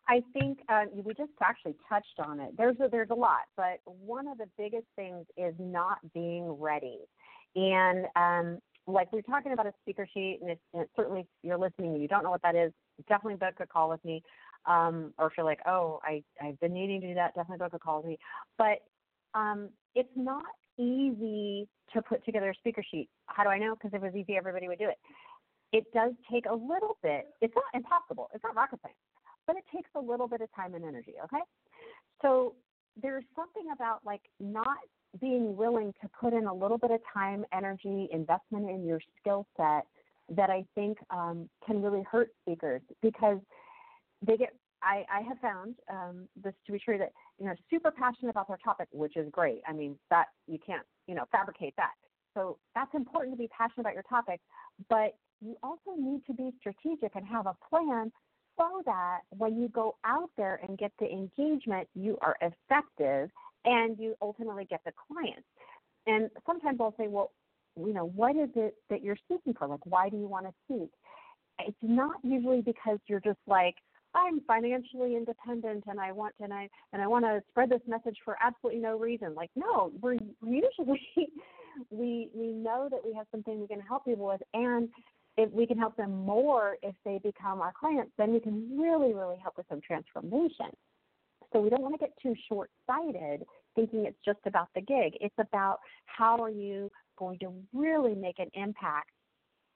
I 0.07 0.23
think 0.33 0.59
uh, 0.69 0.85
we 0.93 1.15
just 1.15 1.33
actually 1.43 1.77
touched 1.89 2.19
on 2.19 2.41
it. 2.41 2.57
There's 2.57 2.77
a, 2.81 2.89
there's 2.89 3.11
a 3.11 3.15
lot, 3.15 3.43
but 3.57 3.81
one 3.85 4.29
of 4.29 4.39
the 4.39 4.47
biggest 4.59 4.87
things 4.97 5.25
is 5.37 5.55
not 5.59 5.99
being 6.13 6.51
ready. 6.53 6.99
And 7.57 8.07
um, 8.17 8.59
like 8.87 9.13
we're 9.13 9.23
talking 9.23 9.53
about 9.53 9.67
a 9.67 9.73
speaker 9.83 10.07
sheet, 10.13 10.39
and, 10.43 10.51
it's, 10.51 10.61
and 10.75 10.87
certainly 10.95 11.21
if 11.21 11.27
you're 11.43 11.59
listening 11.59 11.95
and 11.95 12.03
you 12.03 12.09
don't 12.09 12.23
know 12.23 12.31
what 12.31 12.43
that 12.43 12.55
is, 12.55 12.73
definitely 13.09 13.37
book 13.37 13.55
a 13.61 13.67
call 13.67 13.89
with 13.89 14.05
me. 14.05 14.23
Um, 14.67 15.13
or 15.19 15.27
if 15.27 15.35
you're 15.37 15.47
like, 15.47 15.61
oh, 15.67 16.01
I, 16.03 16.23
I've 16.43 16.59
been 16.61 16.73
needing 16.73 17.01
to 17.03 17.09
do 17.09 17.15
that, 17.15 17.35
definitely 17.35 17.59
book 17.59 17.75
a 17.75 17.79
call 17.79 17.99
with 17.99 18.07
me. 18.07 18.19
But 18.59 18.79
um, 19.35 19.71
it's 19.95 20.09
not 20.17 20.45
easy 20.79 21.69
to 21.93 22.03
put 22.03 22.25
together 22.25 22.51
a 22.51 22.55
speaker 22.55 22.83
sheet. 22.91 23.09
How 23.27 23.45
do 23.45 23.51
I 23.51 23.59
know? 23.59 23.75
Because 23.75 23.91
if 23.95 24.03
it 24.03 24.13
was 24.13 24.15
easy, 24.15 24.37
everybody 24.37 24.69
would 24.69 24.79
do 24.79 24.89
it. 24.89 24.99
It 25.73 25.85
does 25.93 26.13
take 26.31 26.47
a 26.47 26.55
little 26.55 26.97
bit. 27.03 27.27
It's 27.41 27.55
not 27.55 27.65
impossible. 27.75 28.31
It's 28.35 28.43
not 28.45 28.55
rocket 28.55 28.81
science, 28.83 28.97
but 29.47 29.57
it 29.57 29.65
takes 29.75 29.91
a 29.95 30.01
little 30.01 30.29
bit 30.29 30.41
of 30.41 30.49
time 30.55 30.75
and 30.75 30.85
energy. 30.85 31.15
Okay, 31.25 31.43
so 32.23 32.55
there's 33.01 33.25
something 33.35 33.65
about 33.73 34.01
like 34.05 34.23
not 34.41 34.79
being 35.21 35.57
willing 35.57 35.93
to 36.03 36.09
put 36.21 36.33
in 36.33 36.47
a 36.47 36.55
little 36.55 36.79
bit 36.79 36.91
of 36.91 37.01
time, 37.13 37.45
energy, 37.53 38.09
investment 38.13 38.69
in 38.69 38.85
your 38.85 39.01
skill 39.21 39.47
set 39.57 39.87
that 40.35 40.51
I 40.51 40.65
think 40.75 40.99
um, 41.11 41.49
can 41.67 41.83
really 41.83 42.03
hurt 42.11 42.31
speakers 42.43 42.83
because 43.03 43.39
they 44.27 44.37
get. 44.37 44.55
I, 44.83 45.03
I 45.11 45.23
have 45.23 45.39
found 45.39 45.77
um, 45.91 46.29
this 46.43 46.53
to 46.67 46.73
be 46.73 46.79
true 46.79 46.99
that 46.99 47.13
you 47.39 47.47
know 47.47 47.55
super 47.71 47.91
passionate 47.91 48.31
about 48.31 48.49
their 48.49 48.59
topic, 48.63 48.89
which 48.93 49.17
is 49.17 49.29
great. 49.31 49.61
I 49.67 49.73
mean 49.73 49.97
that 50.11 50.27
you 50.47 50.59
can't 50.65 50.87
you 51.07 51.15
know 51.15 51.25
fabricate 51.33 51.75
that. 51.77 51.93
So 52.35 52.59
that's 52.75 52.93
important 52.95 53.35
to 53.35 53.39
be 53.39 53.49
passionate 53.49 53.81
about 53.83 53.95
your 53.95 54.03
topic, 54.03 54.41
but 54.89 55.17
you 55.41 55.57
also 55.63 55.97
need 55.97 56.25
to 56.27 56.35
be 56.35 56.51
strategic 56.59 57.15
and 57.15 57.25
have 57.27 57.47
a 57.47 57.57
plan 57.71 58.11
so 58.57 58.83
that 58.87 59.21
when 59.31 59.61
you 59.61 59.69
go 59.69 59.97
out 60.05 60.31
there 60.37 60.61
and 60.67 60.79
get 60.79 60.93
the 60.99 61.11
engagement, 61.11 61.89
you 61.95 62.19
are 62.21 62.37
effective 62.41 63.31
and 63.65 63.99
you 63.99 64.15
ultimately 64.21 64.65
get 64.65 64.81
the 64.85 64.93
clients. 65.09 65.47
And 66.07 66.31
sometimes 66.47 66.79
I'll 66.81 66.95
say, 66.99 67.09
well, 67.09 67.33
you 67.77 67.93
know, 67.93 68.07
what 68.15 68.37
is 68.37 68.51
it 68.55 68.75
that 68.91 69.03
you're 69.03 69.17
seeking 69.29 69.55
for? 69.55 69.67
Like, 69.67 69.85
why 69.85 70.09
do 70.09 70.17
you 70.17 70.29
want 70.29 70.47
to 70.47 70.53
speak? 70.65 70.91
It's 71.61 71.77
not 71.83 72.17
usually 72.23 72.63
because 72.63 72.99
you're 73.07 73.21
just 73.21 73.39
like, 73.47 73.77
I'm 74.15 74.41
financially 74.47 75.17
independent 75.17 75.85
and 75.89 75.99
I 75.99 76.13
want 76.13 76.35
and 76.39 76.53
I 76.53 76.69
and 76.93 77.03
I 77.03 77.07
want 77.09 77.25
to 77.25 77.43
spread 77.51 77.69
this 77.69 77.81
message 77.87 78.17
for 78.25 78.37
absolutely 78.41 78.81
no 78.81 78.97
reason. 78.97 79.35
Like, 79.35 79.51
no, 79.57 79.91
we're 80.01 80.17
usually 80.41 81.01
we 81.91 82.29
we 82.33 82.53
know 82.53 82.89
that 82.91 83.01
we 83.05 83.13
have 83.15 83.27
something 83.33 83.61
we 83.61 83.67
can 83.67 83.81
help 83.81 84.05
people 84.05 84.27
with, 84.27 84.43
and 84.53 84.89
if 85.37 85.51
we 85.51 85.67
can 85.67 85.79
help 85.79 85.97
them 85.97 86.25
more 86.25 86.77
if 86.83 86.95
they 87.05 87.19
become 87.23 87.61
our 87.61 87.73
clients, 87.79 88.13
then 88.19 88.33
we 88.33 88.41
can 88.41 88.79
really 88.79 89.15
really 89.15 89.39
help 89.43 89.57
with 89.57 89.67
some 89.69 89.81
transformation. 89.81 90.71
So 91.53 91.61
we 91.61 91.71
don't 91.71 91.83
want 91.83 91.95
to 91.95 91.99
get 91.99 92.13
too 92.21 92.35
short 92.49 92.71
sighted 92.87 93.45
thinking 93.75 94.05
it's 94.07 94.19
just 94.25 94.41
about 94.47 94.69
the 94.75 94.81
gig. 94.81 95.17
It's 95.21 95.35
about 95.39 95.79
how 96.07 96.41
are 96.43 96.51
you 96.51 96.91
going 97.17 97.39
to 97.41 97.53
really 97.73 98.15
make 98.15 98.39
an 98.39 98.51
impact 98.55 99.11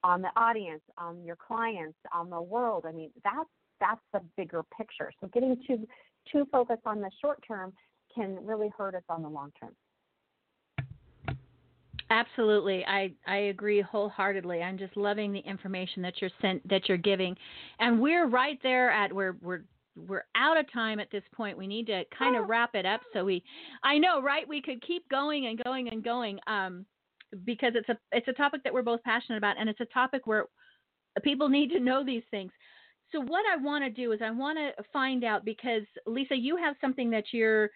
on 0.05 0.23
the 0.23 0.29
audience, 0.37 0.83
on 0.97 1.25
your 1.25 1.37
clients, 1.37 1.99
on 2.13 2.31
the 2.31 2.41
world. 2.41 2.85
I 2.87 2.93
mean, 2.93 3.11
that's 3.25 3.49
that's 3.81 4.01
the 4.13 4.21
bigger 4.37 4.63
picture. 4.77 5.13
So 5.21 5.29
getting 5.29 5.57
too 5.67 5.87
too 6.33 6.47
focused 6.51 6.83
on 6.85 7.01
the 7.01 7.11
short 7.21 7.43
term 7.47 7.73
can 8.15 8.39
really 8.45 8.71
hurt 8.77 8.95
us 8.95 9.03
on 9.09 9.23
the 9.23 9.29
long 9.29 9.53
term. 9.61 9.75
Absolutely, 12.11 12.85
I 12.87 13.13
I 13.27 13.37
agree 13.37 13.83
wholeheartedly. 13.83 14.63
I'm 14.63 14.79
just 14.79 14.97
loving 14.97 15.33
the 15.33 15.41
information 15.41 16.01
that 16.03 16.15
you're 16.21 16.31
sent 16.41 16.67
that 16.69 16.89
you're 16.89 16.97
giving, 16.97 17.37
and 17.81 18.01
we're 18.01 18.27
right 18.27 18.59
there 18.63 18.91
at 18.91 19.13
where 19.13 19.37
we're 19.43 19.65
we're 19.95 20.25
out 20.35 20.59
of 20.59 20.71
time 20.73 21.01
at 21.01 21.11
this 21.11 21.25
point. 21.35 21.59
We 21.59 21.67
need 21.67 21.87
to 21.89 22.05
kind 22.17 22.37
of 22.37 22.49
wrap 22.49 22.75
it 22.75 22.87
up. 22.87 23.01
So 23.13 23.25
we, 23.25 23.43
I 23.83 23.99
know, 23.99 24.23
right? 24.23 24.49
We 24.49 24.63
could 24.63 24.81
keep 24.87 25.09
going 25.11 25.47
and 25.47 25.63
going 25.63 25.89
and 25.91 26.03
going, 26.03 26.39
um, 26.47 26.87
because 27.45 27.73
it's 27.75 27.89
a 27.91 27.99
it's 28.13 28.29
a 28.29 28.33
topic 28.33 28.63
that 28.65 28.73
we're 28.73 28.83
both 28.83 29.03
passionate 29.03 29.39
about, 29.39 29.59
and 29.59 29.69
it's 29.69 29.81
a 29.81 29.87
topic 29.87 30.27
where 30.27 30.47
people 31.23 31.49
need 31.49 31.71
to 31.73 31.81
know 31.81 32.05
these 32.05 32.23
things. 32.31 32.53
So 33.13 33.21
what 33.21 33.45
I 33.51 33.57
want 33.57 33.85
to 33.85 33.91
do 33.91 34.13
is 34.13 34.21
I 34.23 34.31
want 34.31 34.59
to 34.59 34.83
find 34.93 35.25
out 35.25 35.45
because 35.45 35.83
Leisa, 36.07 36.33
you 36.33 36.57
have 36.57 36.77
something 36.81 37.11
that 37.11 37.25
you're 37.33 37.71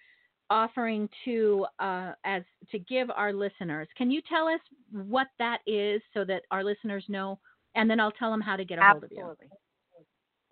offering 0.53 1.09
to 1.25 1.67
uh, 1.79 2.13
as 2.25 2.43
to 2.71 2.79
give 2.79 3.09
our 3.11 3.33
listeners. 3.33 3.89
Can 3.97 4.11
you 4.11 4.21
tell 4.29 4.47
us 4.47 4.61
what 4.93 5.29
that 5.39 5.59
is 5.67 6.03
so 6.13 6.25
that 6.27 6.43
our 6.51 6.63
listeners 6.63 7.05
know, 7.09 7.39
and 7.75 7.89
then 7.89 7.99
I'll 7.99 8.13
tell 8.13 8.31
them 8.31 8.43
how 8.43 8.57
to 8.57 8.65
get 8.65 8.79
a 8.79 8.83
hold 8.83 9.05
of 9.05 9.11
you. 9.11 9.19
Absolutely. 9.19 9.47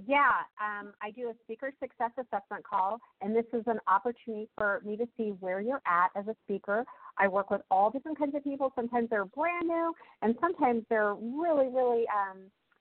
Yeah, 0.07 0.31
um, 0.59 0.95
I 1.03 1.11
do 1.11 1.29
a 1.29 1.35
speaker 1.45 1.71
success 1.79 2.13
assessment 2.17 2.65
call, 2.65 2.99
and 3.21 3.37
this 3.37 3.45
is 3.53 3.63
an 3.67 3.79
opportunity 3.87 4.49
for 4.57 4.81
me 4.87 4.97
to 4.97 5.07
see 5.19 5.35
where 5.41 5.61
you're 5.61 5.83
at 5.87 6.09
as 6.17 6.27
a 6.27 6.35
speaker. 6.45 6.87
I 7.19 7.29
work 7.29 7.51
with 7.51 7.61
all 7.71 7.91
different 7.91 8.19
kinds 8.19 8.35
of 8.35 8.43
people. 8.43 8.73
Sometimes 8.75 9.11
they're 9.11 9.27
brand 9.27 9.69
new, 9.69 9.93
and 10.23 10.35
sometimes 10.41 10.85
they're 10.89 11.15
really, 11.15 11.69
really 11.69 12.07
um, 12.09 12.39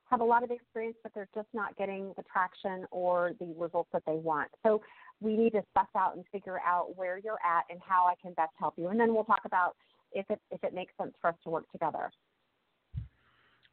have 0.10 0.22
a 0.22 0.24
lot 0.24 0.44
of 0.44 0.52
experience, 0.52 0.96
but 1.04 1.12
they're 1.14 1.28
just 1.36 1.50
not 1.54 1.76
getting 1.76 2.14
the 2.16 2.24
traction 2.32 2.86
or 2.90 3.34
the 3.40 3.54
results 3.58 3.90
that 3.92 4.04
they 4.08 4.16
want. 4.16 4.50
So 4.64 4.82
we 5.22 5.36
need 5.36 5.52
to 5.52 5.64
suss 5.78 5.88
out 5.98 6.16
and 6.16 6.26
figure 6.32 6.60
out 6.66 6.96
where 6.96 7.18
you're 7.18 7.40
at 7.46 7.66
and 7.70 7.80
how 7.86 8.06
I 8.06 8.16
can 8.22 8.34
best 8.34 8.54
help 8.58 8.76
you. 8.78 8.88
And 8.88 9.00
then 9.00 9.14
we'll 9.14 9.26
talk 9.26 9.42
about 9.46 9.76
if 10.12 10.26
it 10.30 10.40
if 10.52 10.64
it 10.64 10.74
makes 10.74 10.94
sense 10.98 11.14
for 11.22 11.30
us 11.30 11.36
to 11.44 11.50
work 11.50 11.70
together. 11.72 12.12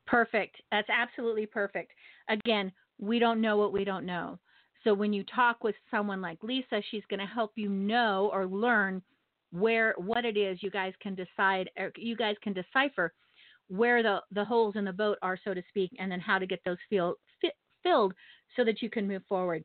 Perfect. 0.06 0.56
That's 0.70 0.88
absolutely 0.90 1.46
perfect. 1.46 1.92
Again, 2.28 2.72
we 2.98 3.18
don't 3.18 3.40
know 3.40 3.56
what 3.56 3.72
we 3.72 3.84
don't 3.84 4.06
know. 4.06 4.38
So 4.84 4.94
when 4.94 5.12
you 5.12 5.24
talk 5.24 5.64
with 5.64 5.74
someone 5.90 6.20
like 6.20 6.38
Leisa, 6.40 6.82
she's 6.90 7.02
going 7.10 7.20
to 7.20 7.26
help 7.26 7.52
you 7.56 7.68
know 7.68 8.30
or 8.32 8.46
learn 8.46 9.02
where 9.50 9.94
what 9.96 10.24
it 10.24 10.36
is 10.36 10.62
you 10.62 10.70
guys 10.70 10.92
can 11.00 11.14
decide 11.14 11.70
er, 11.78 11.92
you 11.96 12.16
guys 12.16 12.36
can 12.42 12.52
decipher 12.52 13.12
where 13.68 14.02
the 14.02 14.20
the 14.32 14.44
holes 14.44 14.76
in 14.76 14.84
the 14.84 14.92
boat 14.92 15.18
are 15.22 15.38
so 15.44 15.54
to 15.54 15.62
speak 15.68 15.90
and 15.98 16.10
then 16.10 16.20
how 16.20 16.38
to 16.38 16.46
get 16.46 16.60
those 16.64 16.76
feel, 16.88 17.14
filled 17.82 18.14
so 18.54 18.64
that 18.64 18.80
you 18.80 18.90
can 18.90 19.08
move 19.08 19.22
forward. 19.28 19.64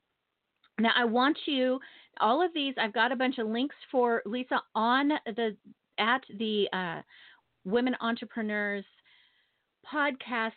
Now 0.81 0.91
I 0.95 1.05
want 1.05 1.37
you 1.45 1.79
all 2.19 2.43
of 2.43 2.53
these 2.53 2.73
I've 2.77 2.93
got 2.93 3.11
a 3.11 3.15
bunch 3.15 3.37
of 3.37 3.47
links 3.47 3.75
for 3.91 4.21
Leisa 4.25 4.59
on 4.75 5.09
the 5.25 5.55
at 5.97 6.21
the 6.37 6.67
uh, 6.73 7.01
Women 7.65 7.95
Entrepreneurs 8.01 8.85
podcast 9.91 10.51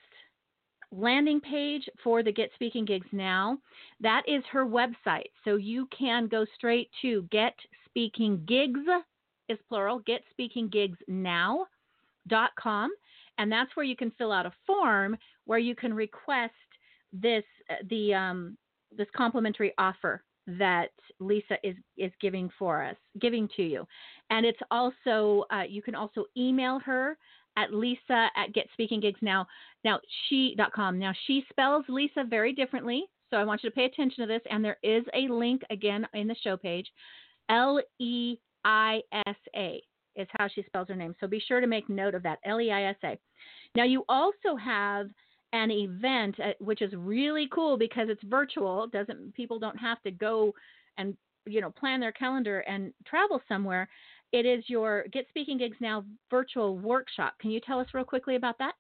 landing 0.91 1.41
page 1.41 1.89
for 2.03 2.23
the 2.23 2.33
Get 2.33 2.51
Speaking 2.55 2.85
Gigs 2.85 3.07
Now. 3.13 3.59
That 4.01 4.23
is 4.27 4.43
her 4.53 4.65
website. 4.65 5.31
So 5.45 5.57
you 5.57 5.89
can 5.97 6.29
go 6.29 6.45
straight 6.57 6.91
to 7.03 7.23
Get 7.31 7.55
Speaking 7.89 8.43
Gigs 8.47 8.81
is 9.49 9.59
plural, 9.69 10.01
getspeakinggigsnow.com. 10.03 12.91
And 13.37 13.51
that's 13.51 13.75
where 13.75 13.85
you 13.85 13.97
can 13.97 14.13
fill 14.17 14.31
out 14.33 14.47
a 14.47 14.53
form 14.67 15.17
where 15.45 15.59
you 15.59 15.75
can 15.75 15.93
request 15.93 16.55
this 17.13 17.45
uh, 17.71 17.75
the 17.91 18.15
um, 18.15 18.57
this 18.97 19.09
complimentary 19.17 19.73
offer 19.79 20.23
that 20.47 20.91
Leisa 21.21 21.57
is 21.63 21.77
is 21.97 22.13
giving 22.21 22.51
for 22.59 22.83
us, 22.83 22.97
giving 23.21 23.49
to 23.57 23.63
you. 23.63 23.87
And 24.31 24.45
it's 24.45 24.59
also 24.71 25.45
uh, 25.51 25.63
you 25.69 25.83
can 25.83 25.95
also 25.95 26.25
email 26.37 26.79
her 26.81 27.17
at 27.57 27.71
Leisa 27.71 28.29
at 28.37 28.53
Get 28.53 28.67
Speaking 28.73 29.01
Gigs 29.01 29.21
now 29.23 29.47
now 29.85 30.01
she.com. 30.29 30.99
Now 30.99 31.13
she 31.27 31.45
spells 31.51 31.85
Leisa 31.89 32.29
very 32.29 32.53
differently, 32.53 33.05
so 33.31 33.37
I 33.37 33.45
want 33.45 33.63
you 33.63 33.71
to 33.71 33.75
pay 33.75 33.85
attention 33.85 34.23
to 34.23 34.27
this. 34.27 34.43
And 34.51 34.65
there 34.65 34.79
is 34.83 35.05
a 35.15 35.33
link 35.33 35.63
again 35.71 36.07
in 36.15 36.29
the 36.29 36.37
show 36.43 36.57
page. 36.57 36.87
L 37.49 37.81
E 37.99 38.37
I 38.65 39.01
S 39.27 39.37
A 39.57 39.83
is 40.17 40.29
how 40.39 40.49
she 40.49 40.63
spells 40.65 40.89
her 40.89 40.95
name. 40.95 41.15
So 41.21 41.27
be 41.27 41.41
sure 41.41 41.61
to 41.61 41.67
make 41.67 41.89
note 41.89 42.15
of 42.15 42.23
that. 42.23 42.39
L 42.45 42.61
E 42.61 42.71
I 42.71 42.85
S 42.85 42.97
A. 43.05 43.19
Now 43.77 43.85
you 43.85 44.05
also 44.09 44.57
have 44.63 45.09
an 45.55 45.71
event 45.71 46.35
uh, 46.41 46.51
which 46.59 46.83
is 46.83 46.93
really 46.95 47.49
cool 47.53 47.79
because 47.79 48.09
it's 48.11 48.23
virtual. 48.25 48.89
Doesn't 48.89 49.33
people 49.35 49.59
don't 49.59 49.79
have 49.79 50.03
to 50.03 50.11
go 50.11 50.53
and 50.99 51.17
you 51.47 51.61
know 51.61 51.71
plan 51.71 52.01
their 52.01 52.13
calendar 52.13 52.61
and 52.61 52.93
travel 53.07 53.41
somewhere. 53.49 53.89
It 54.33 54.45
is 54.45 54.65
your 54.67 55.05
Get 55.13 55.27
Speaking 55.29 55.57
Gigs 55.57 55.77
Now 55.81 56.05
virtual 56.29 56.77
workshop. 56.77 57.35
Can 57.41 57.53
you 57.53 57.61
tell 57.61 57.79
us 57.79 57.87
real 57.95 58.05
quickly 58.05 58.35
about 58.35 58.59
that? 58.59 58.75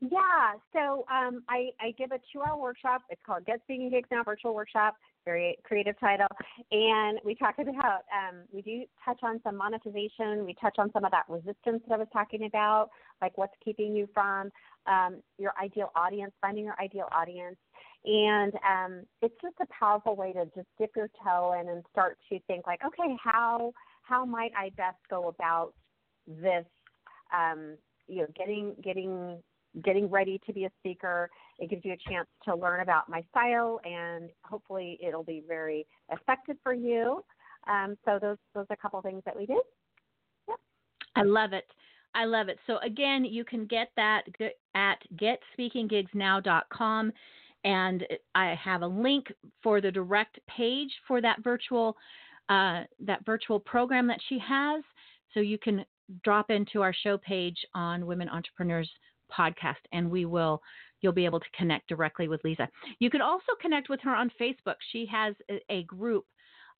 Yeah, 0.00 0.54
so 0.72 1.04
um, 1.10 1.42
I, 1.48 1.70
I 1.80 1.92
give 1.96 2.10
a 2.12 2.18
two 2.32 2.42
hour 2.42 2.58
workshop. 2.58 3.02
It's 3.10 3.20
called 3.24 3.46
Get 3.46 3.60
Speaking 3.62 3.90
Gigs 3.90 4.08
Now 4.10 4.24
Virtual 4.24 4.54
Workshop, 4.54 4.96
very 5.24 5.56
creative 5.64 5.98
title. 6.00 6.26
And 6.72 7.20
we 7.24 7.34
talk 7.34 7.54
about, 7.58 8.02
um, 8.12 8.42
we 8.52 8.60
do 8.60 8.84
touch 9.04 9.20
on 9.22 9.40
some 9.44 9.56
monetization. 9.56 10.44
We 10.44 10.56
touch 10.60 10.76
on 10.78 10.90
some 10.92 11.04
of 11.04 11.12
that 11.12 11.24
resistance 11.28 11.82
that 11.88 11.94
I 11.94 11.96
was 11.96 12.08
talking 12.12 12.44
about, 12.44 12.90
like 13.22 13.38
what's 13.38 13.54
keeping 13.64 13.94
you 13.94 14.08
from 14.12 14.50
um, 14.86 15.22
your 15.38 15.52
ideal 15.62 15.90
audience, 15.96 16.32
finding 16.40 16.64
your 16.64 16.80
ideal 16.80 17.08
audience. 17.12 17.56
And 18.04 18.52
um, 18.68 19.02
it's 19.22 19.34
just 19.40 19.54
a 19.62 19.66
powerful 19.78 20.14
way 20.14 20.32
to 20.32 20.44
just 20.54 20.68
dip 20.78 20.90
your 20.94 21.08
toe 21.24 21.58
in 21.60 21.68
and 21.68 21.82
start 21.90 22.18
to 22.30 22.38
think 22.46 22.66
like, 22.66 22.80
okay, 22.84 23.16
how 23.22 23.72
how 24.02 24.26
might 24.26 24.52
I 24.56 24.70
best 24.76 24.98
go 25.08 25.28
about 25.28 25.72
this? 26.26 26.66
Um, 27.34 27.76
you 28.06 28.18
know, 28.18 28.26
getting 28.36 28.74
getting 28.82 29.42
getting 29.82 30.10
ready 30.10 30.38
to 30.46 30.52
be 30.52 30.64
a 30.64 30.70
speaker. 30.80 31.30
It 31.58 31.70
gives 31.70 31.84
you 31.84 31.92
a 31.94 32.10
chance 32.10 32.28
to 32.44 32.54
learn 32.54 32.80
about 32.80 33.08
my 33.08 33.24
style, 33.30 33.80
and 33.84 34.30
hopefully, 34.44 34.98
it'll 35.06 35.24
be 35.24 35.42
very 35.46 35.86
effective 36.12 36.56
for 36.62 36.74
you. 36.74 37.24
Um, 37.66 37.96
so 38.04 38.18
those 38.20 38.36
those 38.54 38.66
are 38.68 38.74
a 38.74 38.76
couple 38.76 39.00
things 39.00 39.22
that 39.24 39.34
we 39.36 39.46
did. 39.46 39.56
Yep. 40.48 40.58
I 41.16 41.22
love 41.22 41.54
it. 41.54 41.64
I 42.14 42.24
love 42.26 42.48
it. 42.48 42.58
So 42.66 42.78
again, 42.78 43.24
you 43.24 43.44
can 43.44 43.66
get 43.66 43.90
that 43.96 44.22
at 44.74 44.98
getspeakinggigsnow.com 45.16 47.12
and 47.64 48.06
I 48.34 48.54
have 48.62 48.82
a 48.82 48.86
link 48.86 49.32
for 49.62 49.80
the 49.80 49.90
direct 49.90 50.38
page 50.46 50.90
for 51.08 51.20
that 51.20 51.42
virtual 51.42 51.96
uh, 52.50 52.82
that 53.00 53.24
virtual 53.24 53.58
program 53.58 54.06
that 54.06 54.20
she 54.28 54.38
has. 54.38 54.84
So 55.32 55.40
you 55.40 55.58
can 55.58 55.84
drop 56.22 56.50
into 56.50 56.82
our 56.82 56.92
show 56.92 57.16
page 57.16 57.56
on 57.74 58.04
Women 58.04 58.28
Entrepreneurs 58.28 58.90
podcast, 59.36 59.76
and 59.92 60.10
we 60.10 60.26
will 60.26 60.60
you'll 61.00 61.12
be 61.12 61.24
able 61.24 61.40
to 61.40 61.46
connect 61.56 61.88
directly 61.88 62.28
with 62.28 62.42
Leisa. 62.42 62.68
You 62.98 63.10
can 63.10 63.22
also 63.22 63.52
connect 63.60 63.88
with 63.88 64.00
her 64.02 64.14
on 64.14 64.30
Facebook. 64.40 64.76
She 64.92 65.06
has 65.10 65.34
a, 65.50 65.60
a 65.70 65.82
group, 65.84 66.24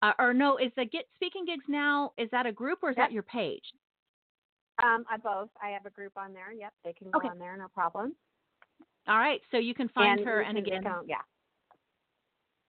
uh, 0.02 0.12
or 0.18 0.32
no, 0.32 0.58
is 0.58 0.72
the 0.76 0.84
Get 0.84 1.06
Speaking 1.14 1.44
Gigs 1.46 1.64
now? 1.68 2.12
Is 2.18 2.28
that 2.30 2.46
a 2.46 2.52
group 2.52 2.78
or 2.82 2.90
is 2.90 2.96
that 2.96 3.12
your 3.12 3.22
page? 3.22 3.64
Um, 4.82 5.04
I 5.10 5.16
both. 5.16 5.50
I 5.62 5.68
have 5.70 5.86
a 5.86 5.90
group 5.90 6.12
on 6.16 6.32
there. 6.32 6.52
Yep, 6.52 6.72
they 6.84 6.92
can 6.92 7.10
go 7.10 7.18
okay. 7.18 7.28
on 7.28 7.38
there, 7.38 7.56
no 7.56 7.68
problem. 7.68 8.14
All 9.06 9.18
right, 9.18 9.40
so 9.50 9.58
you 9.58 9.74
can 9.74 9.88
find 9.90 10.18
and 10.18 10.28
her, 10.28 10.40
and 10.40 10.56
again, 10.58 10.78
account, 10.78 11.06
yeah. 11.08 11.16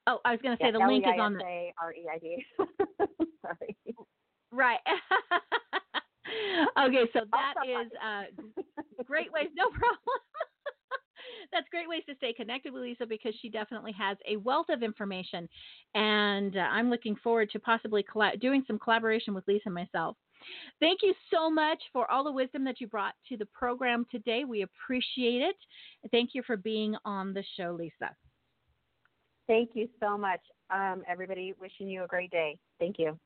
Oh, 0.07 0.19
I 0.25 0.31
was 0.31 0.41
going 0.41 0.55
to 0.55 0.63
say 0.63 0.67
yeah, 0.67 0.79
the 0.79 0.85
link 0.85 1.05
is 1.05 1.19
on 1.19 1.33
the 1.33 1.69
R 1.81 1.93
E 1.93 2.05
I 2.11 2.19
D. 2.19 2.45
Sorry. 3.41 3.75
Right. 4.51 4.79
okay, 6.79 7.09
so 7.11 7.21
that 7.31 7.53
is 7.67 7.91
uh, 8.03 8.23
great 9.05 9.31
ways. 9.31 9.47
No 9.55 9.69
problem. 9.69 10.19
That's 11.51 11.67
great 11.71 11.89
ways 11.89 12.03
to 12.07 12.15
stay 12.15 12.33
connected 12.33 12.71
with 12.73 12.83
Leisa 12.83 13.07
because 13.07 13.33
she 13.41 13.49
definitely 13.49 13.93
has 13.93 14.17
a 14.29 14.37
wealth 14.37 14.67
of 14.69 14.83
information, 14.83 15.49
and 15.95 16.55
uh, 16.55 16.59
I'm 16.59 16.89
looking 16.89 17.15
forward 17.15 17.49
to 17.51 17.59
possibly 17.59 18.03
colla- 18.03 18.37
doing 18.37 18.63
some 18.67 18.77
collaboration 18.77 19.33
with 19.33 19.45
Leisa 19.47 19.71
myself. 19.71 20.17
Thank 20.79 20.99
you 21.03 21.13
so 21.33 21.49
much 21.49 21.81
for 21.93 22.09
all 22.11 22.23
the 22.23 22.31
wisdom 22.31 22.63
that 22.65 22.81
you 22.81 22.87
brought 22.87 23.13
to 23.29 23.37
the 23.37 23.45
program 23.47 24.05
today. 24.11 24.43
We 24.45 24.63
appreciate 24.63 25.41
it. 25.41 25.55
Thank 26.11 26.31
you 26.33 26.43
for 26.45 26.57
being 26.57 26.95
on 27.05 27.33
the 27.33 27.43
show, 27.57 27.77
Leisa. 27.77 28.09
Thank 29.47 29.71
you 29.73 29.87
so 29.99 30.17
much, 30.17 30.41
um, 30.71 31.03
everybody. 31.07 31.53
Wishing 31.59 31.87
you 31.87 32.03
a 32.03 32.07
great 32.07 32.31
day. 32.31 32.57
Thank 32.79 32.97
you. 32.97 33.19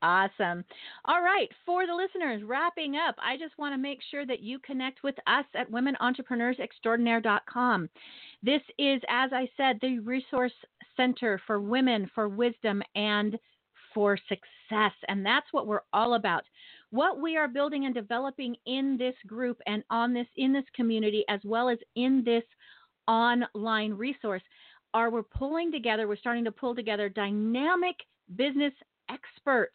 Awesome. 0.00 0.64
All 1.06 1.22
right, 1.22 1.48
for 1.66 1.84
the 1.86 1.94
listeners, 1.94 2.44
wrapping 2.44 2.94
up, 2.96 3.16
I 3.20 3.36
just 3.36 3.58
want 3.58 3.74
to 3.74 3.78
make 3.78 3.98
sure 4.10 4.24
that 4.26 4.40
you 4.40 4.60
connect 4.60 5.02
with 5.02 5.16
us 5.26 5.44
at 5.54 5.70
womenentrepreneursextraordinaire.com. 5.72 7.90
This 8.42 8.62
is, 8.78 9.02
as 9.08 9.32
I 9.32 9.48
said, 9.56 9.78
the 9.80 9.98
resource 9.98 10.52
center 10.96 11.40
for 11.46 11.60
women 11.60 12.08
for 12.14 12.28
wisdom 12.28 12.82
and 12.94 13.38
for 13.98 14.16
success. 14.28 14.92
And 15.08 15.26
that's 15.26 15.48
what 15.50 15.66
we're 15.66 15.80
all 15.92 16.14
about. 16.14 16.44
What 16.90 17.20
we 17.20 17.36
are 17.36 17.48
building 17.48 17.84
and 17.84 17.92
developing 17.92 18.54
in 18.64 18.96
this 18.96 19.16
group 19.26 19.58
and 19.66 19.82
on 19.90 20.14
this 20.14 20.28
in 20.36 20.52
this 20.52 20.64
community 20.72 21.24
as 21.28 21.40
well 21.44 21.68
as 21.68 21.78
in 21.96 22.22
this 22.24 22.44
online 23.08 23.92
resource 23.92 24.42
are 24.94 25.10
we're 25.10 25.24
pulling 25.24 25.72
together, 25.72 26.06
we're 26.06 26.14
starting 26.14 26.44
to 26.44 26.52
pull 26.52 26.76
together 26.76 27.08
dynamic 27.08 27.96
business 28.36 28.72
experts 29.10 29.74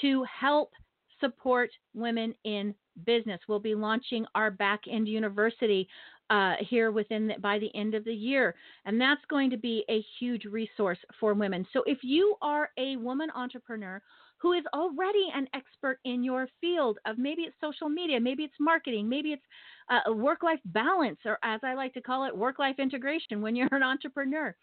to 0.00 0.24
help 0.24 0.70
support 1.18 1.70
women 1.92 2.36
in 2.44 2.72
business. 3.04 3.40
We'll 3.48 3.58
be 3.58 3.74
launching 3.74 4.26
our 4.36 4.52
back 4.52 4.82
end 4.88 5.08
university 5.08 5.88
uh, 6.30 6.54
here 6.60 6.90
within 6.90 7.28
the, 7.28 7.34
by 7.40 7.58
the 7.58 7.74
end 7.74 7.94
of 7.94 8.04
the 8.04 8.14
year, 8.14 8.54
and 8.84 9.00
that's 9.00 9.20
going 9.28 9.50
to 9.50 9.56
be 9.56 9.84
a 9.88 10.04
huge 10.18 10.44
resource 10.44 10.98
for 11.20 11.34
women. 11.34 11.66
So 11.72 11.82
if 11.86 11.98
you 12.02 12.36
are 12.42 12.70
a 12.78 12.96
woman 12.96 13.28
entrepreneur 13.34 14.00
who 14.38 14.52
is 14.52 14.64
already 14.74 15.28
an 15.34 15.46
expert 15.54 15.98
in 16.04 16.22
your 16.22 16.48
field 16.60 16.98
of 17.06 17.16
maybe 17.16 17.42
it's 17.42 17.56
social 17.60 17.88
media, 17.88 18.20
maybe 18.20 18.42
it's 18.42 18.54
marketing, 18.60 19.08
maybe 19.08 19.32
it's 19.32 19.42
uh, 19.88 20.12
work 20.12 20.42
life 20.42 20.60
balance, 20.66 21.18
or 21.24 21.38
as 21.42 21.60
I 21.62 21.74
like 21.74 21.94
to 21.94 22.02
call 22.02 22.26
it, 22.26 22.36
work 22.36 22.58
life 22.58 22.76
integration 22.78 23.40
when 23.40 23.56
you're 23.56 23.68
an 23.72 23.82
entrepreneur, 23.82 24.54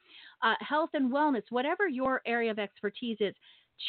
uh, 0.43 0.53
health 0.59 0.91
and 0.93 1.11
wellness, 1.11 1.43
whatever 1.49 1.87
your 1.87 2.21
area 2.27 2.51
of 2.51 2.59
expertise 2.59 3.17
is, 3.19 3.33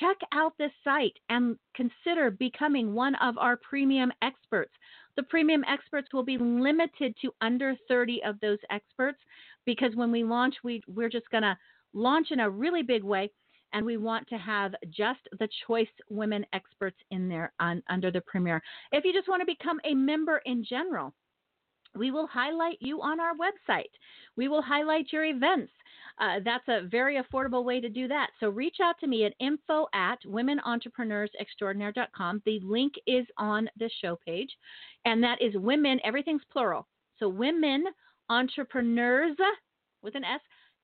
check 0.00 0.16
out 0.32 0.54
this 0.58 0.72
site 0.84 1.16
and 1.28 1.56
consider 1.74 2.30
becoming 2.30 2.94
one 2.94 3.14
of 3.16 3.36
our 3.36 3.58
premium 3.58 4.10
experts. 4.22 4.72
The 5.16 5.22
premium 5.24 5.64
experts 5.68 6.08
will 6.12 6.24
be 6.24 6.38
limited 6.38 7.14
to 7.22 7.32
under 7.40 7.74
30 7.88 8.22
of 8.24 8.40
those 8.40 8.58
experts 8.70 9.18
because 9.66 9.94
when 9.94 10.10
we 10.10 10.24
launch, 10.24 10.54
we, 10.64 10.82
we're 10.86 11.10
just 11.10 11.28
going 11.30 11.42
to 11.42 11.56
launch 11.92 12.28
in 12.30 12.40
a 12.40 12.50
really 12.50 12.82
big 12.82 13.02
way 13.02 13.30
and 13.72 13.84
we 13.84 13.96
want 13.96 14.28
to 14.28 14.36
have 14.36 14.74
just 14.90 15.20
the 15.38 15.48
choice 15.66 15.88
women 16.08 16.44
experts 16.52 16.96
in 17.10 17.28
there 17.28 17.52
on, 17.60 17.82
under 17.88 18.10
the 18.10 18.20
premier. 18.22 18.62
If 18.92 19.04
you 19.04 19.12
just 19.12 19.28
want 19.28 19.40
to 19.40 19.46
become 19.46 19.80
a 19.84 19.94
member 19.94 20.42
in 20.44 20.64
general, 20.64 21.14
we 21.97 22.11
will 22.11 22.26
highlight 22.26 22.78
you 22.80 23.01
on 23.03 23.20
our 23.20 23.34
website. 23.34 23.93
We 24.36 24.49
will 24.49 24.62
highlight 24.62 25.12
your 25.12 25.24
events. 25.24 25.70
Uh, 26.20 26.40
that's 26.45 26.68
a 26.68 26.82
very 26.88 27.22
affordable 27.22 27.64
way 27.64 27.80
to 27.80 27.88
do 27.88 28.07
that. 28.09 28.28
So 28.38 28.51
reach 28.51 28.76
out 28.82 28.97
to 29.01 29.07
me 29.07 29.24
at 29.24 29.32
info 29.40 29.86
at 29.95 30.18
womenentrepreneursextraordinaire.com. 30.26 32.43
The 32.45 32.61
link 32.62 32.93
is 33.07 33.24
on 33.38 33.70
the 33.78 33.88
show 34.01 34.18
page, 34.24 34.51
and 35.05 35.22
that 35.22 35.40
is 35.40 35.55
women, 35.57 36.01
everything's 36.05 36.43
plural. 36.51 36.86
So 37.18 37.28
women 37.28 37.84
entrepreneurs 38.28 39.36
with 40.03 40.14
an 40.14 40.24
S 40.24 40.40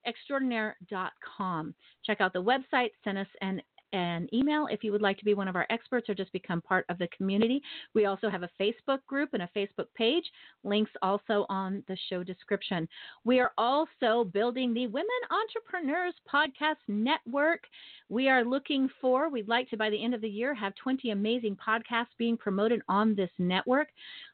extraordinaire.com. 0.06 1.74
Check 2.04 2.20
out 2.20 2.32
the 2.32 2.42
website, 2.42 2.90
send 3.04 3.18
us 3.18 3.26
an 3.40 3.60
an 3.92 4.28
email 4.32 4.66
if 4.70 4.84
you 4.84 4.92
would 4.92 5.02
like 5.02 5.18
to 5.18 5.24
be 5.24 5.34
one 5.34 5.48
of 5.48 5.56
our 5.56 5.66
experts 5.70 6.08
or 6.08 6.14
just 6.14 6.32
become 6.32 6.60
part 6.60 6.84
of 6.88 6.98
the 6.98 7.08
community. 7.16 7.62
We 7.94 8.06
also 8.06 8.28
have 8.28 8.42
a 8.42 8.50
Facebook 8.60 9.04
group 9.06 9.30
and 9.32 9.42
a 9.42 9.50
Facebook 9.56 9.86
page. 9.94 10.24
Links 10.64 10.90
also 11.02 11.46
on 11.48 11.82
the 11.88 11.96
show 12.08 12.22
description. 12.22 12.88
We 13.24 13.40
are 13.40 13.52
also 13.56 14.24
building 14.32 14.74
the 14.74 14.86
Women 14.86 15.08
Entrepreneurs 15.30 16.14
Podcast 16.32 16.76
Network. 16.88 17.64
We 18.08 18.28
are 18.28 18.44
looking 18.44 18.88
for, 19.00 19.28
we'd 19.30 19.48
like 19.48 19.68
to 19.70 19.76
by 19.76 19.90
the 19.90 20.02
end 20.02 20.14
of 20.14 20.20
the 20.20 20.28
year 20.28 20.54
have 20.54 20.74
20 20.76 21.10
amazing 21.10 21.56
podcasts 21.56 22.06
being 22.18 22.36
promoted 22.36 22.82
on 22.88 23.14
this 23.14 23.30
network. 23.38 23.88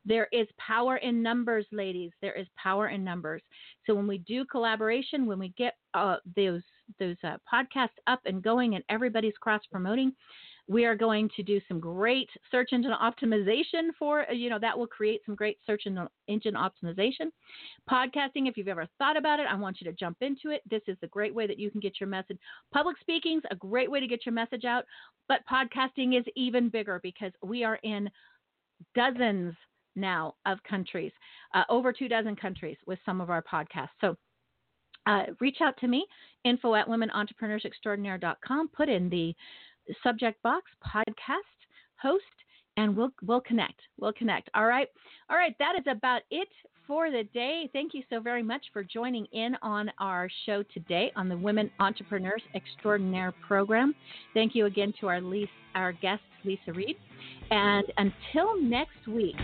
There 0.04 0.28
is 0.32 0.48
power 0.58 0.96
in 0.98 1.22
numbers, 1.22 1.66
ladies. 1.72 2.12
There 2.20 2.34
is 2.34 2.46
power 2.56 2.88
in 2.88 3.04
numbers. 3.04 3.42
So 3.86 3.94
when 3.94 4.06
we 4.06 4.18
do 4.18 4.44
collaboration, 4.44 5.26
when 5.26 5.38
we 5.38 5.48
get 5.56 5.74
uh, 5.94 6.16
those 6.36 6.62
those 6.98 7.16
uh, 7.24 7.36
podcasts 7.52 7.98
up 8.06 8.20
and 8.26 8.42
going 8.42 8.74
and 8.74 8.84
everybody's 8.88 9.36
cross 9.40 9.62
promoting, 9.70 10.12
We 10.66 10.86
are 10.86 10.96
going 10.96 11.28
to 11.36 11.42
do 11.42 11.60
some 11.68 11.78
great 11.78 12.28
search 12.50 12.70
engine 12.72 12.92
optimization 12.92 13.90
for, 13.98 14.24
you 14.32 14.48
know, 14.48 14.58
that 14.58 14.78
will 14.78 14.86
create 14.86 15.20
some 15.26 15.34
great 15.34 15.58
search 15.66 15.82
engine 15.86 16.54
optimization. 16.54 17.28
Podcasting, 17.90 18.48
if 18.48 18.56
you've 18.56 18.68
ever 18.68 18.88
thought 18.96 19.18
about 19.18 19.40
it, 19.40 19.46
I 19.50 19.56
want 19.56 19.80
you 19.80 19.90
to 19.90 19.96
jump 19.96 20.18
into 20.22 20.50
it. 20.50 20.62
This 20.70 20.80
is 20.86 20.96
a 21.02 21.06
great 21.06 21.34
way 21.34 21.46
that 21.46 21.58
you 21.58 21.70
can 21.70 21.80
get 21.80 22.00
your 22.00 22.08
message. 22.08 22.38
Public 22.72 22.96
speaking's 22.98 23.42
a 23.50 23.56
great 23.56 23.90
way 23.90 24.00
to 24.00 24.06
get 24.06 24.24
your 24.24 24.32
message 24.32 24.64
out, 24.64 24.84
but 25.28 25.40
podcasting 25.50 26.18
is 26.18 26.24
even 26.34 26.70
bigger 26.70 26.98
because 27.02 27.32
we 27.42 27.62
are 27.62 27.78
in 27.82 28.08
dozens 28.94 29.54
now 29.96 30.34
of 30.46 30.58
countries, 30.62 31.12
uh, 31.54 31.64
over 31.68 31.92
two 31.92 32.08
dozen 32.08 32.36
countries 32.36 32.78
with 32.86 32.98
some 33.04 33.20
of 33.20 33.28
our 33.28 33.42
podcasts. 33.42 33.90
So 34.00 34.16
uh, 35.06 35.24
reach 35.40 35.58
out 35.60 35.76
to 35.78 35.88
me, 35.88 36.06
info 36.44 36.74
at 36.74 36.86
womenentrepreneursextraordinaire.com. 36.86 38.68
Put 38.68 38.88
in 38.88 39.08
the 39.08 39.34
subject 40.02 40.42
box 40.42 40.64
podcast 40.84 41.38
host, 42.00 42.22
and 42.76 42.96
we'll 42.96 43.10
we'll 43.22 43.40
connect. 43.40 43.80
We'll 43.98 44.12
connect. 44.12 44.50
All 44.54 44.66
right, 44.66 44.88
all 45.30 45.36
right. 45.36 45.54
That 45.58 45.74
is 45.78 45.84
about 45.88 46.22
it 46.30 46.48
for 46.86 47.10
the 47.10 47.24
day. 47.32 47.68
Thank 47.72 47.94
you 47.94 48.02
so 48.10 48.20
very 48.20 48.42
much 48.42 48.62
for 48.72 48.84
joining 48.84 49.26
in 49.26 49.56
on 49.62 49.90
our 49.98 50.28
show 50.46 50.62
today 50.74 51.12
on 51.16 51.28
the 51.28 51.36
Women 51.36 51.70
Entrepreneurs 51.80 52.42
Extraordinaire 52.54 53.32
program. 53.46 53.94
Thank 54.34 54.54
you 54.54 54.66
again 54.66 54.92
to 55.00 55.08
our 55.08 55.20
lease, 55.20 55.48
our 55.74 55.92
guest 55.92 56.22
Leisa 56.44 56.74
Reid, 56.74 56.96
and 57.50 57.84
until 57.96 58.60
next 58.60 59.06
week. 59.06 59.36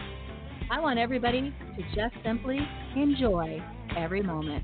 I 0.73 0.79
want 0.79 1.01
everybody 1.01 1.53
to 1.77 1.83
just 1.97 2.15
simply 2.25 2.61
enjoy 2.95 3.61
every 3.97 4.23
moment. 4.23 4.63